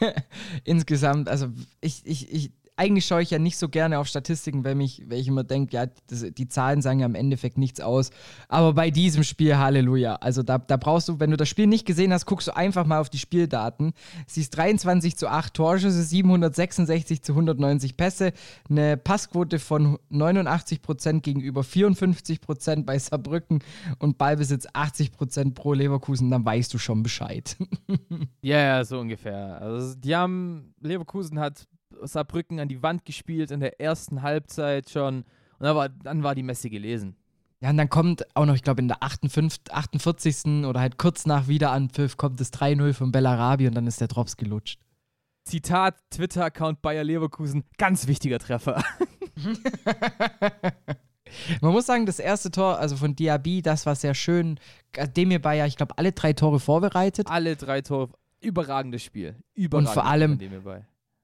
Insgesamt, 0.64 1.30
also 1.30 1.48
ich, 1.80 2.04
ich, 2.04 2.30
ich, 2.30 2.52
eigentlich 2.76 3.06
schaue 3.06 3.22
ich 3.22 3.30
ja 3.30 3.38
nicht 3.38 3.56
so 3.56 3.68
gerne 3.68 3.98
auf 3.98 4.08
Statistiken, 4.08 4.64
wenn, 4.64 4.78
mich, 4.78 5.02
wenn 5.06 5.18
ich 5.18 5.28
immer 5.28 5.44
denke, 5.44 5.76
ja, 5.76 5.86
das, 6.08 6.26
die 6.32 6.48
Zahlen 6.48 6.82
sagen 6.82 7.00
ja 7.00 7.06
im 7.06 7.14
Endeffekt 7.14 7.56
nichts 7.56 7.80
aus. 7.80 8.10
Aber 8.48 8.72
bei 8.72 8.90
diesem 8.90 9.22
Spiel, 9.22 9.56
Halleluja. 9.56 10.16
Also 10.16 10.42
da, 10.42 10.58
da 10.58 10.76
brauchst 10.76 11.08
du, 11.08 11.20
wenn 11.20 11.30
du 11.30 11.36
das 11.36 11.48
Spiel 11.48 11.68
nicht 11.68 11.86
gesehen 11.86 12.12
hast, 12.12 12.26
guckst 12.26 12.48
du 12.48 12.56
einfach 12.56 12.84
mal 12.84 13.00
auf 13.00 13.10
die 13.10 13.18
Spieldaten. 13.18 13.92
Siehst 14.26 14.56
23 14.56 15.16
zu 15.16 15.28
8 15.28 15.54
Torschüsse, 15.54 16.02
766 16.02 17.22
zu 17.22 17.32
190 17.32 17.96
Pässe, 17.96 18.32
eine 18.68 18.96
Passquote 18.96 19.60
von 19.60 19.98
89 20.08 20.82
Prozent 20.82 21.22
gegenüber 21.22 21.62
54 21.62 22.40
Prozent 22.40 22.86
bei 22.86 22.98
Saarbrücken 22.98 23.62
und 24.00 24.18
Ballbesitz 24.18 24.66
80 24.72 25.12
Prozent 25.12 25.54
pro 25.54 25.74
Leverkusen, 25.74 26.30
dann 26.30 26.44
weißt 26.44 26.74
du 26.74 26.78
schon 26.78 27.04
Bescheid. 27.04 27.56
ja, 28.42 28.58
ja, 28.58 28.84
so 28.84 28.98
ungefähr. 28.98 29.60
Also 29.60 29.94
die 29.94 30.16
haben, 30.16 30.74
Leverkusen 30.80 31.38
hat 31.38 31.66
Saarbrücken 32.02 32.60
an 32.60 32.68
die 32.68 32.82
Wand 32.82 33.04
gespielt 33.04 33.50
in 33.50 33.60
der 33.60 33.80
ersten 33.80 34.22
Halbzeit 34.22 34.90
schon. 34.90 35.18
Und 35.18 35.26
dann 35.60 35.76
war, 35.76 35.88
dann 35.88 36.22
war 36.22 36.34
die 36.34 36.42
Messe 36.42 36.70
gelesen. 36.70 37.16
Ja, 37.60 37.70
und 37.70 37.78
dann 37.78 37.88
kommt 37.88 38.26
auch 38.36 38.44
noch, 38.44 38.54
ich 38.54 38.62
glaube, 38.62 38.82
in 38.82 38.88
der 38.88 39.02
58, 39.02 39.72
48. 39.72 40.66
oder 40.66 40.80
halt 40.80 40.98
kurz 40.98 41.24
nach 41.24 41.48
Wiederanpfiff 41.48 42.16
kommt 42.16 42.38
das 42.40 42.52
3-0 42.52 42.92
von 42.92 43.10
Bellarabi 43.10 43.66
und 43.66 43.74
dann 43.74 43.86
ist 43.86 44.00
der 44.00 44.08
Drops 44.08 44.36
gelutscht. 44.36 44.80
Zitat 45.44 45.96
Twitter-Account 46.10 46.82
Bayer 46.82 47.04
Leverkusen, 47.04 47.64
ganz 47.78 48.06
wichtiger 48.06 48.38
Treffer. 48.38 48.82
Man 51.60 51.72
muss 51.72 51.86
sagen, 51.86 52.06
das 52.06 52.18
erste 52.18 52.50
Tor, 52.50 52.78
also 52.78 52.96
von 52.96 53.16
Diaby, 53.16 53.62
das 53.62 53.86
war 53.86 53.94
sehr 53.94 54.14
schön. 54.14 54.58
Demir 55.16 55.40
Bayer, 55.40 55.66
ich 55.66 55.76
glaube, 55.76 55.98
alle 55.98 56.12
drei 56.12 56.32
Tore 56.32 56.60
vorbereitet. 56.60 57.28
Alle 57.28 57.56
drei 57.56 57.80
Tore, 57.80 58.10
überragendes 58.40 59.02
Spiel. 59.02 59.36
Überragendes 59.54 59.90
Und 59.90 59.94
vor 59.94 60.04
allem-. 60.06 60.38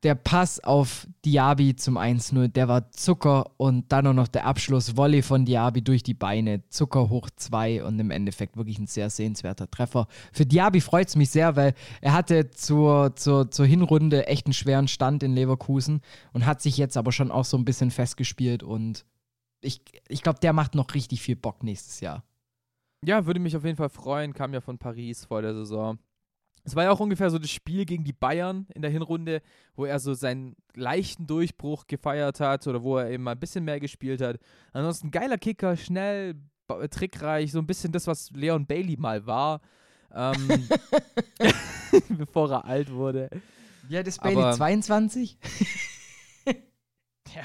Der 0.02 0.14
Pass 0.14 0.60
auf 0.60 1.06
Diaby 1.26 1.76
zum 1.76 1.98
1-0, 1.98 2.48
der 2.48 2.68
war 2.68 2.90
Zucker 2.90 3.50
und 3.58 3.92
dann 3.92 4.06
auch 4.06 4.14
noch 4.14 4.28
der 4.28 4.46
Abschluss, 4.46 4.96
Volley 4.96 5.20
von 5.20 5.44
Diaby 5.44 5.82
durch 5.82 6.02
die 6.02 6.14
Beine, 6.14 6.66
Zucker 6.70 7.10
hoch 7.10 7.28
2 7.36 7.84
und 7.84 7.98
im 7.98 8.10
Endeffekt 8.10 8.56
wirklich 8.56 8.78
ein 8.78 8.86
sehr 8.86 9.10
sehenswerter 9.10 9.70
Treffer. 9.70 10.08
Für 10.32 10.46
Diaby 10.46 10.80
freut 10.80 11.08
es 11.08 11.16
mich 11.16 11.28
sehr, 11.28 11.54
weil 11.54 11.74
er 12.00 12.14
hatte 12.14 12.50
zur, 12.50 13.14
zur, 13.14 13.50
zur 13.50 13.66
Hinrunde 13.66 14.26
echt 14.26 14.46
einen 14.46 14.54
schweren 14.54 14.88
Stand 14.88 15.22
in 15.22 15.34
Leverkusen 15.34 16.00
und 16.32 16.46
hat 16.46 16.62
sich 16.62 16.78
jetzt 16.78 16.96
aber 16.96 17.12
schon 17.12 17.30
auch 17.30 17.44
so 17.44 17.58
ein 17.58 17.66
bisschen 17.66 17.90
festgespielt 17.90 18.62
und 18.62 19.04
ich, 19.60 19.82
ich 20.08 20.22
glaube, 20.22 20.40
der 20.40 20.54
macht 20.54 20.74
noch 20.74 20.94
richtig 20.94 21.20
viel 21.20 21.36
Bock 21.36 21.62
nächstes 21.62 22.00
Jahr. 22.00 22.24
Ja, 23.04 23.26
würde 23.26 23.40
mich 23.40 23.56
auf 23.56 23.64
jeden 23.64 23.76
Fall 23.76 23.88
freuen. 23.88 24.34
Kam 24.34 24.52
ja 24.52 24.60
von 24.60 24.78
Paris 24.78 25.24
vor 25.24 25.42
der 25.42 25.54
Saison. 25.54 25.98
Es 26.64 26.76
war 26.76 26.84
ja 26.84 26.90
auch 26.90 27.00
ungefähr 27.00 27.30
so 27.30 27.38
das 27.38 27.50
Spiel 27.50 27.84
gegen 27.86 28.04
die 28.04 28.12
Bayern 28.12 28.66
in 28.74 28.82
der 28.82 28.90
Hinrunde, 28.90 29.40
wo 29.74 29.84
er 29.86 29.98
so 29.98 30.12
seinen 30.14 30.56
leichten 30.74 31.26
Durchbruch 31.26 31.86
gefeiert 31.86 32.40
hat 32.40 32.66
oder 32.66 32.82
wo 32.82 32.98
er 32.98 33.10
eben 33.10 33.24
mal 33.24 33.32
ein 33.32 33.40
bisschen 33.40 33.64
mehr 33.64 33.80
gespielt 33.80 34.20
hat. 34.20 34.38
Ansonsten 34.72 35.10
geiler 35.10 35.38
Kicker, 35.38 35.76
schnell, 35.76 36.34
trickreich, 36.90 37.52
so 37.52 37.58
ein 37.58 37.66
bisschen 37.66 37.92
das, 37.92 38.06
was 38.06 38.30
Leon 38.32 38.66
Bailey 38.66 38.96
mal 38.98 39.26
war, 39.26 39.60
ähm, 40.14 40.68
bevor 42.10 42.50
er 42.52 42.64
alt 42.64 42.92
wurde. 42.92 43.30
Ja, 43.88 44.02
das 44.02 44.18
Bailey 44.18 44.18
Bailey 44.18 44.38
Aber- 44.40 44.52
22? 44.56 45.38
Ja, 47.34 47.42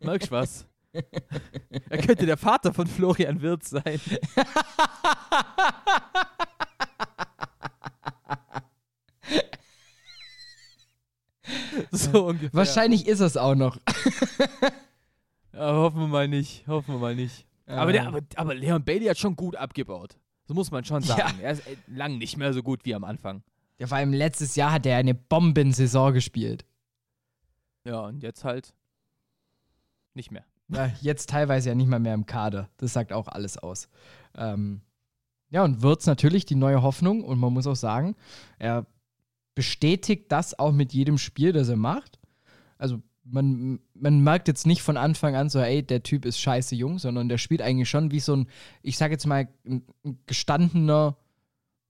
merkst 0.00 0.30
was? 0.30 0.66
er 0.92 1.98
könnte 1.98 2.26
der 2.26 2.36
Vater 2.36 2.72
von 2.72 2.86
Florian 2.86 3.42
Wirtz 3.42 3.70
sein. 3.70 3.82
so 12.12 12.26
ungefähr. 12.26 12.50
Wahrscheinlich 12.54 13.06
ist 13.06 13.20
es 13.20 13.36
auch 13.36 13.54
noch. 13.54 13.78
Ja, 15.52 15.72
hoffen 15.72 16.00
wir 16.00 16.08
mal 16.08 16.26
nicht. 16.26 16.66
Hoffen 16.66 16.94
wir 16.94 16.98
mal 16.98 17.14
nicht. 17.14 17.46
Aber, 17.66 17.92
der, 17.92 18.08
aber, 18.08 18.18
aber 18.34 18.54
Leon 18.56 18.84
Bailey 18.84 19.06
hat 19.06 19.18
schon 19.18 19.36
gut 19.36 19.54
abgebaut. 19.54 20.16
So 20.46 20.52
muss 20.54 20.72
man 20.72 20.84
schon 20.84 21.02
Ja. 21.02 21.16
sagen. 21.16 21.38
Er 21.40 21.52
ist 21.52 21.64
äh, 21.68 21.76
lang 21.86 22.18
nicht 22.18 22.36
mehr 22.36 22.52
so 22.52 22.62
gut 22.62 22.84
wie 22.84 22.92
am 22.94 23.04
Anfang. 23.04 23.42
Ja, 23.78 23.86
vor 23.86 23.96
allem 23.98 24.12
letztes 24.12 24.56
Jahr 24.56 24.72
hat 24.72 24.84
er 24.84 24.96
eine 24.96 25.14
Bombensaison 25.14 26.12
gespielt. 26.12 26.64
Ja, 27.84 28.00
und 28.00 28.22
jetzt 28.24 28.42
halt 28.44 28.74
nicht 30.14 30.30
mehr. 30.32 30.44
Ja, 30.68 30.90
jetzt 31.00 31.30
teilweise 31.30 31.68
ja 31.68 31.74
nicht 31.76 31.88
mal 31.88 32.00
mehr 32.00 32.14
im 32.14 32.26
Kader. 32.26 32.68
Das 32.78 32.92
sagt 32.92 33.12
auch 33.12 33.28
alles 33.28 33.56
aus. 33.56 33.88
Ähm, 34.36 34.80
ja, 35.50 35.62
und 35.62 35.82
Wirtz 35.82 36.06
natürlich 36.06 36.46
die 36.46 36.56
neue 36.56 36.82
Hoffnung. 36.82 37.22
Und 37.22 37.38
man 37.38 37.52
muss 37.52 37.66
auch 37.68 37.76
sagen, 37.76 38.16
er 38.58 38.86
bestätigt 39.54 40.30
das 40.30 40.58
auch 40.58 40.72
mit 40.72 40.92
jedem 40.92 41.18
Spiel, 41.18 41.52
das 41.52 41.68
er 41.68 41.76
macht. 41.76 42.18
Also 42.78 43.02
man, 43.24 43.80
man 43.94 44.20
merkt 44.20 44.48
jetzt 44.48 44.66
nicht 44.66 44.82
von 44.82 44.96
Anfang 44.96 45.34
an 45.34 45.48
so, 45.48 45.58
ey, 45.58 45.82
der 45.82 46.02
Typ 46.02 46.24
ist 46.24 46.38
scheiße 46.40 46.74
jung, 46.74 46.98
sondern 46.98 47.28
der 47.28 47.38
spielt 47.38 47.62
eigentlich 47.62 47.88
schon 47.88 48.10
wie 48.10 48.20
so 48.20 48.36
ein, 48.36 48.48
ich 48.82 48.98
sag 48.98 49.10
jetzt 49.10 49.26
mal, 49.26 49.48
ein, 49.66 49.82
ein 50.04 50.18
gestandener, 50.26 51.16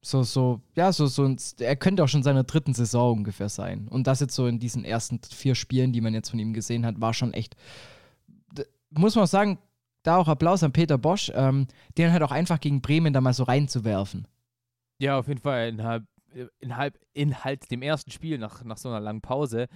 so, 0.00 0.22
so, 0.22 0.60
ja, 0.76 0.92
so, 0.92 1.06
so 1.06 1.24
ein, 1.24 1.36
er 1.58 1.76
könnte 1.76 2.04
auch 2.04 2.08
schon 2.08 2.20
in 2.20 2.24
seiner 2.24 2.44
dritten 2.44 2.74
Saison 2.74 3.18
ungefähr 3.18 3.48
sein. 3.48 3.88
Und 3.88 4.06
das 4.06 4.20
jetzt 4.20 4.34
so 4.34 4.46
in 4.46 4.58
diesen 4.58 4.84
ersten 4.84 5.20
vier 5.22 5.54
Spielen, 5.54 5.92
die 5.92 6.00
man 6.00 6.14
jetzt 6.14 6.30
von 6.30 6.38
ihm 6.38 6.52
gesehen 6.52 6.86
hat, 6.86 7.00
war 7.00 7.14
schon 7.14 7.32
echt, 7.32 7.56
muss 8.90 9.14
man 9.14 9.24
auch 9.24 9.28
sagen, 9.28 9.58
da 10.02 10.18
auch 10.18 10.28
Applaus 10.28 10.62
an 10.62 10.72
Peter 10.72 10.98
Bosch, 10.98 11.32
ähm, 11.34 11.66
den 11.96 12.12
halt 12.12 12.22
auch 12.22 12.30
einfach 12.30 12.60
gegen 12.60 12.82
Bremen 12.82 13.12
da 13.12 13.20
mal 13.20 13.32
so 13.32 13.44
reinzuwerfen. 13.44 14.28
Ja, 14.98 15.18
auf 15.18 15.28
jeden 15.28 15.40
Fall 15.40 15.70
innerhalb, 15.70 16.04
innerhalb, 16.61 16.99
in 17.12 17.45
halt 17.45 17.70
dem 17.70 17.82
ersten 17.82 18.11
Spiel 18.11 18.39
nach, 18.39 18.64
nach 18.64 18.76
so 18.76 18.89
einer 18.89 19.01
langen 19.01 19.20
Pause. 19.20 19.68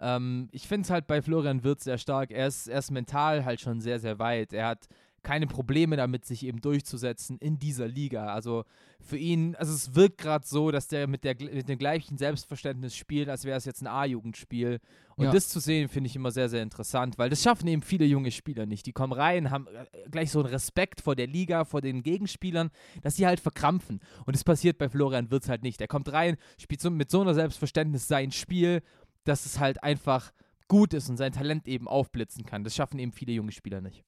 Ähm, 0.00 0.48
ich 0.52 0.66
finde 0.66 0.86
es 0.86 0.90
halt 0.90 1.06
bei 1.06 1.22
Florian 1.22 1.62
Wirtz 1.64 1.84
sehr 1.84 1.98
stark. 1.98 2.30
Er 2.30 2.46
ist, 2.46 2.68
er 2.68 2.78
ist 2.78 2.90
mental 2.90 3.44
halt 3.44 3.60
schon 3.60 3.80
sehr, 3.80 3.98
sehr 4.00 4.18
weit. 4.18 4.52
Er 4.52 4.68
hat 4.68 4.88
keine 5.22 5.46
Probleme 5.46 5.96
damit, 5.96 6.24
sich 6.24 6.44
eben 6.44 6.60
durchzusetzen 6.60 7.38
in 7.38 7.58
dieser 7.58 7.86
Liga. 7.86 8.32
Also 8.32 8.64
für 9.00 9.18
ihn, 9.18 9.54
also 9.56 9.72
es 9.72 9.94
wirkt 9.94 10.18
gerade 10.18 10.46
so, 10.46 10.70
dass 10.70 10.88
der 10.88 11.06
mit, 11.06 11.24
der 11.24 11.36
mit 11.40 11.68
dem 11.68 11.78
gleichen 11.78 12.16
Selbstverständnis 12.16 12.94
spielt, 12.96 13.28
als 13.28 13.44
wäre 13.44 13.58
es 13.58 13.64
jetzt 13.64 13.82
ein 13.82 13.86
A-Jugendspiel. 13.86 14.80
Und 15.16 15.26
Ja. 15.26 15.32
das 15.32 15.48
zu 15.48 15.60
sehen, 15.60 15.88
finde 15.88 16.08
ich 16.08 16.16
immer 16.16 16.30
sehr, 16.30 16.48
sehr 16.48 16.62
interessant, 16.62 17.18
weil 17.18 17.28
das 17.28 17.42
schaffen 17.42 17.68
eben 17.68 17.82
viele 17.82 18.06
junge 18.06 18.30
Spieler 18.30 18.64
nicht. 18.64 18.86
Die 18.86 18.92
kommen 18.92 19.12
rein, 19.12 19.50
haben 19.50 19.66
äh, 19.66 20.08
gleich 20.10 20.30
so 20.30 20.40
einen 20.40 20.48
Respekt 20.48 21.00
vor 21.02 21.14
der 21.16 21.26
Liga, 21.26 21.64
vor 21.64 21.82
den 21.82 22.02
Gegenspielern, 22.02 22.70
dass 23.02 23.16
sie 23.16 23.26
halt 23.26 23.40
verkrampfen. 23.40 24.00
Und 24.24 24.34
das 24.34 24.44
passiert 24.44 24.78
bei 24.78 24.88
Florian 24.88 25.30
Wirtz 25.30 25.48
halt 25.48 25.62
nicht. 25.62 25.80
Er 25.80 25.88
kommt 25.88 26.10
rein, 26.12 26.36
spielt 26.58 26.80
so, 26.80 26.90
mit 26.90 27.10
so 27.10 27.20
einer 27.20 27.34
Selbstverständnis 27.34 28.08
sein 28.08 28.30
Spiel, 28.32 28.82
dass 29.24 29.44
es 29.44 29.58
halt 29.58 29.82
einfach 29.82 30.32
gut 30.68 30.94
ist 30.94 31.10
und 31.10 31.16
sein 31.16 31.32
Talent 31.32 31.68
eben 31.68 31.88
aufblitzen 31.88 32.46
kann. 32.46 32.64
Das 32.64 32.74
schaffen 32.74 32.98
eben 32.98 33.12
viele 33.12 33.32
junge 33.32 33.52
Spieler 33.52 33.80
nicht. 33.80 34.04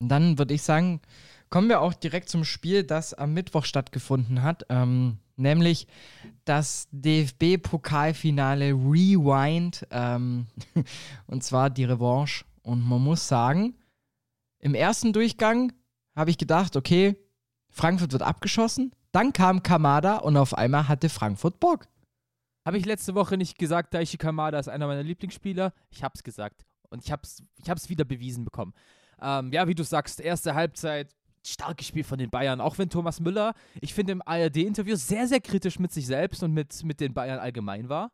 Und 0.00 0.08
dann 0.08 0.38
würde 0.38 0.54
ich 0.54 0.62
sagen, 0.62 1.00
kommen 1.50 1.68
wir 1.68 1.80
auch 1.80 1.94
direkt 1.94 2.28
zum 2.28 2.44
Spiel, 2.44 2.84
das 2.84 3.14
am 3.14 3.34
Mittwoch 3.34 3.64
stattgefunden 3.64 4.42
hat, 4.42 4.66
ähm, 4.68 5.18
nämlich 5.36 5.86
das 6.44 6.88
DFB-Pokalfinale 6.92 8.72
Rewind, 8.72 9.86
ähm, 9.90 10.46
und 11.26 11.42
zwar 11.42 11.70
die 11.70 11.84
Revanche. 11.84 12.44
Und 12.62 12.86
man 12.86 13.02
muss 13.02 13.28
sagen, 13.28 13.74
im 14.58 14.74
ersten 14.74 15.12
Durchgang 15.12 15.72
habe 16.14 16.30
ich 16.30 16.38
gedacht, 16.38 16.76
okay, 16.76 17.16
Frankfurt 17.70 18.12
wird 18.12 18.22
abgeschossen. 18.22 18.92
Dann 19.12 19.32
kam 19.32 19.62
Kamada 19.62 20.16
und 20.16 20.36
auf 20.36 20.54
einmal 20.54 20.88
hatte 20.88 21.08
Frankfurt 21.08 21.60
Bock. 21.60 21.86
Habe 22.66 22.76
ich 22.76 22.84
letzte 22.84 23.14
Woche 23.14 23.38
nicht 23.38 23.56
gesagt, 23.58 23.94
Daichi 23.94 24.18
Kamada 24.18 24.58
ist 24.58 24.68
einer 24.68 24.86
meiner 24.86 25.02
Lieblingsspieler? 25.02 25.72
Ich 25.90 26.02
habe 26.02 26.12
es 26.14 26.22
gesagt. 26.22 26.66
Und 26.90 27.04
ich 27.04 27.12
habe 27.12 27.22
es 27.22 27.42
ich 27.64 27.88
wieder 27.88 28.04
bewiesen 28.04 28.44
bekommen. 28.44 28.74
Ähm, 29.20 29.52
ja, 29.52 29.66
wie 29.68 29.74
du 29.74 29.82
sagst, 29.82 30.20
erste 30.20 30.54
Halbzeit, 30.54 31.08
starkes 31.44 31.86
Spiel 31.86 32.04
von 32.04 32.18
den 32.18 32.30
Bayern. 32.30 32.60
Auch 32.60 32.78
wenn 32.78 32.90
Thomas 32.90 33.20
Müller, 33.20 33.54
ich 33.80 33.94
finde, 33.94 34.12
im 34.12 34.22
ARD-Interview 34.24 34.96
sehr, 34.96 35.26
sehr 35.26 35.40
kritisch 35.40 35.78
mit 35.78 35.92
sich 35.92 36.06
selbst 36.06 36.42
und 36.42 36.52
mit, 36.52 36.84
mit 36.84 37.00
den 37.00 37.14
Bayern 37.14 37.38
allgemein 37.38 37.88
war. 37.88 38.10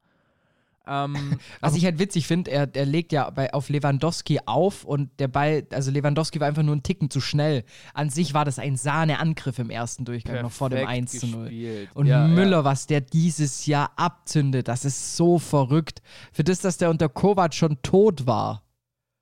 Ähm, 0.87 1.39
Was 1.61 1.75
ich 1.77 1.85
halt 1.85 1.99
witzig 1.99 2.27
finde, 2.27 2.51
er, 2.51 2.69
er 2.75 2.85
legt 2.85 3.13
ja 3.13 3.31
bei, 3.31 3.53
auf 3.55 3.69
Lewandowski 3.69 4.41
auf 4.47 4.85
und 4.85 5.09
der 5.19 5.29
Ball, 5.29 5.67
also 5.73 5.91
Lewandowski 5.91 6.41
war 6.41 6.49
einfach 6.49 6.63
nur 6.63 6.75
einen 6.75 6.83
Ticken 6.83 7.11
zu 7.11 7.21
schnell. 7.21 7.65
An 7.95 8.11
sich 8.11 8.35
war 8.35 8.45
das 8.45 8.59
ein 8.59 8.77
Sahneangriff 8.77 9.59
im 9.59 9.71
ersten 9.71 10.05
Durchgang, 10.05 10.43
noch 10.43 10.53
vor 10.53 10.71
dem 10.71 10.81
perfekt 10.81 10.99
1 11.15 11.21
zu 11.21 11.27
0. 11.27 11.43
gespielt. 11.45 11.89
Und 11.95 12.07
Ja, 12.07 12.27
Müller, 12.27 12.65
was 12.65 12.87
der 12.87 13.01
dieses 13.01 13.67
Jahr 13.67 13.93
abzündet, 13.97 14.69
das 14.69 14.85
ist 14.85 15.17
so 15.17 15.39
verrückt. 15.39 16.03
Für 16.33 16.45
das, 16.45 16.61
dass 16.61 16.77
der 16.77 16.91
unter 16.91 17.09
Kovac 17.09 17.55
schon 17.55 17.81
tot 17.83 18.27
war. 18.27 18.64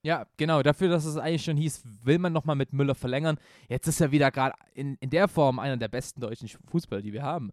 Ja, 0.03 0.27
genau. 0.37 0.63
Dafür, 0.63 0.89
dass 0.89 1.05
es 1.05 1.17
eigentlich 1.17 1.45
schon 1.45 1.57
hieß, 1.57 1.85
will 2.03 2.19
man 2.19 2.33
nochmal 2.33 2.57
mit 2.57 2.73
Müller 2.73 2.95
verlängern. 2.95 3.39
Jetzt 3.69 3.87
ist 3.87 4.01
er 4.01 4.11
wieder 4.11 4.31
gerade 4.31 4.57
in, 4.75 4.97
in 4.97 5.11
der 5.11 5.29
Form 5.29 5.59
einer 5.59 5.77
der 5.77 5.89
besten 5.89 6.21
deutschen 6.21 6.49
Fußballer, 6.49 7.03
die 7.03 7.13
wir 7.13 7.23
haben. 7.23 7.53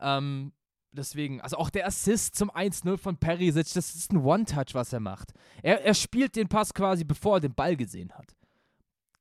Ähm, 0.00 0.52
deswegen, 0.90 1.42
also 1.42 1.58
auch 1.58 1.68
der 1.68 1.86
Assist 1.86 2.34
zum 2.34 2.50
1-0 2.50 2.96
von 2.96 3.18
Perisic, 3.18 3.74
das 3.74 3.94
ist 3.94 4.12
ein 4.12 4.24
One-Touch, 4.24 4.74
was 4.74 4.92
er 4.92 5.00
macht. 5.00 5.32
Er, 5.62 5.84
er 5.84 5.94
spielt 5.94 6.34
den 6.36 6.48
Pass 6.48 6.72
quasi, 6.72 7.04
bevor 7.04 7.36
er 7.36 7.40
den 7.40 7.54
Ball 7.54 7.76
gesehen 7.76 8.12
hat. 8.12 8.34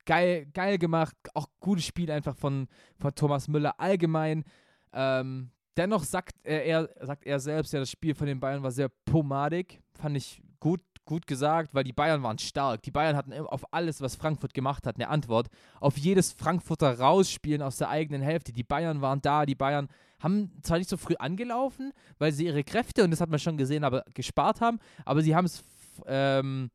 Geil, 0.05 0.47
geil 0.53 0.77
gemacht. 0.77 1.15
Auch 1.33 1.47
gutes 1.59 1.85
Spiel 1.85 2.09
einfach 2.09 2.35
von, 2.35 2.67
von 2.99 3.13
Thomas 3.13 3.49
Müller 3.49 3.79
allgemein. 3.79 4.45
Ähm, 4.93 5.51
dennoch 5.75 6.03
sagt 6.03 6.35
er, 6.43 6.65
er, 6.65 6.89
sagt 7.01 7.25
er 7.25 7.39
selbst, 7.39 7.73
ja, 7.73 7.79
das 7.79 7.91
Spiel 7.91 8.15
von 8.15 8.27
den 8.27 8.39
Bayern 8.39 8.63
war 8.63 8.71
sehr 8.71 8.89
pomadig. 8.89 9.81
Fand 9.93 10.17
ich 10.17 10.41
gut, 10.59 10.81
gut 11.11 11.27
gesagt, 11.27 11.73
weil 11.73 11.83
die 11.83 11.91
Bayern 11.91 12.23
waren 12.23 12.39
stark. 12.39 12.83
Die 12.83 12.91
Bayern 12.91 13.17
hatten 13.17 13.33
auf 13.33 13.73
alles, 13.73 13.99
was 13.99 14.15
Frankfurt 14.15 14.53
gemacht 14.53 14.87
hat, 14.87 14.95
eine 14.95 15.09
Antwort. 15.09 15.49
Auf 15.81 15.97
jedes 15.97 16.31
Frankfurter 16.31 16.99
Rausspielen 16.99 17.61
aus 17.61 17.75
der 17.75 17.89
eigenen 17.89 18.21
Hälfte. 18.21 18.53
Die 18.53 18.63
Bayern 18.63 19.01
waren 19.01 19.21
da, 19.21 19.45
die 19.45 19.55
Bayern 19.55 19.89
haben 20.21 20.53
zwar 20.61 20.77
nicht 20.77 20.89
so 20.89 20.95
früh 20.95 21.15
angelaufen, 21.19 21.91
weil 22.17 22.31
sie 22.31 22.45
ihre 22.45 22.63
Kräfte, 22.63 23.03
und 23.03 23.11
das 23.11 23.19
hat 23.19 23.29
man 23.29 23.39
schon 23.39 23.57
gesehen, 23.57 23.83
aber 23.83 24.05
gespart 24.13 24.61
haben, 24.61 24.79
aber 25.03 25.21
sie 25.21 25.35
haben 25.35 25.43
es 25.43 25.65
ähm, 26.05 26.71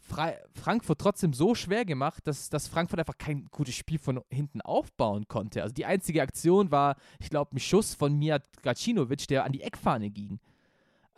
Frankfurt 0.00 1.00
trotzdem 1.00 1.32
so 1.32 1.54
schwer 1.54 1.84
gemacht, 1.84 2.26
dass, 2.26 2.50
dass 2.50 2.66
Frankfurt 2.66 2.98
einfach 2.98 3.18
kein 3.18 3.46
gutes 3.52 3.76
Spiel 3.76 4.00
von 4.00 4.20
hinten 4.30 4.62
aufbauen 4.62 5.28
konnte. 5.28 5.62
Also 5.62 5.74
die 5.74 5.86
einzige 5.86 6.22
Aktion 6.22 6.72
war, 6.72 6.96
ich 7.20 7.30
glaube, 7.30 7.54
ein 7.54 7.60
Schuss 7.60 7.94
von 7.94 8.18
Mijat 8.18 8.42
Gacinovic, 8.62 9.28
der 9.28 9.44
an 9.44 9.52
die 9.52 9.62
Eckfahne 9.62 10.10
ging. 10.10 10.40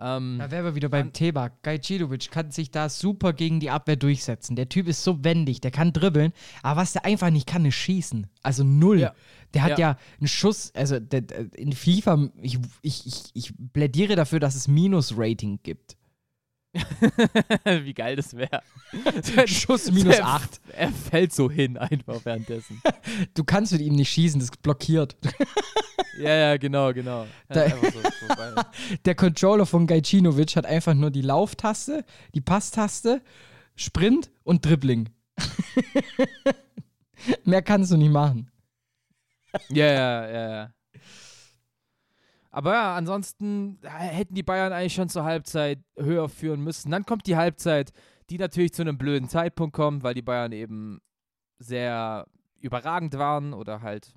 Ähm, 0.00 0.36
Da 0.38 0.50
wären 0.50 0.64
wir 0.64 0.74
wieder 0.76 0.88
beim 0.88 1.12
Thema. 1.12 1.50
Gajcilovic 1.62 2.30
kann 2.30 2.50
sich 2.52 2.70
da 2.70 2.88
super 2.88 3.32
gegen 3.32 3.58
die 3.60 3.70
Abwehr 3.70 3.96
durchsetzen. 3.96 4.54
Der 4.54 4.68
Typ 4.68 4.86
ist 4.86 5.02
so 5.02 5.24
wendig, 5.24 5.60
der 5.60 5.70
kann 5.72 5.92
dribbeln, 5.92 6.32
aber 6.62 6.80
was 6.80 6.92
der 6.92 7.04
einfach 7.04 7.30
nicht 7.30 7.46
kann, 7.48 7.64
ist 7.64 7.74
schießen. 7.74 8.26
Also 8.42 8.64
null. 8.64 9.00
Ja. 9.00 9.14
Der 9.54 9.62
hat 9.62 9.70
Ja. 9.72 9.90
ja, 9.92 9.98
einen 10.20 10.28
Schuss, 10.28 10.72
also 10.74 11.00
der, 11.00 11.24
in 11.56 11.72
FIFA, 11.72 12.28
ich, 12.40 12.58
ich, 12.82 13.06
ich, 13.06 13.30
ich 13.34 13.52
plädiere 13.72 14.14
dafür, 14.14 14.38
dass 14.40 14.54
es 14.54 14.68
Minus-Rating 14.68 15.60
gibt. 15.62 15.96
wie 17.84 17.94
geil 17.94 18.16
das 18.16 18.36
wäre. 18.36 18.62
Schuss 19.46 19.90
minus 19.90 20.20
8. 20.20 20.60
Er 20.72 20.90
fällt 20.90 21.32
so 21.32 21.50
hin 21.50 21.76
einfach 21.76 22.24
währenddessen. 22.24 22.80
Du 23.34 23.44
kannst 23.44 23.72
mit 23.72 23.80
ihm 23.80 23.94
nicht 23.94 24.10
schießen, 24.10 24.40
das 24.40 24.50
ist 24.50 24.62
blockiert. 24.62 25.16
ja, 26.18 26.34
ja, 26.34 26.56
genau, 26.56 26.92
genau. 26.92 27.26
Ja, 27.52 27.62
einfach 27.62 27.92
so. 27.92 28.00
Der 29.04 29.14
Controller 29.14 29.66
von 29.66 29.86
Gajcinovic 29.86 30.56
hat 30.56 30.66
einfach 30.66 30.94
nur 30.94 31.10
die 31.10 31.22
Lauftaste, 31.22 32.04
die 32.34 32.40
Passtaste, 32.40 33.22
Sprint 33.76 34.30
und 34.42 34.64
Dribbling. 34.64 35.08
Mehr 37.44 37.62
kannst 37.62 37.92
du 37.92 37.96
nicht 37.96 38.12
machen. 38.12 38.50
Ja, 39.70 39.86
ja, 39.86 40.30
ja, 40.30 40.50
ja. 40.50 40.70
Aber 42.50 42.72
ja, 42.72 42.96
ansonsten 42.96 43.78
äh, 43.82 43.88
hätten 43.88 44.34
die 44.34 44.42
Bayern 44.42 44.72
eigentlich 44.72 44.94
schon 44.94 45.08
zur 45.08 45.24
Halbzeit 45.24 45.80
höher 45.96 46.28
führen 46.28 46.62
müssen. 46.62 46.90
Dann 46.90 47.04
kommt 47.04 47.26
die 47.26 47.36
Halbzeit, 47.36 47.92
die 48.30 48.38
natürlich 48.38 48.72
zu 48.72 48.82
einem 48.82 48.98
blöden 48.98 49.28
Zeitpunkt 49.28 49.74
kommt, 49.74 50.02
weil 50.02 50.14
die 50.14 50.22
Bayern 50.22 50.52
eben 50.52 51.00
sehr 51.58 52.26
überragend 52.60 53.16
waren 53.18 53.52
oder 53.52 53.82
halt, 53.82 54.14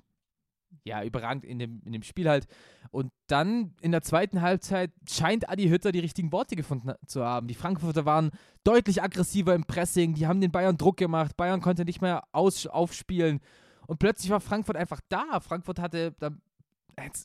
ja, 0.84 1.04
überragend 1.04 1.44
in 1.44 1.58
dem, 1.58 1.82
in 1.84 1.92
dem 1.92 2.02
Spiel 2.02 2.28
halt. 2.28 2.46
Und 2.90 3.12
dann 3.26 3.74
in 3.80 3.92
der 3.92 4.02
zweiten 4.02 4.40
Halbzeit 4.40 4.92
scheint 5.08 5.48
Adi 5.48 5.68
Hütter 5.68 5.92
die 5.92 6.00
richtigen 6.00 6.32
Worte 6.32 6.56
gefunden 6.56 6.92
zu 7.06 7.24
haben. 7.24 7.48
Die 7.48 7.54
Frankfurter 7.54 8.06
waren 8.06 8.30
deutlich 8.64 9.02
aggressiver 9.02 9.54
im 9.54 9.64
Pressing, 9.64 10.14
die 10.14 10.26
haben 10.26 10.40
den 10.40 10.52
Bayern 10.52 10.78
Druck 10.78 10.96
gemacht, 10.96 11.36
Bayern 11.36 11.60
konnte 11.60 11.84
nicht 11.84 12.00
mehr 12.00 12.24
aus 12.32 12.66
aufspielen. 12.66 13.40
Und 13.86 13.98
plötzlich 13.98 14.30
war 14.30 14.40
Frankfurt 14.40 14.76
einfach 14.76 15.00
da. 15.08 15.40
Frankfurt 15.40 15.78
hatte 15.78 16.12
da 16.18 16.30
jetzt 16.30 16.51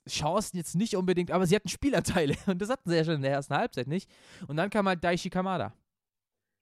Chancen 0.09 0.57
jetzt 0.57 0.75
nicht 0.75 0.95
unbedingt, 0.95 1.31
aber 1.31 1.45
sie 1.45 1.55
hatten 1.55 1.69
Spielanteile. 1.69 2.35
Und 2.45 2.61
das 2.61 2.69
hatten 2.69 2.89
sie 2.89 2.95
ja 2.95 3.03
schon 3.03 3.15
in 3.15 3.21
der 3.21 3.31
ersten 3.31 3.55
Halbzeit 3.55 3.87
nicht. 3.87 4.09
Und 4.47 4.57
dann 4.57 4.69
kam 4.69 4.87
halt 4.87 5.03
Daichi 5.03 5.29
Kamada. 5.29 5.73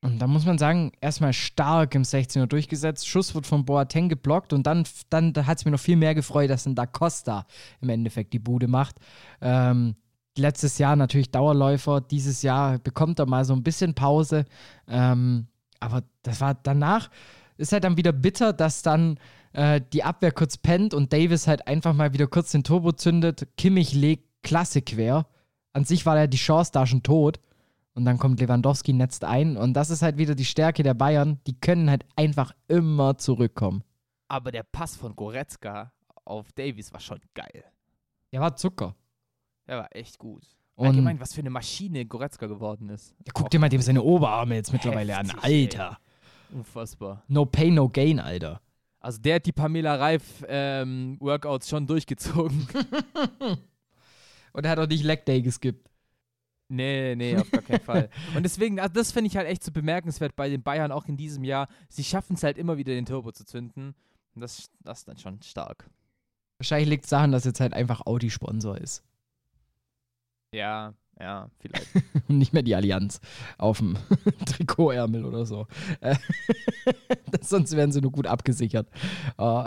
Und 0.01 0.19
da 0.19 0.27
muss 0.27 0.45
man 0.45 0.59
sagen, 0.59 0.91
erstmal 1.01 1.33
stark 1.33 1.95
im 1.95 2.03
16er 2.03 2.45
durchgesetzt. 2.45 3.07
Schuss 3.07 3.33
wird 3.33 3.47
von 3.47 3.65
Boateng 3.65 4.07
geblockt 4.07 4.53
und 4.53 4.67
dann, 4.67 4.85
dann 5.09 5.33
da 5.33 5.47
hat 5.47 5.57
es 5.57 5.65
mir 5.65 5.71
noch 5.71 5.79
viel 5.79 5.95
mehr 5.95 6.13
gefreut, 6.13 6.49
dass 6.51 6.67
ein 6.67 6.75
Da 6.75 6.85
Costa 6.85 7.47
im 7.81 7.89
Endeffekt 7.89 8.33
die 8.33 8.39
Bude 8.39 8.67
macht. 8.67 8.97
Ähm, 9.41 9.95
letztes 10.37 10.77
Jahr 10.77 10.95
natürlich 10.95 11.31
Dauerläufer, 11.31 12.01
dieses 12.01 12.43
Jahr 12.43 12.77
bekommt 12.77 13.17
er 13.17 13.25
mal 13.25 13.45
so 13.45 13.53
ein 13.53 13.63
bisschen 13.63 13.95
Pause. 13.95 14.45
Ähm, 14.87 15.47
aber 15.79 16.03
das 16.21 16.39
war 16.39 16.53
danach, 16.53 17.09
ist 17.57 17.71
halt 17.71 17.83
dann 17.83 17.97
wieder 17.97 18.11
bitter, 18.11 18.53
dass 18.53 18.83
dann 18.83 19.17
äh, 19.55 19.81
die 19.93 20.03
Abwehr 20.03 20.31
kurz 20.31 20.57
pennt 20.57 20.93
und 20.93 21.13
Davis 21.13 21.47
halt 21.47 21.67
einfach 21.67 21.93
mal 21.93 22.13
wieder 22.13 22.27
kurz 22.27 22.51
den 22.51 22.63
Turbo 22.63 22.91
zündet. 22.91 23.47
Kimmich 23.57 23.93
legt 23.93 24.27
klasse 24.43 24.81
quer. 24.81 25.27
An 25.73 25.85
sich 25.85 26.05
war 26.05 26.17
ja 26.17 26.27
die 26.27 26.37
Chance 26.37 26.71
da 26.73 26.85
schon 26.85 27.03
tot. 27.03 27.39
Und 27.93 28.03
dann 28.03 28.17
kommt 28.17 28.41
Lewandowski, 28.41 28.91
netzt 28.91 29.23
ein. 29.23 29.55
Und 29.55 29.73
das 29.73 29.89
ist 29.89 30.01
halt 30.01 30.17
wieder 30.17 30.35
die 30.35 30.43
Stärke 30.45 30.83
der 30.83 30.93
Bayern. 30.93 31.39
Die 31.47 31.57
können 31.57 31.89
halt 31.89 32.05
einfach 32.17 32.51
immer 32.67 33.17
zurückkommen. 33.17 33.83
Aber 34.27 34.51
der 34.51 34.63
Pass 34.63 34.97
von 34.97 35.15
Goretzka 35.15 35.93
auf 36.25 36.51
Davies 36.51 36.91
war 36.91 36.99
schon 36.99 37.19
geil. 37.33 37.63
Der 38.33 38.41
war 38.41 38.57
Zucker. 38.57 38.95
Der 39.67 39.77
war 39.77 39.95
echt 39.95 40.19
gut. 40.19 40.43
Und 40.75 40.87
Allgemein, 40.87 41.21
was 41.21 41.33
für 41.33 41.39
eine 41.39 41.49
Maschine 41.49 42.05
Goretzka 42.05 42.47
geworden 42.47 42.89
ist. 42.89 43.15
ja, 43.25 43.31
guck 43.33 43.49
dir 43.49 43.59
mal 43.59 43.69
dem 43.69 43.81
seine 43.81 44.03
Oberarme 44.03 44.55
jetzt 44.55 44.73
mittlerweile 44.73 45.17
an. 45.17 45.27
Heftig, 45.27 45.43
ey. 45.45 45.63
Alter. 45.63 45.99
Unfassbar. 46.51 47.23
No 47.29 47.45
pain, 47.45 47.75
no 47.75 47.87
gain, 47.87 48.19
Alter. 48.19 48.59
Also 49.05 49.21
der 49.21 49.35
hat 49.35 49.45
die 49.45 49.51
Pamela 49.51 49.97
Reif 49.97 50.43
ähm, 50.47 51.17
Workouts 51.19 51.69
schon 51.69 51.85
durchgezogen. 51.85 52.67
Und 54.51 54.65
er 54.65 54.71
hat 54.71 54.79
auch 54.79 54.87
nicht 54.87 55.03
Leg 55.03 55.23
Day 55.27 55.43
geskippt. 55.43 55.91
Nee, 56.69 57.13
nee, 57.15 57.37
auf 57.37 57.51
gar 57.51 57.61
keinen 57.61 57.81
Fall. 57.81 58.09
Und 58.35 58.41
deswegen, 58.41 58.79
also 58.79 58.95
das 58.95 59.11
finde 59.11 59.27
ich 59.27 59.37
halt 59.37 59.47
echt 59.47 59.63
so 59.63 59.71
bemerkenswert 59.71 60.35
bei 60.35 60.49
den 60.49 60.63
Bayern 60.63 60.91
auch 60.91 61.05
in 61.05 61.17
diesem 61.17 61.43
Jahr. 61.43 61.67
Sie 61.87 62.03
schaffen 62.03 62.33
es 62.35 62.41
halt 62.41 62.57
immer 62.57 62.77
wieder, 62.77 62.95
den 62.95 63.05
Turbo 63.05 63.31
zu 63.31 63.45
zünden. 63.45 63.93
Und 64.33 64.41
das, 64.41 64.71
das 64.81 65.01
ist 65.01 65.07
dann 65.07 65.19
schon 65.19 65.39
stark. 65.43 65.87
Wahrscheinlich 66.57 66.89
liegt 66.89 67.03
es 67.03 67.11
daran, 67.11 67.31
dass 67.31 67.45
jetzt 67.45 67.59
halt 67.59 67.75
einfach 67.75 68.07
Audi 68.07 68.31
Sponsor 68.31 68.75
ist. 68.75 69.03
Ja, 70.51 70.95
ja, 71.19 71.49
vielleicht. 71.59 71.87
Und 72.27 72.37
nicht 72.37 72.53
mehr 72.53 72.63
die 72.63 72.75
Allianz 72.75 73.19
auf 73.57 73.79
dem 73.79 73.97
Trikotärmel 74.45 75.25
oder 75.25 75.45
so. 75.45 75.67
Äh, 76.01 76.15
Sonst 77.41 77.75
wären 77.75 77.91
sie 77.91 78.01
nur 78.01 78.11
gut 78.11 78.27
abgesichert. 78.27 78.87
Äh. 79.37 79.63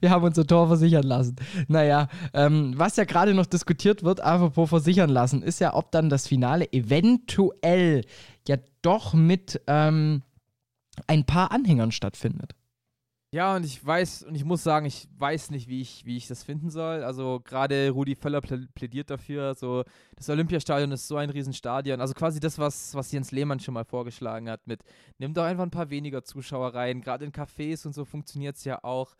Wir 0.00 0.10
haben 0.10 0.24
unser 0.24 0.46
Tor 0.46 0.66
versichern 0.66 1.04
lassen. 1.04 1.36
Naja, 1.68 2.08
ähm, 2.32 2.72
was 2.76 2.96
ja 2.96 3.04
gerade 3.04 3.34
noch 3.34 3.46
diskutiert 3.46 4.02
wird, 4.02 4.20
apropos 4.20 4.70
versichern 4.70 5.10
lassen, 5.10 5.42
ist 5.42 5.60
ja, 5.60 5.74
ob 5.74 5.92
dann 5.92 6.08
das 6.08 6.26
Finale 6.26 6.72
eventuell 6.72 8.02
ja 8.48 8.56
doch 8.82 9.12
mit 9.12 9.60
ähm, 9.66 10.22
ein 11.06 11.24
paar 11.24 11.52
Anhängern 11.52 11.92
stattfindet. 11.92 12.54
Ja, 13.32 13.54
und 13.54 13.64
ich 13.64 13.84
weiß, 13.84 14.24
und 14.24 14.34
ich 14.34 14.44
muss 14.44 14.64
sagen, 14.64 14.86
ich 14.86 15.06
weiß 15.16 15.50
nicht, 15.50 15.68
wie 15.68 15.80
ich, 15.80 16.04
wie 16.04 16.16
ich 16.16 16.26
das 16.26 16.42
finden 16.42 16.68
soll. 16.68 17.04
Also 17.04 17.38
gerade 17.44 17.90
Rudi 17.90 18.16
Völler 18.16 18.40
plä- 18.40 18.66
plädiert 18.74 19.08
dafür, 19.08 19.54
so 19.54 19.84
das 20.16 20.28
Olympiastadion 20.28 20.90
ist 20.90 21.06
so 21.06 21.16
ein 21.16 21.30
Riesenstadion. 21.30 22.00
Also 22.00 22.12
quasi 22.14 22.40
das, 22.40 22.58
was, 22.58 22.92
was 22.96 23.12
Jens 23.12 23.30
Lehmann 23.30 23.60
schon 23.60 23.74
mal 23.74 23.84
vorgeschlagen 23.84 24.50
hat, 24.50 24.66
mit 24.66 24.82
nimm 25.18 25.32
doch 25.32 25.44
einfach 25.44 25.62
ein 25.62 25.70
paar 25.70 25.90
weniger 25.90 26.24
Zuschauer 26.24 26.74
rein. 26.74 27.02
Gerade 27.02 27.24
in 27.24 27.30
Cafés 27.30 27.86
und 27.86 27.92
so 27.94 28.04
funktioniert 28.04 28.56
es 28.56 28.64
ja 28.64 28.82
auch. 28.82 29.14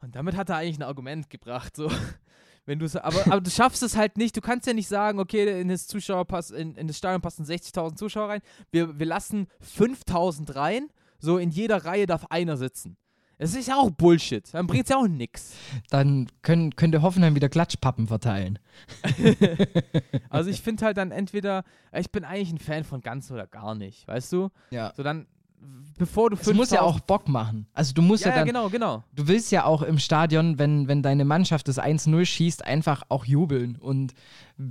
Und 0.00 0.16
damit 0.16 0.34
hat 0.34 0.48
er 0.48 0.56
eigentlich 0.56 0.78
ein 0.78 0.82
Argument 0.82 1.28
gebracht. 1.28 1.76
So. 1.76 1.90
Wenn 2.66 2.80
aber, 2.82 3.26
aber 3.26 3.40
du 3.42 3.50
schaffst 3.50 3.82
es 3.82 3.98
halt 3.98 4.16
nicht. 4.16 4.34
Du 4.34 4.40
kannst 4.40 4.66
ja 4.66 4.72
nicht 4.72 4.88
sagen, 4.88 5.18
okay, 5.18 5.60
in 5.60 5.68
das 5.68 5.86
Zuschauerpass, 5.86 6.50
in, 6.50 6.74
in 6.76 6.86
das 6.86 6.96
Stadion 6.96 7.20
passen 7.20 7.44
60.000 7.44 7.96
Zuschauer 7.96 8.30
rein. 8.30 8.40
Wir, 8.70 8.98
wir 8.98 9.04
lassen 9.04 9.48
5.000 9.62 10.54
rein. 10.56 10.88
So 11.24 11.38
in 11.38 11.50
jeder 11.50 11.84
Reihe 11.84 12.06
darf 12.06 12.26
einer 12.30 12.56
sitzen. 12.56 12.96
Das 13.38 13.54
ist 13.54 13.66
ja 13.66 13.76
auch 13.76 13.90
Bullshit. 13.90 14.48
Dann 14.52 14.66
bringt 14.66 14.84
es 14.84 14.90
ja 14.90 14.96
auch 14.96 15.08
nix. 15.08 15.54
Dann 15.90 16.28
können, 16.42 16.76
könnte 16.76 17.02
Hoffenheim 17.02 17.34
wieder 17.34 17.48
Klatschpappen 17.48 18.06
verteilen. 18.06 18.58
Also 20.30 20.50
ich 20.50 20.62
finde 20.62 20.84
halt 20.84 20.96
dann 20.96 21.12
entweder, 21.12 21.62
ich 21.96 22.10
bin 22.10 22.24
eigentlich 22.24 22.50
ein 22.52 22.58
Fan 22.58 22.82
von 22.82 23.00
ganz 23.00 23.30
oder 23.30 23.46
gar 23.46 23.76
nicht, 23.76 24.06
weißt 24.08 24.32
du? 24.32 24.50
Ja. 24.70 24.92
So 24.96 25.04
dann, 25.04 25.26
bevor 25.96 26.30
du 26.30 26.36
Es 26.36 26.46
muss 26.52 26.70
ja 26.70 26.78
5000 26.78 26.80
auch 26.82 27.00
Bock 27.00 27.28
machen. 27.28 27.68
Also 27.72 27.92
du 27.94 28.02
musst 28.02 28.24
Ja, 28.24 28.30
ja, 28.30 28.36
ja, 28.36 28.40
dann, 28.40 28.48
genau, 28.48 28.68
genau. 28.68 29.04
du 29.14 29.28
willst 29.28 29.52
ja 29.52 29.64
auch 29.64 29.82
im 29.82 30.00
Stadion, 30.00 30.58
wenn, 30.58 30.88
wenn 30.88 31.02
deine 31.02 31.24
Mannschaft 31.24 31.68
das 31.68 31.78
1-0 31.78 32.24
schießt, 32.24 32.64
einfach 32.64 33.04
auch 33.08 33.24
jubeln. 33.24 33.76
Und 33.76 34.14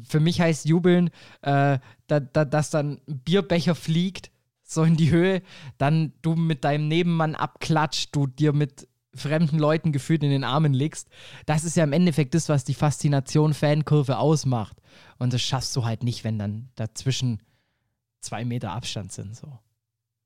für 0.03 0.19
mich 0.19 0.41
heißt 0.41 0.65
jubeln, 0.65 1.09
äh, 1.43 1.79
da, 2.07 2.19
da, 2.19 2.43
dass 2.43 2.69
dann 2.69 2.99
ein 3.07 3.19
Bierbecher 3.19 3.75
fliegt, 3.75 4.31
so 4.73 4.83
in 4.83 4.95
die 4.95 5.11
Höhe, 5.11 5.41
dann 5.77 6.13
du 6.21 6.35
mit 6.35 6.63
deinem 6.63 6.87
Nebenmann 6.87 7.35
abklatscht, 7.35 8.15
du 8.15 8.27
dir 8.27 8.53
mit 8.53 8.87
fremden 9.15 9.59
Leuten 9.59 9.91
gefühlt 9.91 10.23
in 10.23 10.31
den 10.31 10.43
Armen 10.43 10.73
legst. 10.73 11.07
Das 11.45 11.63
ist 11.63 11.75
ja 11.75 11.83
im 11.83 11.93
Endeffekt 11.93 12.33
das, 12.33 12.49
was 12.49 12.63
die 12.63 12.73
Faszination 12.73 13.53
Fankurve 13.53 14.17
ausmacht. 14.17 14.77
Und 15.19 15.33
das 15.33 15.41
schaffst 15.41 15.75
du 15.75 15.85
halt 15.85 16.03
nicht, 16.03 16.23
wenn 16.23 16.39
dann 16.39 16.69
dazwischen 16.75 17.41
zwei 18.19 18.45
Meter 18.45 18.71
Abstand 18.71 19.11
sind. 19.11 19.35
So. 19.35 19.59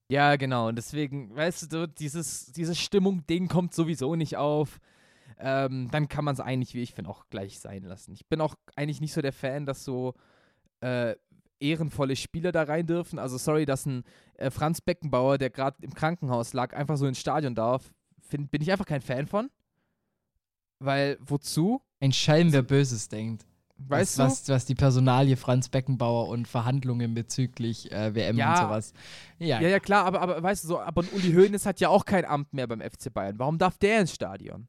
Ja, 0.09 0.35
genau. 0.37 0.69
Und 0.69 0.77
deswegen, 0.77 1.35
weißt 1.35 1.71
du, 1.73 1.87
dieses, 1.87 2.51
dieses 2.53 2.79
Stimmung-Ding 2.79 3.47
kommt 3.47 3.73
sowieso 3.73 4.15
nicht 4.15 4.37
auf. 4.37 4.79
Ähm, 5.39 5.89
dann 5.91 6.07
kann 6.07 6.25
man 6.25 6.33
es 6.33 6.39
eigentlich, 6.39 6.73
wie 6.73 6.81
ich 6.81 6.93
finde, 6.93 7.11
auch 7.11 7.25
gleich 7.29 7.59
sein 7.59 7.83
lassen. 7.83 8.13
Ich 8.13 8.27
bin 8.27 8.41
auch 8.41 8.55
eigentlich 8.75 9.01
nicht 9.01 9.13
so 9.13 9.21
der 9.21 9.33
Fan, 9.33 9.65
dass 9.65 9.83
so 9.83 10.15
äh, 10.79 11.15
ehrenvolle 11.59 12.15
Spieler 12.15 12.51
da 12.51 12.63
rein 12.63 12.85
dürfen. 12.87 13.19
Also 13.19 13.37
sorry, 13.37 13.65
dass 13.65 13.85
ein 13.85 14.03
äh, 14.35 14.49
Franz 14.51 14.81
Beckenbauer, 14.81 15.37
der 15.37 15.49
gerade 15.49 15.77
im 15.81 15.93
Krankenhaus 15.93 16.53
lag, 16.53 16.73
einfach 16.75 16.97
so 16.97 17.07
ins 17.07 17.19
Stadion 17.19 17.55
darf. 17.55 17.91
Find, 18.21 18.51
bin 18.51 18.61
ich 18.61 18.71
einfach 18.71 18.85
kein 18.85 19.01
Fan 19.01 19.27
von. 19.27 19.49
Weil, 20.79 21.17
wozu? 21.21 21.81
Ein 21.99 22.11
Schelm, 22.11 22.51
wer 22.53 22.61
Böses 22.61 23.09
denkt. 23.09 23.45
Weißt 23.79 24.17
was, 24.17 24.43
du? 24.43 24.51
was, 24.53 24.55
was 24.57 24.65
die 24.65 24.75
Personalie 24.75 25.37
Franz 25.37 25.69
Beckenbauer 25.69 26.29
und 26.29 26.47
Verhandlungen 26.47 27.13
bezüglich 27.13 27.91
äh, 27.91 28.13
WM 28.15 28.37
Ja. 28.37 28.51
und 28.51 28.67
sowas. 28.67 28.93
Ja, 29.37 29.59
Ja, 29.61 29.69
ja, 29.69 29.79
klar, 29.79 30.05
aber, 30.05 30.21
aber 30.21 30.41
weißt 30.41 30.63
du 30.63 30.67
so, 30.69 30.79
aber 30.79 31.03
Uli 31.13 31.31
Hoeneß 31.33 31.65
hat 31.67 31.79
ja 31.79 31.89
auch 31.89 32.03
kein 32.05 32.25
Amt 32.25 32.53
mehr 32.53 32.65
beim 32.67 32.81
FC 32.81 33.13
Bayern. 33.13 33.37
Warum 33.37 33.57
darf 33.59 33.77
der 33.77 34.01
ins 34.01 34.13
Stadion? 34.13 34.67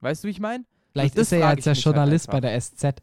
Weißt 0.00 0.24
du, 0.24 0.26
wie 0.28 0.32
ich 0.32 0.40
meine? 0.40 0.64
vielleicht 0.92 1.16
das 1.16 1.28
ist 1.28 1.32
er 1.32 1.38
ja 1.38 1.52
ich 1.54 1.64
der 1.64 1.74
halt 1.74 1.84
Journalist 1.84 2.26
bei 2.26 2.38
einfach. 2.38 2.50
der 2.50 2.60
SZ. 2.60 3.02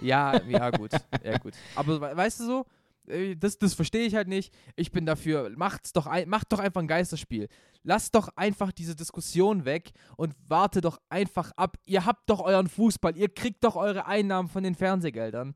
Ja, 0.00 0.40
ja, 0.48 0.70
gut. 0.70 0.90
ja, 1.24 1.38
gut. 1.38 1.54
Aber 1.76 2.00
we- 2.00 2.16
weißt 2.16 2.40
du 2.40 2.44
so, 2.44 2.66
Äh, 3.06 3.36
Das, 3.36 3.58
das 3.58 3.74
verstehe 3.74 4.06
ich 4.06 4.14
halt 4.14 4.28
nicht. 4.28 4.50
Ich 4.76 4.90
bin 4.90 5.04
dafür, 5.04 5.50
macht's 5.56 5.92
doch, 5.92 6.08
macht 6.26 6.50
doch 6.52 6.58
einfach 6.58 6.80
ein 6.80 6.88
Geisterspiel. 6.88 7.48
Lasst 7.82 8.14
doch 8.14 8.28
einfach 8.34 8.72
diese 8.72 8.96
Diskussion 8.96 9.66
weg 9.66 9.92
und 10.16 10.34
warte 10.48 10.80
doch 10.80 10.98
einfach 11.10 11.52
ab. 11.56 11.76
Ihr 11.84 12.06
habt 12.06 12.30
doch 12.30 12.40
euren 12.40 12.66
Fußball, 12.66 13.14
ihr 13.16 13.28
kriegt 13.28 13.62
doch 13.62 13.76
eure 13.76 14.06
Einnahmen 14.06 14.48
von 14.48 14.62
den 14.62 14.74
Fernsehgeldern. 14.74 15.54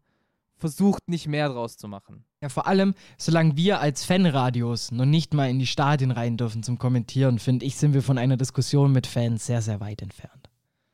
Versucht 0.58 1.08
nicht 1.08 1.26
mehr 1.26 1.48
draus 1.48 1.78
zu 1.78 1.88
machen. 1.88 2.24
Ja, 2.42 2.48
vor 2.50 2.66
allem, 2.66 2.94
solange 3.16 3.56
wir 3.56 3.80
als 3.80 4.04
Fanradios 4.04 4.90
noch 4.90 5.06
nicht 5.06 5.32
mal 5.32 5.48
in 5.48 5.58
die 5.58 5.66
Stadien 5.66 6.10
rein 6.10 6.36
dürfen 6.36 6.62
zum 6.62 6.78
Kommentieren, 6.78 7.38
finde 7.38 7.64
ich, 7.64 7.76
sind 7.76 7.94
wir 7.94 8.02
von 8.02 8.18
einer 8.18 8.36
Diskussion 8.36 8.92
mit 8.92 9.06
Fans 9.06 9.46
sehr, 9.46 9.62
sehr 9.62 9.80
weit 9.80 10.02
entfernt. 10.02 10.37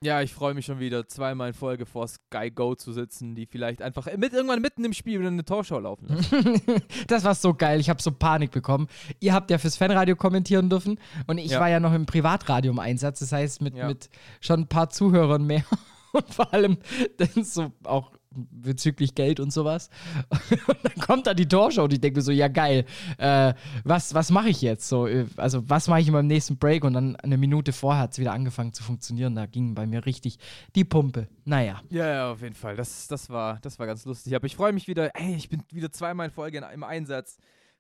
Ja, 0.05 0.21
ich 0.21 0.35
freue 0.35 0.53
mich 0.53 0.67
schon 0.67 0.81
wieder, 0.81 1.09
zweimal 1.09 1.49
in 1.49 1.55
Folge 1.55 1.87
vor 1.87 2.07
Sky 2.07 2.51
Go 2.51 2.75
zu 2.75 2.93
sitzen, 2.93 3.35
die 3.35 3.47
vielleicht 3.47 3.81
einfach 3.81 4.07
mit, 4.19 4.35
irgendwann 4.35 4.61
mitten 4.61 4.85
im 4.85 4.93
Spiel 4.93 5.19
wieder 5.19 5.31
eine 5.31 5.45
Torschau 5.45 5.79
laufen 5.79 6.09
lassen. 6.09 6.61
das 7.07 7.25
war 7.25 7.35
so 7.35 7.55
geil. 7.55 7.81
Ich 7.81 7.89
habe 7.89 8.03
so 8.03 8.13
Panik 8.13 8.51
bekommen. 8.51 8.89
Ihr 9.21 9.33
habt 9.33 9.51
ja 9.51 9.57
fürs 9.57 9.77
Fanradio 9.79 10.15
kommentieren 10.15 10.69
dürfen 10.69 10.99
und 11.27 11.39
ich 11.39 11.53
Ja. 11.53 11.61
war 11.61 11.71
ja 11.71 11.81
noch 11.81 11.95
im 11.95 12.05
Privatradio 12.05 12.71
im 12.73 12.79
Einsatz. 12.81 13.21
Das 13.21 13.33
heißt, 13.33 13.63
mit, 13.63 13.75
Ja. 13.77 13.87
mit 13.87 14.11
schon 14.41 14.61
ein 14.61 14.69
paar 14.69 14.91
Zuhörern 14.91 15.45
mehr 15.47 15.65
und 16.13 16.33
vor 16.35 16.53
allem 16.53 16.77
dann 17.17 17.43
so 17.43 17.73
auch 17.85 18.13
bezüglich 18.35 19.15
Geld 19.15 19.41
und 19.41 19.53
sowas. 19.53 19.91
Und 20.67 20.79
dann 20.83 20.95
kommt 21.05 21.27
da 21.27 21.35
die 21.35 21.47
Torschau 21.47 21.85
und 21.85 21.93
ich 21.93 22.01
denke 22.01 22.19
mir 22.19 22.23
so, 22.23 22.33
ja 22.33 22.49
geil, 22.49 22.85
äh, 23.19 23.55
was, 23.85 24.15
was 24.15 24.31
mache 24.31 24.49
ich 24.49 24.63
jetzt? 24.63 24.89
So, 24.89 25.07
äh, 25.07 25.27
also 25.37 25.69
was 25.69 25.89
mache 25.89 26.01
ich 26.01 26.07
in 26.07 26.13
meinem 26.13 26.27
nächsten 26.27 26.59
Break? 26.59 26.85
Und 26.85 26.95
dann 26.95 27.17
eine 27.17 27.37
Minute 27.37 27.73
vorher 27.73 28.03
hat 28.03 28.13
es 28.13 28.19
wieder 28.19 28.33
angefangen 28.33 28.73
zu 28.73 28.83
funktionieren. 28.83 29.35
Da 29.35 29.47
ging 29.47 29.75
bei 29.75 29.87
mir 29.87 30.07
richtig 30.07 30.39
die 30.75 30.85
Pumpe. 30.85 31.29
Naja. 31.45 31.83
Ja, 31.91 32.07
ja, 32.07 32.33
auf 32.33 32.43
jeden 32.43 32.55
Fall. 32.55 32.77
Das, 32.77 33.07
das, 33.09 33.31
war, 33.31 33.59
das 33.63 33.79
war 33.79 33.87
ganz 33.87 34.05
lustig. 34.05 34.35
Aber 34.35 34.47
ich 34.47 34.57
freue 34.57 34.73
mich 34.73 34.89
wieder. 34.89 35.11
Ey, 35.15 35.35
ich 35.35 35.49
bin 35.49 35.63
wieder 35.71 35.93
zweimal 35.93 36.27
in 36.27 36.33
Folge 36.33 36.65
im 36.73 36.85
Einsatz. 36.85 37.39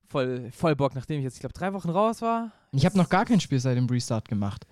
Voll, 0.09 0.51
voll 0.53 0.77
Bock, 0.77 0.95
nachdem 0.95 1.19
ich 1.19 1.25
jetzt, 1.25 1.35
ich 1.35 1.41
glaube, 1.41 1.55
drei 1.55 1.73
Wochen 1.73 1.91
raus 1.91 2.23
war. 2.23 2.53
Ich 2.73 2.85
habe 2.85 2.97
noch 2.97 3.09
gar 3.09 3.25
kein 3.25 3.41
Spiel 3.41 3.59
seit 3.59 3.77
dem 3.77 3.87
Restart 3.87 4.29
gemacht. 4.29 4.67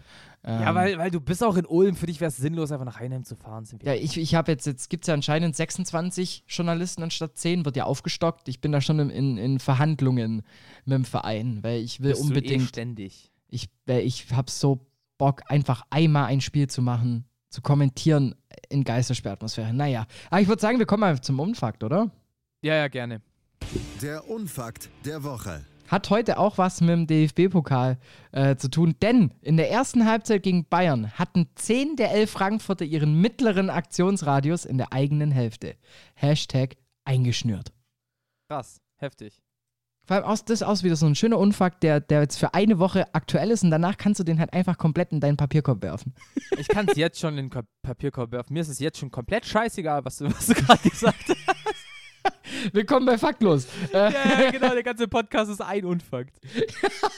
Ja, 0.44 0.70
Ähm, 0.70 0.74
weil, 0.74 0.98
weil 0.98 1.10
du 1.10 1.20
bist 1.20 1.42
auch 1.44 1.56
in 1.56 1.66
Ulm. 1.66 1.94
Für 1.94 2.06
dich 2.06 2.20
wäre 2.20 2.28
es 2.28 2.36
sinnlos, 2.36 2.72
einfach 2.72 2.84
nach 2.84 2.98
Heinheim 2.98 3.24
zu 3.24 3.36
fahren. 3.36 3.64
Ja, 3.82 3.94
ich, 3.94 4.16
ich 4.16 4.34
habe 4.34 4.50
jetzt, 4.50 4.66
jetzt 4.66 4.90
gibt 4.90 5.04
es 5.04 5.08
ja 5.08 5.14
anscheinend 5.14 5.54
26 5.54 6.44
Journalisten 6.48 7.02
anstatt 7.02 7.36
10, 7.36 7.64
wird 7.64 7.76
ja 7.76 7.84
aufgestockt. 7.84 8.48
Ich 8.48 8.60
bin 8.60 8.72
da 8.72 8.80
schon 8.80 8.98
in, 8.98 9.38
in, 9.38 9.58
Verhandlungen 9.60 10.42
mit 10.84 10.94
dem 10.94 11.04
Verein, 11.04 11.60
weil 11.62 11.80
ich 11.80 12.00
will 12.00 12.10
bist 12.10 12.22
du 12.22 12.26
eh 12.26 12.28
unbedingt, 12.28 12.68
ständig. 12.68 13.30
ich, 13.48 13.68
ich 13.86 14.32
habe 14.32 14.50
so 14.50 14.86
Bock, 15.18 15.42
einfach 15.46 15.84
einmal 15.90 16.24
ein 16.24 16.40
Spiel 16.40 16.68
zu 16.68 16.82
machen, 16.82 17.24
zu 17.48 17.62
kommentieren 17.62 18.34
in 18.68 18.82
Geisterspiel-Atmosphäre. 18.82 19.72
Naja, 19.72 20.06
aber 20.30 20.40
ich 20.40 20.48
würde 20.48 20.60
sagen, 20.60 20.78
wir 20.78 20.86
kommen 20.86 21.02
mal 21.02 21.20
zum 21.20 21.38
Unfakt, 21.38 21.84
oder? 21.84 22.10
Ja, 22.62 22.74
ja, 22.74 22.88
gerne. 22.88 23.20
Der 24.00 24.28
Unfakt 24.28 24.88
der 25.04 25.22
Woche. 25.24 25.64
Hat 25.88 26.08
heute 26.10 26.38
auch 26.38 26.56
was 26.58 26.80
mit 26.80 26.90
dem 26.90 27.06
DFB-Pokal 27.06 27.98
äh, 28.32 28.56
zu 28.56 28.68
tun, 28.70 28.94
denn 29.02 29.32
in 29.42 29.56
der 29.58 29.70
ersten 29.70 30.06
Halbzeit 30.06 30.42
gegen 30.42 30.64
Bayern 30.64 31.10
hatten 31.12 31.48
10 31.54 31.96
der 31.96 32.12
11 32.12 32.30
Frankfurter 32.30 32.84
ihren 32.84 33.20
mittleren 33.20 33.68
Aktionsradius 33.68 34.64
in 34.64 34.78
der 34.78 34.92
eigenen 34.92 35.30
Hälfte. 35.30 35.76
Hashtag 36.14 36.76
eingeschnürt. 37.04 37.72
Krass. 38.48 38.80
Heftig. 38.96 39.42
Vor 40.06 40.16
allem 40.16 40.24
aus, 40.24 40.44
das 40.44 40.60
ist 40.62 40.66
aus 40.66 40.82
wieder 40.82 40.96
so 40.96 41.06
ein 41.06 41.14
schöner 41.14 41.38
Unfakt, 41.38 41.82
der, 41.82 42.00
der 42.00 42.22
jetzt 42.22 42.36
für 42.38 42.54
eine 42.54 42.78
Woche 42.78 43.12
aktuell 43.14 43.50
ist 43.50 43.62
und 43.62 43.70
danach 43.70 43.96
kannst 43.96 44.18
du 44.18 44.24
den 44.24 44.38
halt 44.40 44.52
einfach 44.52 44.76
komplett 44.78 45.12
in 45.12 45.20
deinen 45.20 45.36
Papierkorb 45.36 45.82
werfen. 45.82 46.14
Ich 46.58 46.68
kann 46.68 46.86
es 46.88 46.96
jetzt 46.96 47.18
schon 47.18 47.30
in 47.38 47.48
den 47.48 47.50
Ko- 47.50 47.66
Papierkorb 47.82 48.30
werfen. 48.30 48.52
Mir 48.52 48.60
ist 48.60 48.68
es 48.68 48.78
jetzt 48.78 48.98
schon 48.98 49.10
komplett 49.10 49.44
scheißegal, 49.46 50.04
was 50.04 50.18
du, 50.18 50.26
was 50.26 50.46
du 50.46 50.54
gerade 50.54 50.88
gesagt 50.88 51.16
hast. 51.28 51.36
Willkommen 52.72 53.06
bei 53.06 53.18
Faktlos. 53.18 53.66
Äh, 53.92 53.96
ja, 53.96 54.10
ja, 54.10 54.50
genau. 54.52 54.70
Der 54.70 54.82
ganze 54.82 55.08
Podcast 55.08 55.50
ist 55.50 55.60
ein 55.60 55.84
Unfakt. 55.84 56.38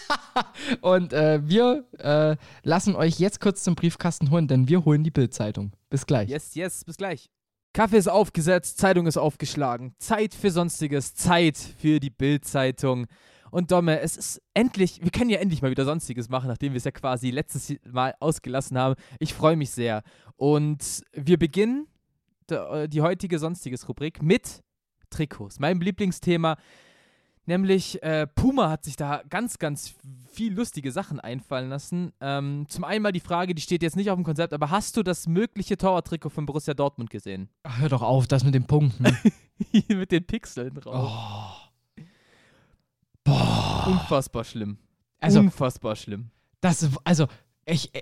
und 0.80 1.12
äh, 1.12 1.40
wir 1.46 1.84
äh, 1.98 2.36
lassen 2.62 2.96
euch 2.96 3.18
jetzt 3.18 3.40
kurz 3.40 3.62
zum 3.62 3.74
Briefkasten 3.74 4.30
holen, 4.30 4.48
denn 4.48 4.68
wir 4.68 4.84
holen 4.84 5.05
die 5.05 5.11
Bildzeitung. 5.11 5.72
Bis 5.90 6.07
gleich. 6.07 6.28
Yes, 6.28 6.55
yes, 6.55 6.84
bis 6.84 6.96
gleich. 6.96 7.30
Kaffee 7.72 7.98
ist 7.98 8.09
aufgesetzt, 8.09 8.78
Zeitung 8.78 9.07
ist 9.07 9.16
aufgeschlagen. 9.16 9.94
Zeit 9.98 10.32
für 10.34 10.50
Sonstiges, 10.50 11.14
Zeit 11.14 11.59
für 11.59 11.98
die 11.98 12.11
Bild-Zeitung. 12.11 13.07
Und 13.50 13.70
Domme, 13.70 14.00
es 14.00 14.16
ist 14.16 14.42
endlich, 14.52 15.00
wir 15.02 15.11
können 15.11 15.30
ja 15.30 15.38
endlich 15.38 15.61
mal 15.62 15.70
wieder 15.70 15.84
Sonstiges 15.84 16.28
machen, 16.28 16.48
nachdem 16.48 16.72
wir 16.72 16.78
es 16.78 16.84
ja 16.84 16.90
quasi 16.90 17.30
letztes 17.30 17.74
Mal 17.90 18.14
ausgelassen 18.20 18.78
haben. 18.78 18.94
Ich 19.18 19.34
freue 19.34 19.57
mich 19.57 19.70
sehr. 19.70 20.02
Und 20.36 21.02
wir 21.12 21.38
beginnen 21.38 21.86
de- 22.50 22.88
die 22.88 23.00
heutige 23.02 23.38
Sonstiges-Rubrik 23.38 24.22
mit 24.22 24.64
Trikots. 25.15 25.59
Meinem 25.61 25.81
Lieblingsthema. 25.81 26.57
Nämlich 27.47 28.03
äh, 28.03 28.27
Puma 28.27 28.71
hat 28.71 28.85
sich 28.85 28.97
da 28.97 29.23
ganz, 29.29 29.59
ganz 29.59 29.95
viel 30.33 30.55
lustige 30.55 30.91
Sachen 30.91 31.21
einfallen 31.21 31.69
lassen. 31.69 32.12
Ähm, 32.21 32.65
zum 32.69 32.85
einen 32.85 33.03
mal 33.03 33.12
die 33.12 33.21
Frage, 33.21 33.55
die 33.55 33.61
steht 33.61 33.83
jetzt 33.83 33.97
nicht 33.97 34.11
auf 34.11 34.17
dem 34.17 34.25
Konzept, 34.25 34.55
aber 34.55 34.71
hast 34.71 34.97
du 34.97 35.03
das 35.03 35.27
mögliche 35.27 35.77
Torwarttrikot 35.77 36.31
von 36.31 36.47
Borussia 36.47 36.73
Dortmund 36.73 37.11
gesehen? 37.11 37.51
Ach, 37.62 37.79
hör 37.81 37.91
doch 37.91 38.01
auf, 38.03 38.27
das 38.27 38.45
mit 38.45 38.55
den 38.55 38.67
Punkten. 38.67 39.05
Mit 39.89 40.11
den 40.11 40.27
Pixeln 40.27 40.75
drauf. 40.75 41.12
oh. 41.12 42.03
Boah. 43.23 43.87
Unfassbar 43.87 44.45
schlimm. 44.45 44.79
Also, 45.21 45.41
Unfassbar 45.41 45.97
schlimm. 45.97 46.31
das, 46.61 46.89
also, 47.05 47.27
ich, 47.65 47.93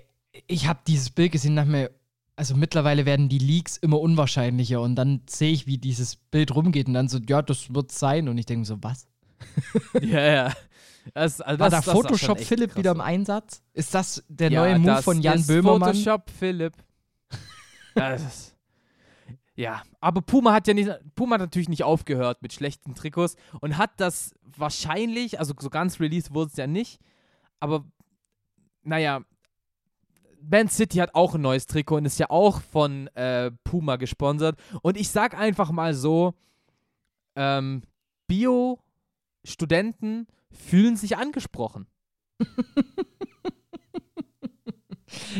ich 0.47 0.67
habe 0.67 0.79
dieses 0.87 1.09
Bild 1.09 1.31
gesehen 1.31 1.53
nach 1.53 1.65
mir. 1.65 1.91
Also 2.35 2.55
mittlerweile 2.55 3.05
werden 3.05 3.29
die 3.29 3.37
Leaks 3.37 3.77
immer 3.77 3.99
unwahrscheinlicher 3.99 4.81
und 4.81 4.95
dann 4.95 5.21
sehe 5.29 5.51
ich, 5.51 5.67
wie 5.67 5.77
dieses 5.77 6.15
Bild 6.15 6.55
rumgeht 6.55 6.87
und 6.87 6.95
dann 6.95 7.07
so, 7.07 7.19
ja, 7.19 7.41
das 7.41 7.73
wird 7.73 7.91
sein 7.91 8.27
und 8.27 8.37
ich 8.37 8.47
denke 8.47 8.65
so, 8.65 8.81
was? 8.81 9.07
ja, 10.01 10.19
ja. 10.19 10.53
Das, 11.13 11.41
also 11.41 11.59
War 11.59 11.69
das, 11.69 11.85
da 11.85 11.91
Photoshop 11.91 12.39
Philipp 12.39 12.71
krass 12.71 12.79
wieder 12.79 12.91
im. 12.91 13.01
Einsatz? 13.01 13.61
Ist 13.73 13.93
das 13.93 14.23
der 14.29 14.51
Ja, 14.51 14.61
neue 14.61 14.79
Move 14.79 15.03
von 15.03 15.21
Jan 15.21 15.45
Böhmermann? 15.45 15.93
Photoshop 15.93 16.29
Philipp. 16.29 16.73
ist, 18.15 18.55
ja, 19.55 19.83
aber 19.99 20.21
Puma 20.21 20.53
hat 20.53 20.67
ja 20.67 20.73
nicht, 20.73 20.89
Puma 21.15 21.35
hat 21.35 21.41
natürlich 21.41 21.69
nicht 21.69 21.83
aufgehört 21.83 22.41
mit 22.41 22.53
schlechten 22.53 22.95
Trikots 22.95 23.35
und 23.61 23.77
hat 23.77 23.91
das 23.97 24.33
wahrscheinlich, 24.43 25.39
also 25.39 25.53
so 25.59 25.69
ganz 25.69 25.99
released 25.99 26.33
wurde 26.33 26.49
es 26.51 26.57
ja 26.57 26.65
nicht, 26.65 26.99
aber 27.59 27.85
naja, 28.81 29.21
Man 30.49 30.67
City 30.67 30.97
hat 30.97 31.15
auch 31.15 31.35
ein 31.35 31.41
neues 31.41 31.67
Trikot 31.67 31.97
und 31.97 32.05
ist 32.05 32.19
ja 32.19 32.29
auch 32.29 32.61
von 32.61 33.07
äh, 33.15 33.51
Puma 33.63 33.95
gesponsert. 33.95 34.59
Und 34.81 34.97
ich 34.97 35.09
sag 35.09 35.37
einfach 35.37 35.71
mal 35.71 35.93
so, 35.93 36.33
ähm, 37.35 37.83
Bio-Studenten 38.27 40.27
fühlen 40.51 40.97
sich 40.97 41.17
angesprochen. 41.17 41.87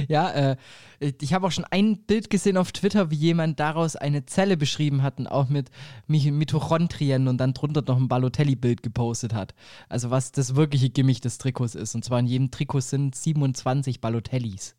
Ja, 0.08 0.30
äh, 0.32 0.58
ich 1.00 1.34
habe 1.34 1.48
auch 1.48 1.52
schon 1.52 1.66
ein 1.72 2.04
Bild 2.06 2.30
gesehen 2.30 2.58
auf 2.58 2.72
Twitter, 2.72 3.10
wie 3.12 3.16
jemand 3.16 3.60
daraus 3.60 3.96
eine 3.96 4.26
Zelle 4.26 4.56
beschrieben 4.56 5.02
hat 5.02 5.20
und 5.20 5.28
auch 5.28 5.50
mit 5.50 5.70
Mi- 6.08 6.32
Mitochondrien 6.32 7.28
und 7.28 7.38
dann 7.40 7.54
drunter 7.54 7.82
noch 7.82 7.98
ein 7.98 8.08
Balotelli-Bild 8.08 8.84
gepostet 8.84 9.34
hat. 9.34 9.54
Also 9.90 10.12
was 10.12 10.32
das 10.32 10.56
wirkliche 10.56 10.90
Gimmick 10.90 11.22
des 11.22 11.40
Trikots 11.40 11.76
ist. 11.76 11.96
Und 11.96 12.06
zwar 12.06 12.20
in 12.20 12.28
jedem 12.28 12.52
Trikot 12.52 12.82
sind 12.82 13.16
27 13.16 14.00
Balotellis. 14.00 14.76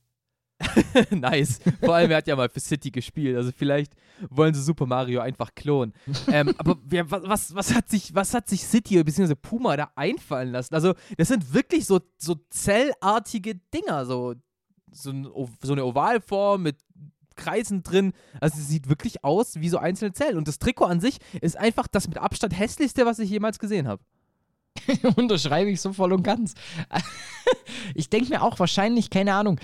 nice. 1.11 1.61
Vor 1.81 1.95
allem, 1.95 2.11
er 2.11 2.19
hat 2.19 2.27
ja 2.27 2.37
mal 2.37 2.49
für 2.49 2.61
City 2.61 2.91
gespielt. 2.91 3.37
Also 3.37 3.51
vielleicht 3.57 3.95
wollen 4.31 4.55
sie 4.55 4.63
Super 4.63 4.87
Mario 4.87 5.21
einfach 5.21 5.55
klonen. 5.55 5.93
ähm, 6.29 6.55
aber 6.59 6.77
wer, 6.85 7.11
wa- 7.11 7.23
was, 7.25 7.55
was, 7.55 7.75
hat 7.75 7.89
sich, 7.89 8.15
was 8.15 8.35
hat 8.35 8.49
sich 8.49 8.65
City 8.65 9.03
bzw. 9.03 9.35
Puma 9.35 9.77
da 9.77 9.91
einfallen 9.97 10.53
lassen? 10.53 10.75
Also, 10.75 10.95
das 11.17 11.29
sind 11.29 11.53
wirklich 11.53 11.87
so, 11.87 12.01
so 12.19 12.37
zellartige 12.51 13.57
Dinger. 13.75 14.07
So, 14.07 14.35
so, 14.93 15.11
ein, 15.11 15.29
so 15.63 15.73
eine 15.73 15.85
Ovalform 15.85 16.63
mit 16.63 16.77
Kreisen 17.37 17.83
drin. 17.83 18.13
Also, 18.41 18.59
es 18.59 18.69
sieht 18.69 18.89
wirklich 18.89 19.25
aus 19.25 19.57
wie 19.61 19.69
so 19.69 19.79
einzelne 19.79 20.13
Zellen. 20.13 20.39
Und 20.39 20.47
das 20.47 20.61
Trikot 20.61 20.85
an 20.87 21.01
sich 21.01 21.19
ist 21.41 21.57
einfach 21.59 21.89
das 21.89 22.07
mit 22.09 22.19
Abstand 22.19 22.57
hässlichste, 22.59 23.05
was 23.07 23.19
ich 23.19 23.29
jemals 23.29 23.59
gesehen 23.59 23.89
habe. 23.89 24.03
Unterschreibe 25.17 25.71
ich 25.71 25.81
so 25.81 25.93
voll 25.93 26.13
und 26.13 26.23
ganz. 26.25 26.55
ich 27.95 28.11
denke 28.11 28.31
mir 28.31 28.43
auch 28.43 28.59
wahrscheinlich, 28.59 29.09
keine 29.09 29.35
Ahnung, 29.35 29.61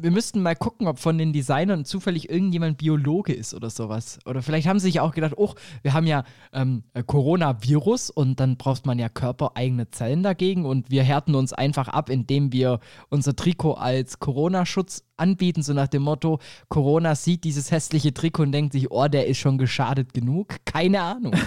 wir 0.00 0.10
müssten 0.10 0.42
mal 0.42 0.56
gucken, 0.56 0.86
ob 0.86 0.98
von 0.98 1.18
den 1.18 1.32
Designern 1.32 1.84
zufällig 1.84 2.30
irgendjemand 2.30 2.78
Biologe 2.78 3.32
ist 3.32 3.54
oder 3.54 3.70
sowas. 3.70 4.18
Oder 4.24 4.42
vielleicht 4.42 4.66
haben 4.66 4.78
sie 4.78 4.86
sich 4.88 5.00
auch 5.00 5.12
gedacht, 5.12 5.34
oh, 5.36 5.54
wir 5.82 5.92
haben 5.92 6.06
ja 6.06 6.24
ähm, 6.52 6.84
äh, 6.94 7.02
Coronavirus 7.02 8.10
und 8.10 8.40
dann 8.40 8.56
braucht 8.56 8.86
man 8.86 8.98
ja 8.98 9.08
körpereigene 9.08 9.90
Zellen 9.90 10.22
dagegen 10.22 10.64
und 10.64 10.90
wir 10.90 11.02
härten 11.02 11.34
uns 11.34 11.52
einfach 11.52 11.88
ab, 11.88 12.10
indem 12.10 12.52
wir 12.52 12.80
unser 13.08 13.34
Trikot 13.34 13.74
als 13.74 14.18
Corona-Schutz 14.18 15.04
anbieten, 15.16 15.62
so 15.62 15.72
nach 15.72 15.88
dem 15.88 16.02
Motto, 16.02 16.38
Corona 16.68 17.14
sieht 17.14 17.44
dieses 17.44 17.70
hässliche 17.70 18.14
Trikot 18.14 18.44
und 18.44 18.52
denkt 18.52 18.72
sich, 18.72 18.90
oh, 18.90 19.08
der 19.08 19.26
ist 19.26 19.38
schon 19.38 19.58
geschadet 19.58 20.14
genug. 20.14 20.56
Keine 20.64 21.00
Ahnung. 21.00 21.34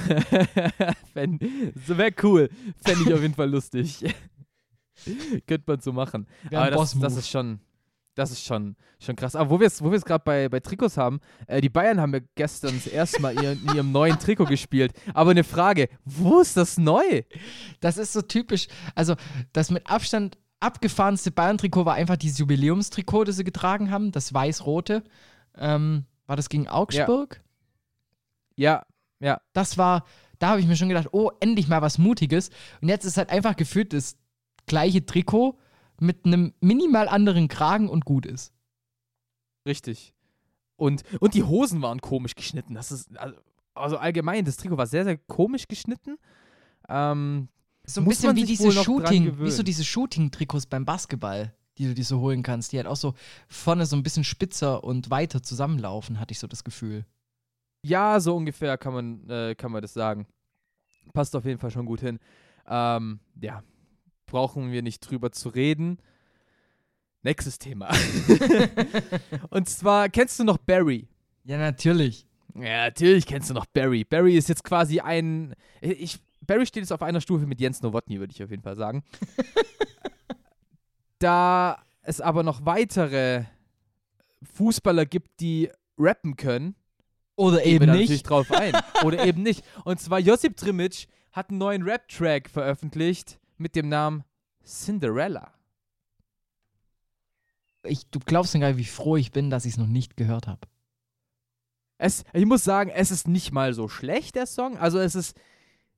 So 1.86 1.98
wäre 1.98 2.12
cool. 2.24 2.50
Fände 2.78 3.04
ich 3.04 3.14
auf 3.14 3.22
jeden 3.22 3.34
Fall 3.34 3.50
lustig. 3.50 4.04
Könnte 5.48 5.64
man 5.68 5.82
so 5.82 5.92
machen. 5.92 6.28
Aber 6.52 6.72
das, 6.72 6.98
das 6.98 7.18
ist 7.18 7.30
schon. 7.30 7.60
Das 8.16 8.32
ist 8.32 8.44
schon, 8.44 8.76
schon 9.00 9.16
krass. 9.16 9.36
Aber 9.36 9.50
wo 9.50 9.60
wir 9.60 9.68
es 9.68 9.82
wo 9.82 9.90
gerade 9.90 10.24
bei, 10.26 10.50
bei 10.50 10.60
Trikots 10.60 10.98
haben, 10.98 11.22
äh, 11.48 11.62
die 11.62 11.70
Bayern 11.70 12.02
haben 12.02 12.14
ja 12.14 12.20
gestern 12.36 12.74
das 12.76 12.88
erste 12.88 13.22
Mal 13.22 13.42
ihr, 13.42 13.54
in 13.54 13.74
ihrem 13.74 13.92
neuen 13.92 14.20
Trikot 14.20 14.46
gespielt. 14.46 14.94
Aber 15.14 15.32
eine 15.32 15.46
Frage, 15.46 15.88
wo 16.04 16.42
ist 16.42 16.58
das 16.58 16.78
neu? 16.78 17.22
Das 17.80 17.98
ist 17.98 18.12
so 18.12 18.22
typisch. 18.22 18.68
Also, 18.96 19.16
das 19.54 19.72
mit 19.72 19.90
Abstand 19.90 20.38
abgefahrenste 20.60 21.32
Bayern-Trikot 21.32 21.86
war 21.86 21.96
einfach 21.96 22.18
dieses 22.18 22.38
Jubiläumstrikot, 22.38 23.24
das 23.24 23.38
sie 23.38 23.44
getragen 23.44 23.92
haben, 23.92 24.12
das 24.12 24.34
weiß-rote. 24.34 25.04
Ähm, 25.58 26.06
war 26.28 26.36
das 26.36 26.50
gegen 26.50 26.68
Augsburg? 26.68 27.42
Ja, 28.56 28.86
ja. 29.20 29.42
Das 29.54 29.78
war, 29.78 30.06
da 30.40 30.50
habe 30.50 30.60
ich 30.60 30.68
mir 30.68 30.76
schon 30.76 30.90
gedacht, 30.90 31.10
oh, 31.12 31.32
endlich 31.40 31.68
mal 31.68 31.82
was 31.82 31.98
Mutiges. 31.98 32.50
Und 32.82 32.90
jetzt 32.90 33.06
ist 33.06 33.18
halt 33.18 33.30
einfach 33.30 33.56
gefühlt 33.56 33.94
das 33.94 34.18
gleiche 34.66 35.06
Trikot 35.06 35.58
mit 36.02 36.26
einem 36.26 36.54
minimal 36.60 37.08
anderen 37.08 37.48
Kragen 37.48 37.88
und 37.88 38.06
gut 38.06 38.26
ist. 38.26 38.54
Richtig. 39.68 40.14
Und, 40.76 41.04
und 41.20 41.36
die 41.36 41.44
Hosen 41.44 41.82
waren 41.84 42.02
komisch 42.02 42.34
geschnitten. 42.34 42.74
Das 42.74 42.92
ist, 42.92 43.16
also, 43.18 43.38
also 43.76 43.98
allgemein, 43.98 44.44
das 44.44 44.58
Trikot 44.58 44.78
war 44.78 44.88
sehr, 44.88 45.04
sehr 45.04 45.18
komisch 45.18 45.68
geschnitten. 45.68 46.18
Ähm, 46.90 47.50
so 47.86 48.02
ein 48.02 48.08
bisschen 48.08 48.36
wie 48.36 48.46
diese 48.46 48.72
Shooting, 48.72 49.40
wie 49.40 49.52
so 49.52 49.62
diese 49.62 49.84
Shooting-Trikots 49.84 50.66
beim 50.66 50.86
Basketball, 50.86 51.54
die 51.78 51.86
du 51.86 51.94
dir 51.94 52.04
so 52.04 52.20
holen 52.20 52.42
kannst, 52.42 52.72
die 52.72 52.78
halt 52.78 52.88
auch 52.88 52.96
so 52.96 53.14
vorne 53.48 53.86
so 53.86 53.96
ein 53.96 54.04
bisschen 54.04 54.24
spitzer 54.24 54.84
und 54.84 55.12
weiter 55.12 55.44
zusammenlaufen, 55.44 56.20
hatte 56.20 56.32
ich 56.32 56.40
so 56.40 56.48
das 56.48 56.64
Gefühl. 56.64 57.06
Ja, 57.84 58.20
so 58.20 58.36
ungefähr 58.36 58.78
kann 58.78 58.94
man, 58.94 59.30
äh, 59.30 59.56
kann 59.56 59.72
man 59.72 59.84
das 59.84 59.94
sagen. 59.94 60.26
Passt 61.14 61.36
auf 61.36 61.46
jeden 61.46 61.60
Fall 61.60 61.72
schon 61.72 61.86
gut 61.86 62.00
hin. 62.00 62.20
Ähm, 62.68 63.20
ja, 63.40 63.64
brauchen 64.32 64.72
wir 64.72 64.82
nicht 64.82 65.02
drüber 65.02 65.32
zu 65.32 65.50
reden. 65.50 66.00
Nächstes 67.22 67.60
Thema. 67.60 67.92
und 69.50 69.70
zwar, 69.70 70.10
kennst 70.10 70.40
du 70.40 70.44
noch 70.46 70.58
Barry? 70.58 71.10
Ja, 71.44 71.58
natürlich. 71.58 72.26
Ja, 72.56 72.86
natürlich 72.86 73.28
kennst 73.28 73.50
du 73.50 73.54
noch 73.54 73.66
Barry. 73.68 74.06
Barry 74.06 74.36
ist 74.38 74.50
jetzt 74.50 74.64
quasi 74.64 75.02
ein. 75.02 75.54
Ich, 75.82 76.20
Barry 76.48 76.66
steht 76.66 76.82
jetzt 76.82 76.94
auf 76.94 77.02
einer 77.02 77.22
Stufe 77.22 77.46
mit 77.46 77.60
Jens 77.60 77.82
Nowotny, 77.82 78.20
würde 78.20 78.34
ich 78.34 78.42
auf 78.42 78.50
jeden 78.50 78.64
Fall 78.64 78.76
sagen. 78.76 79.04
da 81.20 81.84
es 82.02 82.22
aber 82.22 82.42
noch 82.44 82.66
weitere 82.66 83.44
Fußballer 84.54 85.06
gibt, 85.06 85.40
die 85.42 85.70
rappen 86.00 86.38
können, 86.38 86.76
oder 87.36 87.66
eben 87.66 87.86
nicht. 87.86 88.00
natürlich 88.00 88.24
drauf 88.24 88.52
ein. 88.52 88.74
Oder 89.04 89.26
eben 89.28 89.44
nicht. 89.44 89.64
Und 89.84 90.00
zwar 90.00 90.20
Josip 90.20 90.56
Trimic 90.56 91.08
hat 91.32 91.50
einen 91.50 91.60
neuen 91.60 91.84
Rap-Track 91.84 92.50
veröffentlicht 92.50 93.41
mit 93.62 93.76
dem 93.76 93.90
Namen 93.90 94.24
Cinderella. 94.64 95.54
Ich, 97.84 98.06
du 98.08 98.20
glaubst 98.20 98.54
gar 98.54 98.68
nicht, 98.68 98.78
wie 98.78 98.86
froh 98.86 99.16
ich 99.16 99.32
bin, 99.32 99.50
dass 99.50 99.66
ich 99.66 99.74
es 99.74 99.78
noch 99.78 99.88
nicht 99.88 100.18
gehört 100.18 100.48
habe. 100.48 100.68
ich 102.34 102.46
muss 102.46 102.64
sagen, 102.64 102.92
es 102.94 103.12
ist 103.12 103.28
nicht 103.28 103.52
mal 103.52 103.74
so 103.74 103.88
schlecht, 103.88 104.36
der 104.36 104.46
Song. 104.46 104.78
Also 104.78 105.00
es 105.00 105.16
ist 105.16 105.36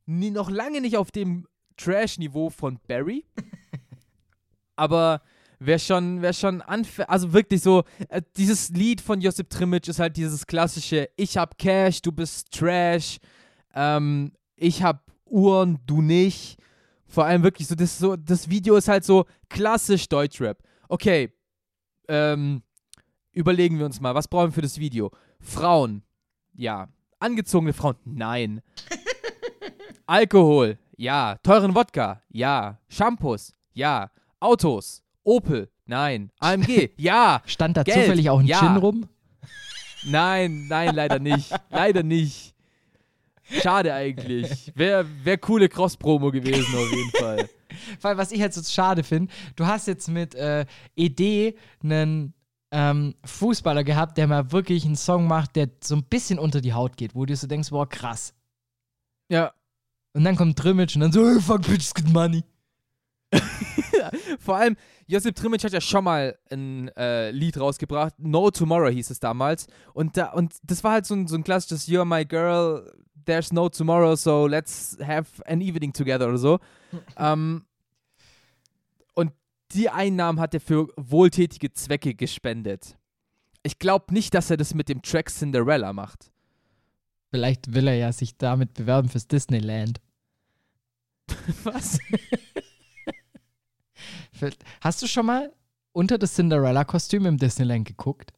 nie, 0.05 0.31
noch 0.31 0.49
lange 0.49 0.81
nicht 0.81 0.97
auf 0.97 1.11
dem 1.11 1.47
Trash-Niveau 1.77 2.49
von 2.49 2.79
Barry. 2.87 3.25
aber 4.75 5.21
wer 5.59 5.79
schon, 5.79 6.21
wer 6.21 6.33
schon 6.33 6.61
anfängt, 6.61 7.09
also 7.09 7.33
wirklich 7.33 7.61
so, 7.61 7.83
äh, 8.09 8.21
dieses 8.37 8.69
Lied 8.69 9.01
von 9.01 9.21
Josip 9.21 9.49
Trimic 9.49 9.87
ist 9.87 9.99
halt 9.99 10.17
dieses 10.17 10.45
klassische, 10.45 11.09
ich 11.15 11.37
hab 11.37 11.57
Cash, 11.57 12.01
du 12.01 12.11
bist 12.11 12.51
Trash, 12.51 13.19
ähm, 13.73 14.31
ich 14.55 14.83
hab 14.83 15.11
Uhren, 15.25 15.79
du 15.85 16.01
nicht. 16.01 16.57
Vor 17.13 17.25
allem 17.25 17.43
wirklich 17.43 17.67
so, 17.67 17.75
das, 17.75 17.99
so, 17.99 18.15
das 18.15 18.49
Video 18.49 18.75
ist 18.75 18.87
halt 18.87 19.03
so 19.03 19.25
klassisch 19.47 20.09
Deutschrap. 20.09 20.57
Okay, 20.89 21.31
ähm, 22.07 22.63
überlegen 23.33 23.77
wir 23.77 23.85
uns 23.85 24.01
mal, 24.01 24.15
was 24.15 24.27
brauchen 24.27 24.47
wir 24.47 24.53
für 24.53 24.63
das 24.63 24.79
Video? 24.79 25.11
Frauen, 25.39 26.01
ja. 26.55 26.87
Angezogene 27.19 27.73
Frauen, 27.73 27.97
nein. 28.03 28.63
Alkohol, 30.07 30.79
ja. 30.97 31.37
Teuren 31.43 31.75
Wodka, 31.75 32.23
ja. 32.29 32.79
Shampoos, 32.89 33.53
ja. 33.73 34.09
Autos, 34.39 35.03
Opel, 35.21 35.69
nein. 35.85 36.31
AMG, 36.39 36.93
ja. 36.97 37.43
Stand 37.45 37.77
da 37.77 37.83
Geld, 37.83 38.05
zufällig 38.05 38.31
auch 38.31 38.39
ein 38.39 38.47
ja. 38.47 38.57
Gin 38.57 38.77
rum? 38.77 39.07
Nein, 40.03 40.65
nein, 40.67 40.95
leider 40.95 41.19
nicht. 41.19 41.53
leider 41.69 42.01
nicht. 42.01 42.52
Schade 43.43 43.93
eigentlich. 43.93 44.71
Wäre 44.75 45.05
wär 45.23 45.37
coole 45.37 45.69
Cross-Promo 45.69 46.31
gewesen 46.31 46.75
auf 46.75 46.91
jeden 46.91 47.11
Fall. 47.11 47.49
Weil 48.01 48.17
was 48.17 48.31
ich 48.31 48.41
halt 48.41 48.53
so 48.53 48.61
schade 48.63 49.03
finde, 49.03 49.31
du 49.55 49.65
hast 49.65 49.87
jetzt 49.87 50.07
mit 50.07 50.35
äh, 50.35 50.65
ED 50.95 51.57
einen 51.83 52.33
ähm, 52.71 53.15
Fußballer 53.25 53.83
gehabt, 53.83 54.17
der 54.17 54.27
mal 54.27 54.51
wirklich 54.51 54.85
einen 54.85 54.95
Song 54.95 55.27
macht, 55.27 55.55
der 55.55 55.69
so 55.83 55.95
ein 55.95 56.03
bisschen 56.03 56.39
unter 56.39 56.61
die 56.61 56.73
Haut 56.73 56.97
geht, 56.97 57.15
wo 57.15 57.25
du 57.25 57.35
so 57.35 57.47
denkst, 57.47 57.69
boah, 57.69 57.87
krass. 57.87 58.33
Ja. 59.29 59.53
Und 60.13 60.23
dann 60.23 60.35
kommt 60.35 60.57
Trimmitsch 60.57 60.95
und 60.95 61.01
dann 61.01 61.11
so, 61.11 61.27
hey, 61.27 61.39
fuck 61.39 61.63
bitches, 61.63 61.93
get 61.93 62.07
money. 62.11 62.43
Vor 64.39 64.57
allem, 64.57 64.75
Josip 65.07 65.35
Trimic 65.35 65.63
hat 65.63 65.73
ja 65.73 65.81
schon 65.81 66.03
mal 66.03 66.37
ein 66.51 66.89
äh, 66.97 67.31
Lied 67.31 67.59
rausgebracht. 67.59 68.13
No 68.17 68.51
Tomorrow 68.51 68.89
hieß 68.89 69.09
es 69.09 69.19
damals. 69.19 69.67
Und, 69.93 70.17
da, 70.17 70.31
und 70.31 70.55
das 70.63 70.83
war 70.83 70.93
halt 70.93 71.05
so 71.05 71.15
ein, 71.15 71.27
so 71.27 71.35
ein 71.35 71.43
klassisches 71.43 71.87
You're 71.87 72.05
my 72.05 72.25
girl, 72.25 72.91
there's 73.25 73.51
no 73.51 73.69
tomorrow, 73.69 74.15
so 74.15 74.47
let's 74.47 74.97
have 75.01 75.27
an 75.45 75.61
evening 75.61 75.93
together 75.93 76.27
oder 76.27 76.37
so. 76.37 76.59
ähm, 77.17 77.65
und 79.13 79.31
die 79.71 79.89
Einnahmen 79.89 80.39
hat 80.39 80.53
er 80.53 80.59
für 80.59 80.87
wohltätige 80.95 81.71
Zwecke 81.73 82.13
gespendet. 82.13 82.97
Ich 83.63 83.79
glaube 83.79 84.13
nicht, 84.13 84.33
dass 84.33 84.49
er 84.49 84.57
das 84.57 84.73
mit 84.73 84.89
dem 84.89 85.01
Track 85.01 85.29
Cinderella 85.29 85.93
macht. 85.93 86.31
Vielleicht 87.31 87.73
will 87.73 87.87
er 87.87 87.95
ja 87.95 88.11
sich 88.11 88.37
damit 88.37 88.73
bewerben 88.73 89.09
fürs 89.09 89.27
Disneyland. 89.27 89.99
Was? 91.63 91.99
Hast 94.81 95.01
du 95.01 95.07
schon 95.07 95.25
mal 95.25 95.51
unter 95.93 96.17
das 96.17 96.35
Cinderella-Kostüm 96.35 97.25
im 97.25 97.37
Disneyland 97.37 97.87
geguckt? 97.87 98.33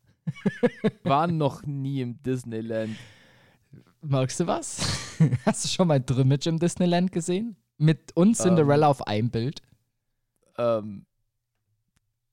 Waren 1.03 1.38
noch 1.38 1.63
nie 1.63 2.01
im 2.01 2.21
Disneyland. 2.21 2.95
Magst 4.07 4.39
du 4.39 4.45
was? 4.45 4.77
Hast 5.45 5.65
du 5.65 5.69
schon 5.69 5.87
mal 5.87 5.99
Drimmage 5.99 6.45
im 6.45 6.59
Disneyland 6.59 7.11
gesehen? 7.11 7.55
Mit 7.77 8.15
uns 8.15 8.37
Cinderella 8.37 8.85
ähm. 8.85 8.91
auf 8.91 9.07
einem 9.07 9.31
Bild? 9.31 9.61
Ähm, 10.57 11.05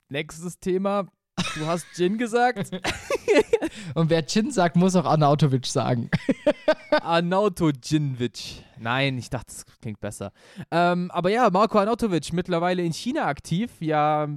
nächstes 0.07 0.59
Thema. 0.59 1.07
Du 1.55 1.65
hast 1.65 1.87
Jin 1.95 2.19
gesagt. 2.19 2.71
Und 3.95 4.11
wer 4.11 4.23
Jin 4.23 4.51
sagt, 4.51 4.75
muss 4.75 4.95
auch 4.95 5.05
Arnautovic 5.05 5.65
sagen. 5.65 6.11
Arnauto 6.91 7.71
Jinvic. 7.71 8.63
Nein, 8.77 9.17
ich 9.17 9.31
dachte, 9.31 9.47
das 9.47 9.65
klingt 9.81 9.99
besser. 9.99 10.31
Ähm, 10.69 11.09
aber 11.09 11.31
ja, 11.31 11.49
Marco 11.49 11.79
Arnautovic, 11.79 12.33
mittlerweile 12.33 12.83
in 12.83 12.93
China 12.93 13.25
aktiv. 13.25 13.71
Ja, 13.79 14.29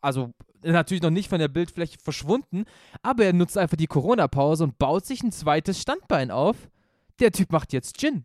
also 0.00 0.32
natürlich 0.72 1.02
noch 1.02 1.10
nicht 1.10 1.28
von 1.28 1.38
der 1.38 1.48
Bildfläche 1.48 1.98
verschwunden, 2.02 2.64
aber 3.02 3.24
er 3.24 3.32
nutzt 3.32 3.58
einfach 3.58 3.76
die 3.76 3.86
Corona-Pause 3.86 4.64
und 4.64 4.78
baut 4.78 5.06
sich 5.06 5.22
ein 5.22 5.32
zweites 5.32 5.80
Standbein 5.80 6.30
auf. 6.30 6.56
Der 7.20 7.32
Typ 7.32 7.52
macht 7.52 7.72
jetzt 7.72 7.98
Gin. 7.98 8.24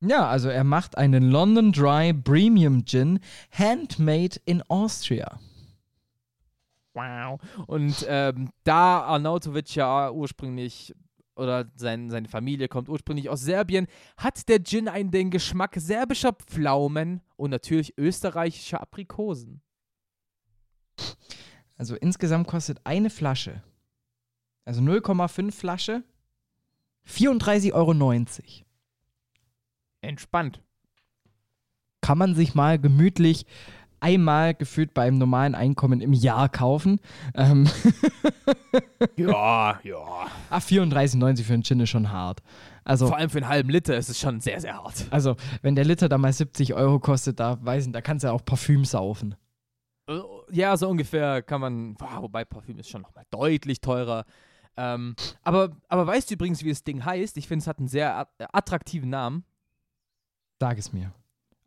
Ja, 0.00 0.28
also 0.28 0.48
er 0.48 0.64
macht 0.64 0.96
einen 0.96 1.30
London 1.30 1.72
Dry 1.72 2.14
Premium 2.14 2.86
Gin, 2.86 3.20
handmade 3.52 4.40
in 4.46 4.62
Austria. 4.62 5.38
Wow. 6.94 7.38
Und 7.66 8.06
ähm, 8.08 8.50
da 8.64 9.02
Arnautovic 9.02 9.74
ja 9.74 10.10
ursprünglich 10.10 10.94
oder 11.36 11.70
sein, 11.74 12.10
seine 12.10 12.28
Familie 12.28 12.68
kommt 12.68 12.88
ursprünglich 12.88 13.28
aus 13.28 13.40
Serbien, 13.40 13.86
hat 14.16 14.48
der 14.48 14.62
Gin 14.62 14.88
einen 14.88 15.10
den 15.10 15.30
Geschmack 15.30 15.74
serbischer 15.76 16.32
Pflaumen 16.32 17.22
und 17.36 17.50
natürlich 17.50 17.96
österreichischer 17.96 18.80
Aprikosen. 18.80 19.62
Also 21.76 21.96
insgesamt 21.96 22.46
kostet 22.46 22.78
eine 22.84 23.10
Flasche, 23.10 23.62
also 24.64 24.82
0,5 24.82 25.52
Flasche, 25.52 26.02
34,90 27.08 27.72
Euro. 27.72 27.92
Entspannt. 30.02 30.60
Kann 32.00 32.18
man 32.18 32.34
sich 32.34 32.54
mal 32.54 32.78
gemütlich 32.78 33.46
einmal 34.00 34.54
gefühlt 34.54 34.94
beim 34.94 35.18
normalen 35.18 35.54
Einkommen 35.54 36.00
im 36.00 36.12
Jahr 36.12 36.48
kaufen. 36.48 37.00
Ähm 37.34 37.68
ja, 39.16 39.78
ja. 39.82 40.26
Ach, 40.48 40.62
34,90 40.62 41.44
für 41.44 41.54
einen 41.54 41.62
Gin 41.62 41.80
ist 41.80 41.90
schon 41.90 42.10
hart. 42.10 42.40
Also, 42.84 43.08
Vor 43.08 43.16
allem 43.16 43.30
für 43.30 43.38
einen 43.38 43.48
halben 43.48 43.70
Liter 43.70 43.96
ist 43.96 44.08
es 44.08 44.18
schon 44.18 44.40
sehr, 44.40 44.60
sehr 44.60 44.74
hart. 44.74 45.06
Also, 45.10 45.36
wenn 45.62 45.76
der 45.76 45.84
Liter 45.84 46.08
da 46.08 46.18
mal 46.18 46.32
70 46.32 46.74
Euro 46.74 46.98
kostet, 46.98 47.38
da 47.38 47.58
weiß 47.62 47.86
ich, 47.86 47.92
da 47.92 48.00
kannst 48.00 48.24
du 48.24 48.28
ja 48.28 48.32
auch 48.32 48.44
Parfüm 48.44 48.84
saufen. 48.84 49.34
Äh, 50.08 50.18
ja, 50.52 50.76
so 50.76 50.88
ungefähr 50.88 51.42
kann 51.42 51.60
man, 51.60 51.94
boah, 51.94 52.22
wobei 52.22 52.44
Parfüm 52.44 52.78
ist 52.78 52.88
schon 52.90 53.02
nochmal 53.02 53.24
deutlich 53.30 53.80
teurer. 53.80 54.24
Ähm, 54.76 55.14
aber, 55.42 55.76
aber 55.88 56.06
weißt 56.06 56.30
du 56.30 56.34
übrigens, 56.34 56.64
wie 56.64 56.70
das 56.70 56.84
Ding 56.84 57.04
heißt? 57.04 57.36
Ich 57.36 57.48
finde, 57.48 57.62
es 57.62 57.66
hat 57.66 57.78
einen 57.78 57.88
sehr 57.88 58.28
attraktiven 58.52 59.10
Namen. 59.10 59.44
Sag 60.60 60.78
es 60.78 60.92
mir. 60.92 61.12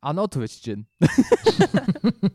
Arnautovic 0.02 0.52
Gin. 0.62 0.88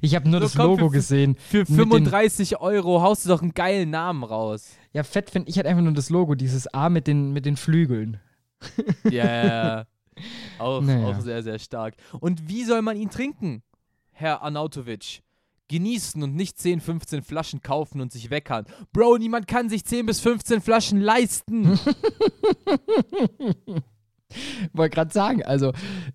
Ich 0.00 0.16
habe 0.16 0.28
nur 0.28 0.40
So, 0.40 0.46
das 0.46 0.56
komm, 0.56 0.66
Logo 0.72 0.86
für- 0.88 0.94
gesehen. 0.96 1.36
Für 1.36 1.58
Mit 1.58 1.68
den- 1.68 1.76
35 1.76 2.60
Euro 2.60 3.00
haust 3.00 3.24
du 3.24 3.28
doch 3.28 3.42
einen 3.42 3.54
geilen 3.54 3.90
Namen 3.90 4.24
raus. 4.24 4.72
Ja, 4.92 5.04
fett 5.04 5.30
finde 5.30 5.48
ich 5.50 5.56
halt 5.56 5.68
einfach 5.68 5.84
nur 5.84 5.92
das 5.92 6.10
Logo, 6.10 6.34
dieses 6.34 6.66
A 6.74 6.88
mit 6.88 7.06
den, 7.06 7.32
mit 7.32 7.46
den 7.46 7.56
Flügeln. 7.56 8.20
Ja, 9.04 9.44
ja. 9.44 9.86
Auch, 10.58 10.80
Naja. 10.82 11.06
auch 11.16 11.20
sehr, 11.20 11.42
sehr 11.44 11.58
stark. 11.58 11.94
Und 12.20 12.48
wie 12.48 12.64
soll 12.64 12.82
man 12.82 12.96
ihn 12.96 13.08
trinken, 13.10 13.62
Herr 14.10 14.42
Arnautovic? 14.42 15.22
Genießen 15.72 16.22
und 16.22 16.36
nicht 16.36 16.58
10, 16.58 16.80
15 16.80 17.22
Flaschen 17.22 17.62
kaufen 17.62 18.02
und 18.02 18.12
sich 18.12 18.28
weckern. 18.28 18.66
Bro, 18.92 19.16
niemand 19.16 19.46
kann 19.48 19.70
sich 19.70 19.84
10 19.86 20.04
bis 20.04 20.20
15 20.20 20.60
Flaschen 20.60 21.00
leisten. 21.00 21.78
Wollte 24.72 24.94
gerade 24.94 25.12
sagen, 25.12 25.42
also 25.42 25.72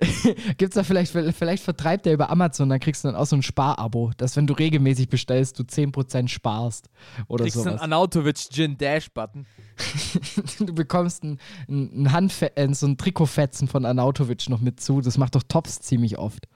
gibt's 0.57 0.75
da 0.75 0.83
vielleicht, 0.83 1.11
vielleicht 1.11 1.63
vertreibt 1.63 2.05
der 2.05 2.13
über 2.13 2.29
Amazon, 2.29 2.69
dann 2.69 2.79
kriegst 2.79 3.03
du 3.03 3.07
dann 3.07 3.15
auch 3.15 3.25
so 3.25 3.35
ein 3.35 3.43
Sparabo, 3.43 4.11
dass 4.17 4.35
wenn 4.35 4.47
du 4.47 4.53
regelmäßig 4.53 5.09
bestellst, 5.09 5.57
du 5.59 5.63
10% 5.63 6.27
sparst 6.27 6.89
oder 7.27 7.43
Kriegst 7.45 7.57
einen 7.57 7.65
sowas. 7.65 7.81
Arnautovic 7.81 8.37
Gin 8.51 8.77
Dash 8.77 9.11
Button. 9.11 9.45
Du 10.59 10.73
bekommst 10.73 11.23
ein, 11.23 11.39
ein, 11.69 12.11
Handfe 12.11 12.55
äh, 12.57 12.73
so 12.73 12.87
ein 12.87 12.97
Trikotfetzen 12.97 13.67
von 13.67 13.85
Arnautovic 13.85 14.49
noch 14.49 14.61
mit 14.61 14.79
zu, 14.79 15.01
das 15.01 15.17
macht 15.17 15.35
doch 15.35 15.43
Tops 15.43 15.79
ziemlich 15.81 16.17
oft. 16.17 16.47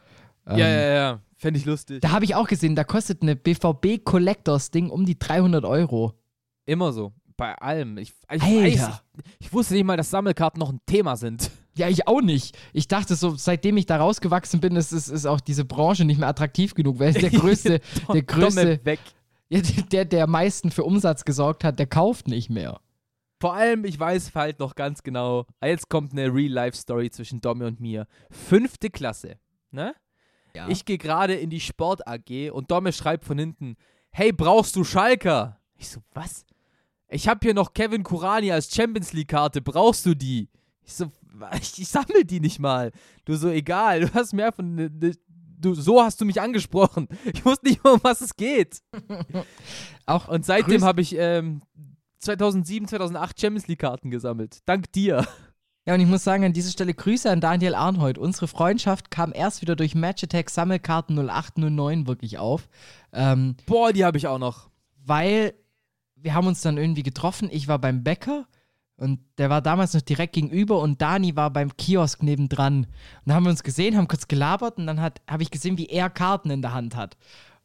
Ähm, 0.48 0.58
Ja, 0.58 0.68
ja, 0.68 0.94
ja. 0.94 1.20
Fände 1.42 1.60
ich 1.60 1.66
lustig. 1.66 2.02
Da 2.02 2.12
habe 2.12 2.24
ich 2.24 2.36
auch 2.36 2.48
gesehen, 2.48 2.76
da 2.76 2.84
kostet 2.84 3.24
eine 3.24 3.36
BVB 3.36 4.06
Collectors 4.06 4.70
Ding 4.70 4.92
um 4.92 5.08
die 5.08 5.18
300 5.18 5.66
Euro. 5.66 6.14
Immer 6.68 6.94
so. 6.94 7.14
Bei 7.36 7.56
allem. 7.56 7.98
Ich, 7.98 8.14
ich, 8.32 8.42
weiß, 8.44 8.64
ich, 8.64 9.24
ich 9.40 9.52
wusste 9.52 9.74
nicht 9.74 9.84
mal, 9.84 9.98
dass 9.98 10.12
Sammelkarten 10.12 10.60
noch 10.60 10.72
ein 10.72 10.80
Thema 10.86 11.16
sind. 11.16 11.50
Ja, 11.76 11.90
ich 11.90 12.08
auch 12.08 12.22
nicht. 12.22 12.56
Ich 12.74 12.88
dachte 12.88 13.16
so, 13.16 13.34
seitdem 13.34 13.78
ich 13.78 13.88
da 13.88 13.98
rausgewachsen 13.98 14.60
bin, 14.60 14.76
ist, 14.76 14.92
ist, 14.92 15.08
ist 15.08 15.26
auch 15.26 15.40
diese 15.40 15.66
Branche 15.66 16.06
nicht 16.06 16.20
mehr 16.20 16.28
attraktiv 16.28 16.76
genug, 16.76 17.00
weil 17.00 17.14
der 17.14 17.30
größte, 17.32 17.82
der 18.14 18.22
größte, 18.22 18.80
ja, 19.50 19.62
der, 19.92 20.06
der 20.06 20.26
am 20.26 20.32
meisten 20.32 20.70
für 20.70 20.84
Umsatz 20.84 21.26
gesorgt 21.26 21.64
hat, 21.64 21.80
der 21.80 21.88
kauft 21.88 22.28
nicht 22.28 22.52
mehr. 22.52 22.80
Vor 23.40 23.56
allem, 23.56 23.86
ich 23.86 24.00
weiß 24.00 24.36
halt 24.36 24.60
noch 24.60 24.76
ganz 24.76 25.02
genau, 25.02 25.48
jetzt 25.64 25.90
kommt 25.90 26.12
eine 26.12 26.32
Real-Life-Story 26.32 27.10
zwischen 27.10 27.42
Domme 27.42 27.66
und 27.66 27.80
mir. 27.80 28.06
Fünfte 28.30 28.92
Klasse, 28.92 29.40
ne? 29.72 29.96
Ja. 30.56 30.68
Ich 30.68 30.86
gehe 30.86 30.98
gerade 30.98 31.34
in 31.36 31.50
die 31.50 31.60
Sport 31.60 32.08
AG 32.08 32.52
und 32.52 32.72
Domme 32.72 32.94
schreibt 32.94 33.24
von 33.24 33.38
hinten, 33.38 33.76
hey, 34.12 34.32
brauchst 34.32 34.76
du 34.76 34.84
Schalker? 34.84 35.60
Ich 35.78 35.90
so, 35.90 36.02
was? 36.14 36.46
Ich 37.10 37.28
habe 37.28 37.40
hier 37.44 37.54
noch 37.54 37.74
Kevin 37.74 38.04
Kurani 38.04 38.52
als 38.52 38.74
Champions 38.74 39.14
League-Karte, 39.14 39.62
brauchst 39.62 40.06
du 40.06 40.16
die? 40.16 40.50
Ich 40.84 40.94
so, 40.94 41.12
ich, 41.60 41.80
ich 41.80 41.88
sammle 41.88 42.26
die 42.26 42.40
nicht 42.40 42.60
mal. 42.60 42.92
Du 43.26 43.36
so, 43.36 43.50
egal, 43.50 44.02
du 44.02 44.14
hast 44.14 44.34
mehr 44.34 44.52
von, 44.52 44.76
ne, 44.76 44.90
du, 45.62 45.74
so 45.74 46.02
hast 46.02 46.20
du 46.22 46.26
mich 46.26 46.42
angesprochen. 46.42 47.08
Ich 47.34 47.46
wusste 47.46 47.68
nicht 47.68 47.84
mal, 47.84 47.94
um 47.94 48.00
was 48.04 48.22
es 48.22 48.36
geht. 48.36 48.82
auch 50.06 50.28
Und 50.28 50.46
seitdem 50.46 50.84
habe 50.84 51.02
ich 51.02 51.16
ähm, 51.18 51.62
2007, 52.20 52.88
2008 52.88 53.40
Champions 53.40 53.68
League-Karten 53.68 54.10
gesammelt. 54.12 54.60
Dank 54.66 54.92
dir. 54.92 55.28
Ja, 55.86 55.96
und 55.96 56.00
ich 56.00 56.08
muss 56.08 56.24
sagen, 56.24 56.44
an 56.44 56.54
dieser 56.54 56.70
Stelle 56.72 56.94
Grüße 56.94 57.30
an 57.30 57.42
Daniel 57.42 57.74
Arnhold. 57.74 58.18
Unsere 58.20 58.48
Freundschaft 58.48 59.10
kam 59.10 59.34
erst 59.34 59.62
wieder 59.62 59.76
durch 59.76 59.96
Match 59.96 60.24
Attack 60.24 60.50
Sammelkarten 60.52 61.18
0809 61.18 62.06
wirklich 62.08 62.38
auf. 62.38 62.70
Ähm, 63.14 63.56
Boah, 63.66 63.92
die 63.92 64.06
habe 64.06 64.18
ich 64.18 64.28
auch 64.28 64.38
noch. 64.38 64.70
weil 65.04 65.54
wir 66.16 66.36
haben 66.36 66.46
uns 66.46 66.62
dann 66.62 66.78
irgendwie 66.78 67.02
getroffen. 67.02 67.50
Ich 67.52 67.68
war 67.68 67.80
beim 67.80 68.04
Bäcker 68.04 68.46
und 68.96 69.20
der 69.40 69.50
war 69.50 69.64
damals 69.64 69.96
noch 69.96 70.02
direkt 70.02 70.34
gegenüber 70.34 70.80
und 70.80 71.02
Dani 71.02 71.36
war 71.36 71.50
beim 71.50 71.76
Kiosk 71.76 72.22
nebendran. 72.22 72.84
Und 72.84 72.88
dann 73.26 73.36
haben 73.36 73.46
wir 73.46 73.50
uns 73.50 73.64
gesehen, 73.64 73.98
haben 73.98 74.08
kurz 74.08 74.28
gelabert 74.28 74.78
und 74.78 74.86
dann 74.86 75.02
habe 75.02 75.42
ich 75.42 75.50
gesehen, 75.50 75.80
wie 75.80 75.88
er 75.88 76.12
Karten 76.12 76.52
in 76.52 76.62
der 76.62 76.76
Hand 76.76 76.96
hat. 76.96 77.18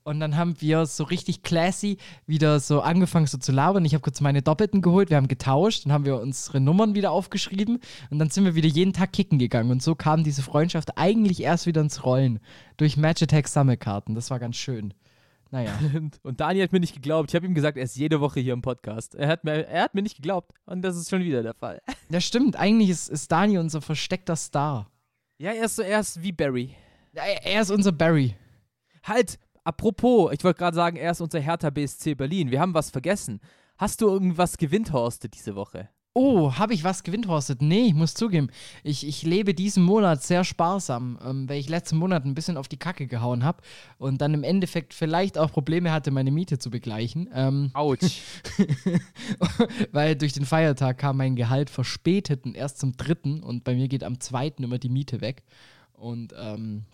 Und 0.07 0.21
dann 0.21 0.37
haben 0.37 0.55
wir 0.61 0.87
so 0.87 1.03
richtig 1.03 1.43
classy 1.43 1.97
wieder 2.29 2.61
so 2.61 2.81
angefangen 2.81 3.27
so 3.27 3.39
zu 3.39 3.51
labern. 3.51 3.85
Ich 3.85 3.93
habe 3.93 4.03
kurz 4.03 4.21
meine 4.21 4.41
Doppelten 4.41 4.81
geholt, 4.81 5.11
wir 5.11 5.17
haben 5.17 5.27
getauscht, 5.27 5.85
dann 5.85 5.93
haben 5.93 6.05
wir 6.05 6.21
unsere 6.21 6.61
Nummern 6.61 6.95
wieder 6.95 7.11
aufgeschrieben 7.11 7.81
und 8.11 8.21
dann 8.21 8.31
sind 8.31 8.45
wir 8.45 8.55
wieder 8.55 8.69
jeden 8.69 8.93
Tag 8.93 9.13
kicken 9.13 9.41
gegangen. 9.41 9.73
Und 9.73 9.83
so 9.83 9.97
kam 9.97 10.23
diese 10.23 10.45
Freundschaft 10.45 10.97
eigentlich 10.97 11.43
erst 11.43 11.67
wieder 11.67 11.81
ins 11.81 12.05
Rollen 12.05 12.39
durch 12.77 12.97
Match 12.97 13.21
Attack 13.21 13.49
Sammelkarten. 13.49 14.15
Das 14.15 14.31
war 14.31 14.39
ganz 14.39 14.55
schön. 14.55 14.95
Naja. 15.51 15.77
Und, 15.95 16.21
und 16.23 16.41
Dani 16.41 16.61
hat 16.61 16.73
mir 16.73 16.81
nicht 16.81 16.95
geglaubt. 16.95 17.31
Ich 17.31 17.35
habe 17.35 17.47
ihm 17.47 17.55
gesagt, 17.55 17.77
er 17.77 17.85
ist 17.85 17.97
jede 17.97 18.21
Woche 18.21 18.39
hier 18.39 18.53
im 18.53 18.63
Podcast. 18.63 19.17
Er 19.17 19.27
hat, 19.27 19.43
mir, 19.43 19.67
er 19.67 19.83
hat 19.83 19.95
mir 19.95 20.03
nicht 20.03 20.17
geglaubt. 20.17 20.53
Und 20.67 20.83
das 20.83 20.97
ist 20.97 21.11
schon 21.11 21.23
wieder 21.23 21.43
der 21.43 21.55
Fall. 21.55 21.81
Ja, 22.11 22.21
stimmt. 22.21 22.55
Eigentlich 22.55 22.91
ist, 22.91 23.09
ist 23.09 23.33
Dani 23.33 23.59
unser 23.59 23.83
versteckter 23.83 24.37
Star. 24.37 24.89
Ja, 25.39 25.51
er 25.51 25.65
ist 25.65 25.75
so, 25.75 25.83
er 25.83 25.99
ist 25.99 26.23
wie 26.23 26.31
Barry. 26.31 26.77
Ja, 27.13 27.25
er 27.25 27.63
ist 27.63 27.71
unser 27.73 27.91
Barry. 27.91 28.37
Halt, 29.03 29.39
apropos, 29.67 30.33
ich 30.33 30.43
wollte 30.45 30.59
gerade 30.59 30.75
sagen, 30.77 30.97
er 30.97 31.11
ist 31.11 31.21
unser 31.21 31.41
Hertha 31.41 31.71
BSC 31.71 32.14
Berlin. 32.14 32.51
Wir 32.51 32.61
haben 32.61 32.75
was 32.75 32.91
vergessen. 32.91 33.41
Hast 33.77 34.01
du 34.01 34.09
irgendwas 34.09 34.57
gewinnthorstet 34.57 35.35
diese 35.35 35.55
Woche? 35.55 35.89
Oh, 36.19 36.55
habe 36.55 36.73
ich 36.73 36.83
was 36.83 37.03
gewinnthorstet? 37.03 37.61
Nee, 37.61 37.89
ich 37.89 37.95
muss 37.95 38.14
zugeben. 38.14 38.49
Ich, 38.83 39.07
ich 39.07 39.23
lebe 39.23 39.53
diesen 39.53 39.83
Monat 39.83 40.23
sehr 40.23 40.45
sparsam, 40.45 41.19
ähm, 41.23 41.47
weil 41.47 41.59
ich 41.59 41.69
letzten 41.69 41.99
Monat 41.99 42.25
ein 42.25 42.35
bisschen 42.35 42.57
auf 42.57 42.69
die 42.69 42.79
Kacke 42.79 43.07
gehauen 43.07 43.45
habe 43.45 43.62
und 43.99 44.23
dann 44.23 44.33
im 44.33 44.43
Endeffekt 44.43 44.95
vielleicht 44.95 45.37
auch 45.37 45.53
Probleme 45.53 45.93
hatte, 45.93 46.11
meine 46.11 46.31
Miete 46.31 46.59
zu 46.59 46.71
begleichen. 46.71 47.29
Ähm, 47.35 47.71
Autsch. 47.75 48.23
weil 49.93 50.17
durch 50.17 50.33
den 50.33 50.47
Feiertag 50.47 50.97
kam 50.97 51.19
mein 51.19 51.37
Gehalt 51.37 51.69
verspätet 51.69 52.47
und 52.47 52.57
erst 52.57 52.79
zum 52.79 52.97
dritten 52.97 53.43
und 53.43 53.64
bei 53.64 53.75
mir 53.75 53.89
geht 53.89 54.03
am 54.03 54.19
zweiten 54.19 54.62
immer 54.62 54.79
die 54.79 54.89
Miete 54.89 55.21
weg. 55.21 55.43
Und 55.93 56.35
ähm, 56.39 56.87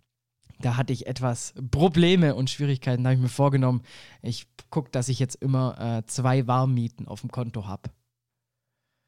da 0.61 0.77
hatte 0.77 0.93
ich 0.93 1.07
etwas 1.07 1.55
Probleme 1.71 2.35
und 2.35 2.51
Schwierigkeiten. 2.51 3.03
Da 3.05 3.11
habe 3.11 3.17
ich 3.17 3.23
mir 3.23 3.29
vorgenommen, 3.29 3.83
ich 4.23 4.47
gucke, 4.71 4.91
dass 4.91 5.09
ich 5.09 5.19
jetzt 5.19 5.37
immer 5.37 5.79
äh, 5.99 6.07
zwei 6.07 6.47
Warmmieten 6.47 7.09
auf 7.09 7.21
dem 7.23 7.31
Konto 7.31 7.67
habe. 7.67 7.91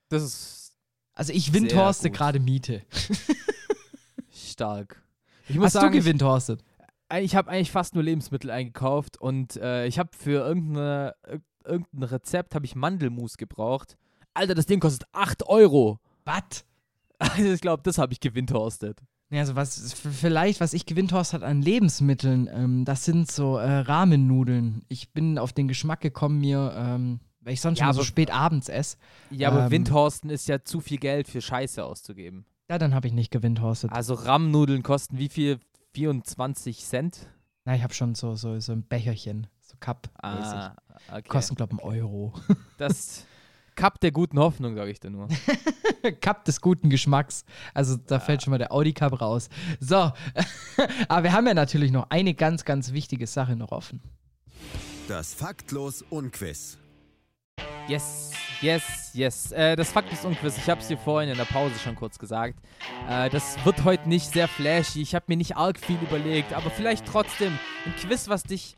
Das 0.08 0.22
ist 0.22 0.76
Also 1.14 1.32
ich 1.32 1.52
windhorste 1.52 2.10
gerade 2.10 2.40
Miete. 2.40 2.82
stark. 4.32 5.02
Ich 5.48 5.56
muss 5.56 5.66
Hast 5.66 5.72
sagen, 5.74 5.92
du 5.92 5.98
ich- 5.98 6.04
gewindhorstet? 6.04 6.64
ich 7.20 7.36
habe 7.36 7.50
eigentlich 7.50 7.70
fast 7.70 7.94
nur 7.94 8.02
Lebensmittel 8.02 8.50
eingekauft 8.50 9.20
und 9.20 9.56
äh, 9.56 9.86
ich 9.86 9.98
habe 9.98 10.10
für 10.16 10.44
irgendeine, 10.46 11.14
ir- 11.28 11.42
irgendein 11.64 12.02
Rezept 12.04 12.54
habe 12.54 12.64
ich 12.64 12.74
Mandelmus 12.74 13.36
gebraucht. 13.36 13.96
Alter, 14.32 14.54
das 14.54 14.66
Ding 14.66 14.80
kostet 14.80 15.06
8 15.12 15.46
Euro. 15.46 16.00
Was? 16.24 16.64
Also 17.18 17.52
ich 17.52 17.60
glaube, 17.60 17.82
das 17.84 17.96
habe 17.98 18.12
ich 18.12 18.18
gewindhorstet. 18.20 19.00
Ja, 19.34 19.40
also 19.40 19.56
was 19.56 19.92
vielleicht, 19.94 20.60
was 20.60 20.72
ich 20.74 20.86
gewindhorst 20.86 21.32
hat 21.32 21.42
an 21.42 21.60
Lebensmitteln, 21.60 22.48
ähm, 22.52 22.84
das 22.84 23.04
sind 23.04 23.30
so 23.30 23.56
äh, 23.58 23.78
Rahmennudeln. 23.80 24.82
Ich 24.88 25.12
bin 25.12 25.38
auf 25.38 25.52
den 25.52 25.66
Geschmack 25.66 26.00
gekommen, 26.00 26.38
mir, 26.38 26.72
ähm, 26.76 27.20
weil 27.40 27.54
ich 27.54 27.60
sonst 27.60 27.80
Ja, 27.80 27.86
schon 27.86 27.94
so 27.94 28.00
aber- 28.00 28.06
spät 28.06 28.32
abends 28.32 28.68
esse. 28.68 28.96
Ja, 29.30 29.48
aber 29.50 29.64
Ähm. 29.64 29.70
Windhorsten 29.72 30.30
ist 30.30 30.46
ja 30.46 30.62
zu 30.62 30.80
viel 30.80 30.98
Geld 30.98 31.26
für 31.28 31.40
Scheiße 31.40 31.84
auszugeben. 31.84 32.44
Ja, 32.70 32.78
dann 32.78 32.94
habe 32.94 33.08
ich 33.08 33.12
nicht 33.12 33.30
gewindhorstet. 33.30 33.92
Also 33.92 34.14
Rammnudeln 34.14 34.82
kosten 34.82 35.18
wie 35.18 35.28
viel? 35.28 35.58
24 35.94 36.84
Cent? 36.84 37.28
Na, 37.64 37.74
ich 37.74 37.82
habe 37.82 37.94
schon 37.94 38.14
so, 38.14 38.34
so, 38.36 38.58
so 38.60 38.72
ein 38.72 38.86
Becherchen, 38.86 39.46
so 39.60 39.74
Cup. 39.80 40.08
Ah, 40.22 40.74
okay. 41.10 41.22
Kosten, 41.28 41.54
glaube 41.54 41.74
ich, 41.76 41.82
einen 41.84 41.88
Euro. 41.98 42.34
Das 42.78 43.24
Cup 43.74 44.00
der 44.00 44.12
guten 44.12 44.38
Hoffnung, 44.38 44.76
sage 44.76 44.90
ich 44.90 45.00
dir 45.00 45.10
nur. 45.10 45.28
Cup 46.20 46.44
des 46.44 46.60
guten 46.60 46.90
Geschmacks. 46.90 47.44
Also 47.72 47.96
da 47.96 48.20
fällt 48.20 48.42
schon 48.42 48.50
mal 48.50 48.58
der 48.58 48.72
Audi 48.72 48.92
Cup 48.92 49.20
raus. 49.20 49.48
So, 49.80 49.96
aber 51.08 51.22
wir 51.22 51.32
haben 51.32 51.46
ja 51.46 51.54
natürlich 51.54 51.90
noch 51.90 52.06
eine 52.10 52.34
ganz, 52.34 52.64
ganz 52.64 52.92
wichtige 52.92 53.26
Sache 53.26 53.56
noch 53.56 53.72
offen. 53.72 54.00
Das 55.08 55.34
Faktlos 55.34 56.02
Unquiz. 56.10 56.78
Yes, 57.86 58.32
yes, 58.62 59.10
yes. 59.12 59.52
Äh, 59.52 59.76
das 59.76 59.92
Fakt 59.92 60.10
ist 60.10 60.24
Unquiz. 60.24 60.56
Ich 60.56 60.70
habe 60.70 60.80
es 60.80 60.88
dir 60.88 60.96
vorhin 60.96 61.30
in 61.30 61.36
der 61.36 61.44
Pause 61.44 61.78
schon 61.78 61.94
kurz 61.94 62.18
gesagt. 62.18 62.58
Äh, 63.08 63.28
das 63.28 63.62
wird 63.64 63.84
heute 63.84 64.08
nicht 64.08 64.32
sehr 64.32 64.48
flashy. 64.48 65.02
Ich 65.02 65.14
habe 65.14 65.26
mir 65.28 65.36
nicht 65.36 65.56
arg 65.56 65.78
viel 65.78 65.98
überlegt, 66.00 66.54
aber 66.54 66.70
vielleicht 66.70 67.04
trotzdem 67.06 67.52
ein 67.84 67.94
Quiz, 67.96 68.28
was 68.28 68.42
dich 68.42 68.76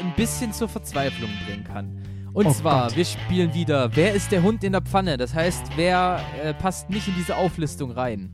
ein 0.00 0.14
bisschen 0.14 0.52
zur 0.52 0.68
Verzweiflung 0.68 1.30
bringen 1.46 1.64
kann. 1.64 2.02
Und 2.34 2.46
Oh 2.46 2.52
zwar, 2.52 2.88
Gott. 2.88 2.96
wir 2.96 3.04
spielen 3.04 3.54
wieder 3.54 3.94
Wer 3.96 4.12
ist 4.12 4.30
der 4.32 4.42
Hund 4.42 4.62
in 4.64 4.72
der 4.72 4.82
Pfanne? 4.82 5.16
Das 5.16 5.32
heißt, 5.34 5.62
wer 5.76 6.20
äh, 6.42 6.52
passt 6.52 6.90
nicht 6.90 7.06
in 7.08 7.14
diese 7.16 7.36
Auflistung 7.36 7.92
rein? 7.92 8.30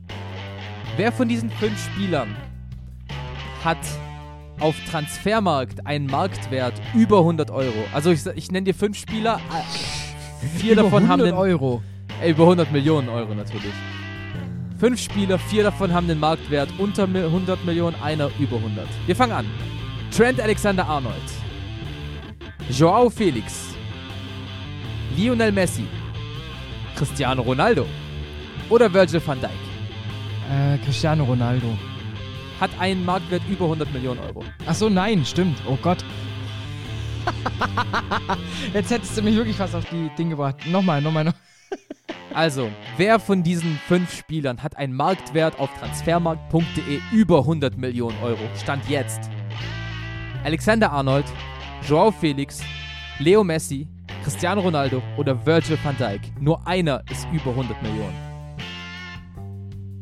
Wer 0.97 1.11
von 1.11 1.27
diesen 1.29 1.49
fünf 1.51 1.81
Spielern 1.85 2.35
hat 3.63 3.77
auf 4.59 4.75
Transfermarkt 4.89 5.85
einen 5.85 6.07
Marktwert 6.07 6.73
über 6.95 7.19
100 7.19 7.51
Euro? 7.51 7.85
Also 7.93 8.11
ich, 8.11 8.25
ich 8.25 8.51
nenne 8.51 8.65
dir 8.65 8.73
fünf 8.73 8.97
Spieler. 8.97 9.39
äh, 9.53 10.57
Vier 10.57 10.73
Über 10.73 10.83
davon 10.83 11.03
haben 11.03 11.21
100 11.21 11.27
den, 11.27 11.35
Euro. 11.35 11.83
äh, 12.23 12.31
über 12.31 12.43
100 12.43 12.71
Millionen 12.71 13.07
Euro 13.07 13.33
natürlich. 13.35 13.71
Fünf 14.79 14.99
Spieler, 14.99 15.37
vier 15.37 15.61
davon 15.61 15.93
haben 15.93 16.07
den 16.07 16.19
Marktwert 16.19 16.69
unter 16.79 17.05
mi- 17.05 17.19
100 17.23 17.63
Millionen, 17.65 17.95
einer 18.01 18.31
über 18.39 18.57
100. 18.57 18.87
Wir 19.05 19.15
fangen 19.15 19.33
an. 19.33 19.45
Trent 20.09 20.39
Alexander-Arnold. 20.41 21.13
Joao 22.71 23.09
Felix. 23.11 23.75
Lionel 25.15 25.51
Messi. 25.51 25.85
Cristiano 26.95 27.41
Ronaldo. 27.41 27.85
Oder 28.69 28.93
Virgil 28.93 29.21
van 29.25 29.39
Dijk. 29.39 29.51
Äh, 30.49 30.77
Cristiano 30.83 31.23
Ronaldo. 31.23 31.67
hat 32.59 32.69
einen 32.79 33.03
Marktwert 33.03 33.41
über 33.49 33.65
100 33.65 33.91
Millionen 33.91 34.19
Euro. 34.19 34.43
Ach 34.67 34.75
so, 34.75 34.87
nein, 34.87 35.25
stimmt. 35.25 35.57
Oh 35.67 35.77
Gott. 35.81 36.05
Jetzt 38.73 38.91
hättest 38.91 39.17
du 39.17 39.23
mich 39.23 39.35
wirklich 39.35 39.55
fast 39.55 39.73
auf 39.75 39.85
die 39.89 40.09
Dinge 40.15 40.31
gebracht. 40.31 40.57
Nochmal, 40.67 41.01
nochmal, 41.01 41.23
noch. 41.25 41.33
Also, 42.33 42.69
wer 42.95 43.19
von 43.19 43.43
diesen 43.43 43.77
fünf 43.89 44.17
Spielern 44.17 44.63
hat 44.63 44.77
einen 44.77 44.93
Marktwert 44.93 45.59
auf 45.59 45.69
transfermarkt.de 45.79 47.01
über 47.11 47.39
100 47.39 47.77
Millionen 47.77 48.17
Euro? 48.23 48.39
Stand 48.55 48.87
jetzt. 48.87 49.29
Alexander 50.45 50.93
Arnold, 50.93 51.25
Joao 51.85 52.09
Felix, 52.09 52.61
Leo 53.19 53.43
Messi, 53.43 53.85
Cristiano 54.23 54.61
Ronaldo 54.61 55.01
oder 55.17 55.45
Virgil 55.45 55.77
van 55.83 55.97
Dijk. 55.97 56.21
Nur 56.39 56.65
einer 56.67 57.01
ist 57.09 57.27
über 57.31 57.51
100 57.51 57.81
Millionen. 57.81 58.15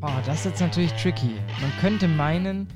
Oh, 0.02 0.10
das 0.26 0.40
ist 0.40 0.46
jetzt 0.46 0.62
natürlich 0.62 0.92
tricky. 0.94 1.36
Man 1.62 1.72
könnte 1.80 2.08
meinen, 2.08 2.68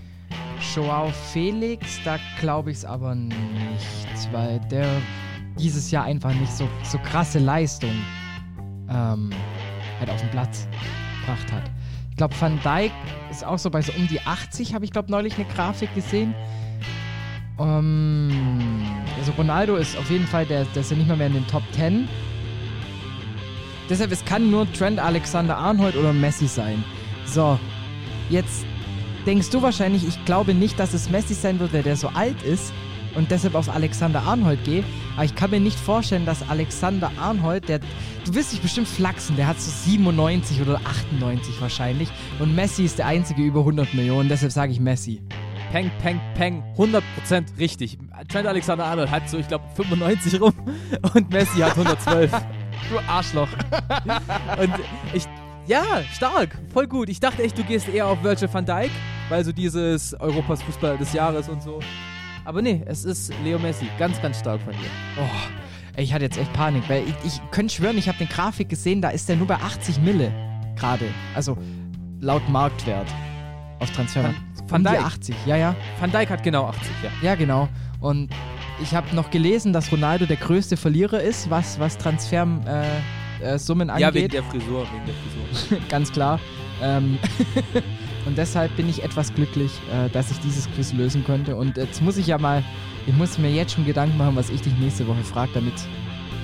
Joao 0.73 1.09
Felix, 1.31 1.99
da 2.05 2.17
glaube 2.39 2.71
ich 2.71 2.77
es 2.77 2.85
aber 2.85 3.15
nicht, 3.15 4.31
weil 4.31 4.59
der 4.71 4.87
dieses 5.57 5.91
Jahr 5.91 6.05
einfach 6.05 6.33
nicht 6.33 6.51
so, 6.51 6.67
so 6.83 6.97
krasse 6.99 7.39
Leistung 7.39 7.93
ähm, 8.89 9.29
halt 9.99 10.09
auf 10.09 10.21
den 10.21 10.29
Platz 10.31 10.67
gebracht 11.19 11.51
hat. 11.51 11.63
Ich 12.09 12.17
glaube, 12.17 12.33
Van 12.39 12.59
Dijk 12.63 12.91
ist 13.29 13.45
auch 13.45 13.57
so 13.57 13.69
bei 13.69 13.81
so 13.81 13.91
um 13.93 14.07
die 14.07 14.21
80, 14.21 14.73
habe 14.73 14.85
ich 14.85 14.91
glaube 14.91 15.11
neulich 15.11 15.35
eine 15.35 15.45
Grafik 15.45 15.93
gesehen. 15.95 16.33
Ähm, 17.59 18.31
also 19.17 19.31
Ronaldo 19.33 19.75
ist 19.75 19.97
auf 19.97 20.09
jeden 20.09 20.27
Fall, 20.27 20.45
der, 20.45 20.65
der 20.65 20.81
ist 20.81 20.91
ja 20.91 20.97
nicht 20.97 21.07
mal 21.07 21.17
mehr 21.17 21.27
in 21.27 21.33
den 21.33 21.47
Top 21.47 21.63
10. 21.73 22.07
Deshalb, 23.89 24.11
es 24.11 24.23
kann 24.25 24.49
nur 24.49 24.71
Trent 24.73 24.99
Alexander-Arnold 24.99 25.95
oder 25.95 26.13
Messi 26.13 26.47
sein. 26.47 26.83
So, 27.25 27.59
jetzt 28.29 28.65
denkst 29.25 29.49
du 29.49 29.61
wahrscheinlich, 29.61 30.07
ich 30.07 30.23
glaube 30.25 30.53
nicht, 30.53 30.79
dass 30.79 30.93
es 30.93 31.09
Messi 31.09 31.33
sein 31.33 31.59
wird, 31.59 31.73
weil 31.73 31.83
der 31.83 31.95
so 31.95 32.07
alt 32.09 32.41
ist 32.43 32.73
und 33.15 33.29
deshalb 33.29 33.55
auf 33.55 33.69
Alexander 33.69 34.21
Arnold 34.23 34.63
gehe. 34.63 34.83
Aber 35.15 35.25
ich 35.25 35.35
kann 35.35 35.51
mir 35.51 35.59
nicht 35.59 35.77
vorstellen, 35.77 36.25
dass 36.25 36.47
Alexander 36.49 37.11
Arnold, 37.19 37.69
der, 37.69 37.79
du 38.25 38.33
wirst 38.33 38.53
dich 38.53 38.61
bestimmt 38.61 38.87
flachsen, 38.87 39.35
der 39.35 39.47
hat 39.47 39.59
so 39.59 39.69
97 39.69 40.61
oder 40.61 40.79
98 40.83 41.61
wahrscheinlich. 41.61 42.09
Und 42.39 42.55
Messi 42.55 42.85
ist 42.85 42.97
der 42.97 43.07
einzige 43.07 43.43
über 43.43 43.59
100 43.59 43.93
Millionen, 43.93 44.29
deshalb 44.29 44.51
sage 44.51 44.71
ich 44.71 44.79
Messi. 44.79 45.21
Peng, 45.73 45.89
peng, 46.03 46.21
peng, 46.35 46.63
100% 46.77 47.57
richtig. 47.57 47.97
Trent 48.27 48.45
Alexander 48.45 48.85
Arnold 48.85 49.09
hat 49.09 49.27
so, 49.27 49.39
ich 49.39 49.47
glaube, 49.47 49.65
95 49.73 50.39
rum 50.39 50.53
und 51.15 51.31
Messi 51.31 51.61
hat 51.61 51.71
112. 51.71 52.31
Du 52.91 52.99
Arschloch. 53.07 53.47
und 54.61 54.71
ich, 55.13 55.23
ja, 55.65 55.83
stark, 56.13 56.55
voll 56.71 56.85
gut. 56.85 57.09
Ich 57.09 57.19
dachte 57.19 57.41
echt, 57.41 57.57
du 57.57 57.63
gehst 57.63 57.89
eher 57.89 58.05
auf 58.05 58.23
Virgil 58.23 58.53
van 58.53 58.63
Dijk, 58.63 58.91
weil 59.29 59.43
so 59.43 59.51
dieses 59.51 60.13
Europas 60.19 60.61
Fußballer 60.61 60.97
des 60.97 61.11
Jahres 61.11 61.49
und 61.49 61.63
so. 61.63 61.79
Aber 62.45 62.61
nee, 62.61 62.83
es 62.85 63.03
ist 63.03 63.33
Leo 63.43 63.57
Messi. 63.57 63.87
Ganz, 63.97 64.21
ganz 64.21 64.41
stark 64.41 64.61
von 64.61 64.73
dir. 64.73 64.89
Oh, 65.19 65.97
ich 65.97 66.13
hatte 66.13 66.25
jetzt 66.25 66.37
echt 66.37 66.53
Panik, 66.53 66.87
weil 66.87 67.01
ich, 67.07 67.15
ich 67.25 67.41
könnte 67.49 67.73
schwören, 67.73 67.97
ich 67.97 68.07
habe 68.07 68.19
den 68.19 68.29
Grafik 68.29 68.69
gesehen, 68.69 69.01
da 69.01 69.09
ist 69.09 69.27
der 69.27 69.37
nur 69.37 69.47
bei 69.47 69.55
80 69.55 70.01
Mille 70.01 70.31
gerade. 70.75 71.05
Also 71.33 71.57
laut 72.19 72.47
Marktwert 72.47 73.07
auf 73.79 73.89
Transfer. 73.89 74.35
Van, 74.73 74.83
Van 74.83 74.93
um 74.93 74.97
Dijk. 74.97 75.05
80, 75.05 75.35
ja, 75.45 75.55
ja. 75.55 75.75
Van 75.99 76.09
Dijk 76.09 76.29
hat 76.29 76.43
genau 76.43 76.65
80, 76.65 76.87
ja. 77.03 77.09
Ja, 77.21 77.35
genau. 77.35 77.69
Und 77.99 78.29
ich 78.81 78.93
habe 78.95 79.15
noch 79.15 79.29
gelesen, 79.29 79.71
dass 79.71 79.91
Ronaldo 79.91 80.25
der 80.25 80.37
größte 80.37 80.77
Verlierer 80.77 81.21
ist, 81.21 81.49
was, 81.49 81.79
was 81.79 81.97
Transfersummen 81.97 82.65
äh, 82.67 83.53
äh, 83.53 83.59
Summen 83.59 83.89
Ja, 83.89 83.95
wegen 83.95 84.05
angeht. 84.05 84.33
der 84.33 84.43
Frisur, 84.43 84.87
wegen 84.91 85.05
der 85.05 85.15
Frisur. 85.15 85.79
Ganz 85.89 86.11
klar. 86.11 86.39
Ähm 86.81 87.19
und 88.25 88.37
deshalb 88.37 88.75
bin 88.75 88.89
ich 88.89 89.03
etwas 89.03 89.33
glücklich, 89.33 89.71
äh, 89.93 90.09
dass 90.09 90.31
ich 90.31 90.39
dieses 90.39 90.69
Quiz 90.71 90.91
lösen 90.93 91.23
konnte. 91.23 91.55
Und 91.55 91.77
jetzt 91.77 92.01
muss 92.01 92.17
ich 92.17 92.27
ja 92.27 92.37
mal, 92.37 92.63
ich 93.05 93.13
muss 93.13 93.37
mir 93.37 93.51
jetzt 93.51 93.73
schon 93.73 93.85
Gedanken 93.85 94.17
machen, 94.17 94.35
was 94.35 94.49
ich 94.49 94.61
dich 94.61 94.73
nächste 94.79 95.07
Woche 95.07 95.23
frage, 95.23 95.51
damit 95.53 95.75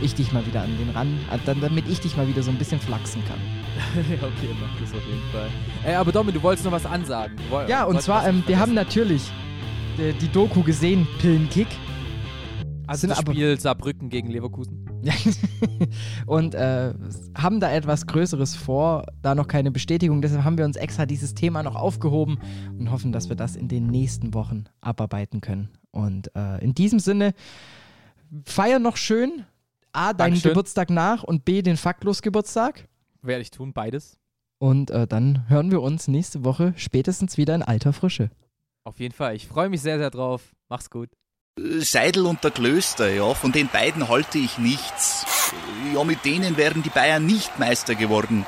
ich 0.02 0.14
dich 0.14 0.32
mal 0.32 0.46
wieder 0.46 0.62
an 0.62 0.78
den 0.78 0.90
ran, 0.92 1.18
äh, 1.32 1.56
damit 1.60 1.90
ich 1.90 2.00
dich 2.00 2.16
mal 2.16 2.28
wieder 2.28 2.44
so 2.44 2.52
ein 2.52 2.58
bisschen 2.58 2.80
flachsen 2.80 3.24
kann. 3.28 3.59
ja, 4.10 4.16
okay, 4.18 4.50
mach 4.60 4.80
das 4.82 4.94
auf 4.94 5.06
jeden 5.06 5.22
Fall. 5.32 5.50
Ey, 5.86 5.96
aber 5.96 6.12
Domi, 6.12 6.32
du 6.32 6.42
wolltest 6.44 6.66
noch 6.66 6.72
was 6.72 6.86
ansagen. 6.86 7.36
Woll- 7.50 7.66
Ja, 7.70 7.84
und 7.86 8.02
zwar, 8.02 8.28
ähm, 8.28 8.44
wir 8.46 8.60
haben 8.60 8.74
natürlich 8.74 9.24
die, 9.98 10.14
die 10.14 10.28
Doku 10.28 10.64
gesehen, 10.64 11.08
Pillenkick. 11.20 11.68
also 12.88 13.02
sind 13.02 13.10
das 13.12 13.20
aber- 13.20 13.32
Spiel 13.34 13.60
Saarbrücken 13.60 14.10
gegen 14.10 14.30
Leverkusen. 14.30 14.86
Und 16.26 16.56
äh, 16.56 16.94
haben 17.38 17.62
da 17.62 17.72
etwas 17.72 18.06
Größeres 18.06 18.56
vor, 18.56 19.06
da 19.22 19.34
noch 19.34 19.48
keine 19.48 19.72
Bestätigung. 19.72 20.22
Deshalb 20.22 20.44
haben 20.44 20.58
wir 20.58 20.66
uns 20.66 20.76
extra 20.76 21.06
dieses 21.06 21.34
Thema 21.36 21.64
noch 21.64 21.76
aufgehoben 21.76 22.38
und 22.78 22.92
hoffen, 22.92 23.14
dass 23.14 23.30
wir 23.30 23.38
das 23.38 23.56
in 23.56 23.70
den 23.70 23.88
nächsten 23.88 24.34
Wochen 24.34 24.66
abarbeiten 24.82 25.40
können. 25.40 25.70
Und 25.92 26.36
äh, 26.36 26.62
in 26.62 26.74
diesem 26.74 27.00
Sinne, 27.00 27.34
feier 28.44 28.80
noch 28.80 28.98
schön 28.98 29.46
A, 29.94 30.08
deinen 30.12 30.32
Dankeschön. 30.32 30.50
Geburtstag 30.52 30.90
nach 30.90 31.24
und 31.24 31.46
B, 31.46 31.62
den 31.62 31.78
Faktlos-Geburtstag. 31.78 32.89
Werde 33.22 33.42
ich 33.42 33.52
tun, 33.52 33.74
beides. 33.74 34.18
Und 34.58 34.92
äh, 34.92 35.08
dann 35.08 35.48
hören 35.50 35.72
wir 35.72 35.82
uns 35.82 36.08
nächste 36.08 36.44
Woche 36.44 36.74
spätestens 36.76 37.38
wieder 37.38 37.56
in 37.56 37.64
alter 37.64 37.94
Frische. 37.94 38.30
Auf 38.84 39.00
jeden 39.00 39.14
Fall. 39.14 39.36
Ich 39.36 39.48
freue 39.48 39.70
mich 39.70 39.82
sehr, 39.82 39.98
sehr 39.98 40.10
drauf. 40.10 40.54
Mach's 40.68 40.90
gut. 40.90 41.10
Seidel 41.80 42.26
und 42.26 42.44
der 42.44 42.52
Klöster, 42.52 43.10
ja, 43.10 43.34
von 43.34 43.52
den 43.52 43.68
beiden 43.68 44.08
halte 44.08 44.38
ich 44.38 44.58
nichts. 44.58 45.26
Ja, 45.94 46.04
mit 46.04 46.24
denen 46.24 46.56
wären 46.58 46.84
die 46.84 46.90
Bayern 46.90 47.26
nicht 47.26 47.60
Meister 47.60 47.96
geworden. 47.96 48.46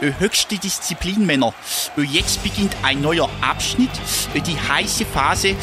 Äh, 0.00 0.12
Höchste 0.18 0.58
Disziplin, 0.58 1.24
Männer. 1.24 1.54
Äh, 1.96 2.02
Jetzt 2.02 2.42
beginnt 2.42 2.74
ein 2.82 3.00
neuer 3.00 3.28
Abschnitt, 3.40 3.90
äh, 4.34 4.40
die 4.40 4.56
heiße 4.58 5.04
Phase. 5.06 5.54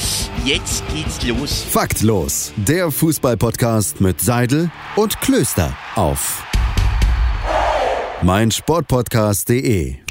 Jetzt 0.45 0.83
geht's 0.93 1.21
los. 1.27 1.63
Faktlos, 1.63 2.53
der 2.55 2.89
Fußballpodcast 2.91 4.01
mit 4.01 4.21
Seidel 4.21 4.71
und 4.95 5.19
Klöster 5.21 5.75
auf 5.95 6.43
meinsportpodcast.de. 8.21 10.08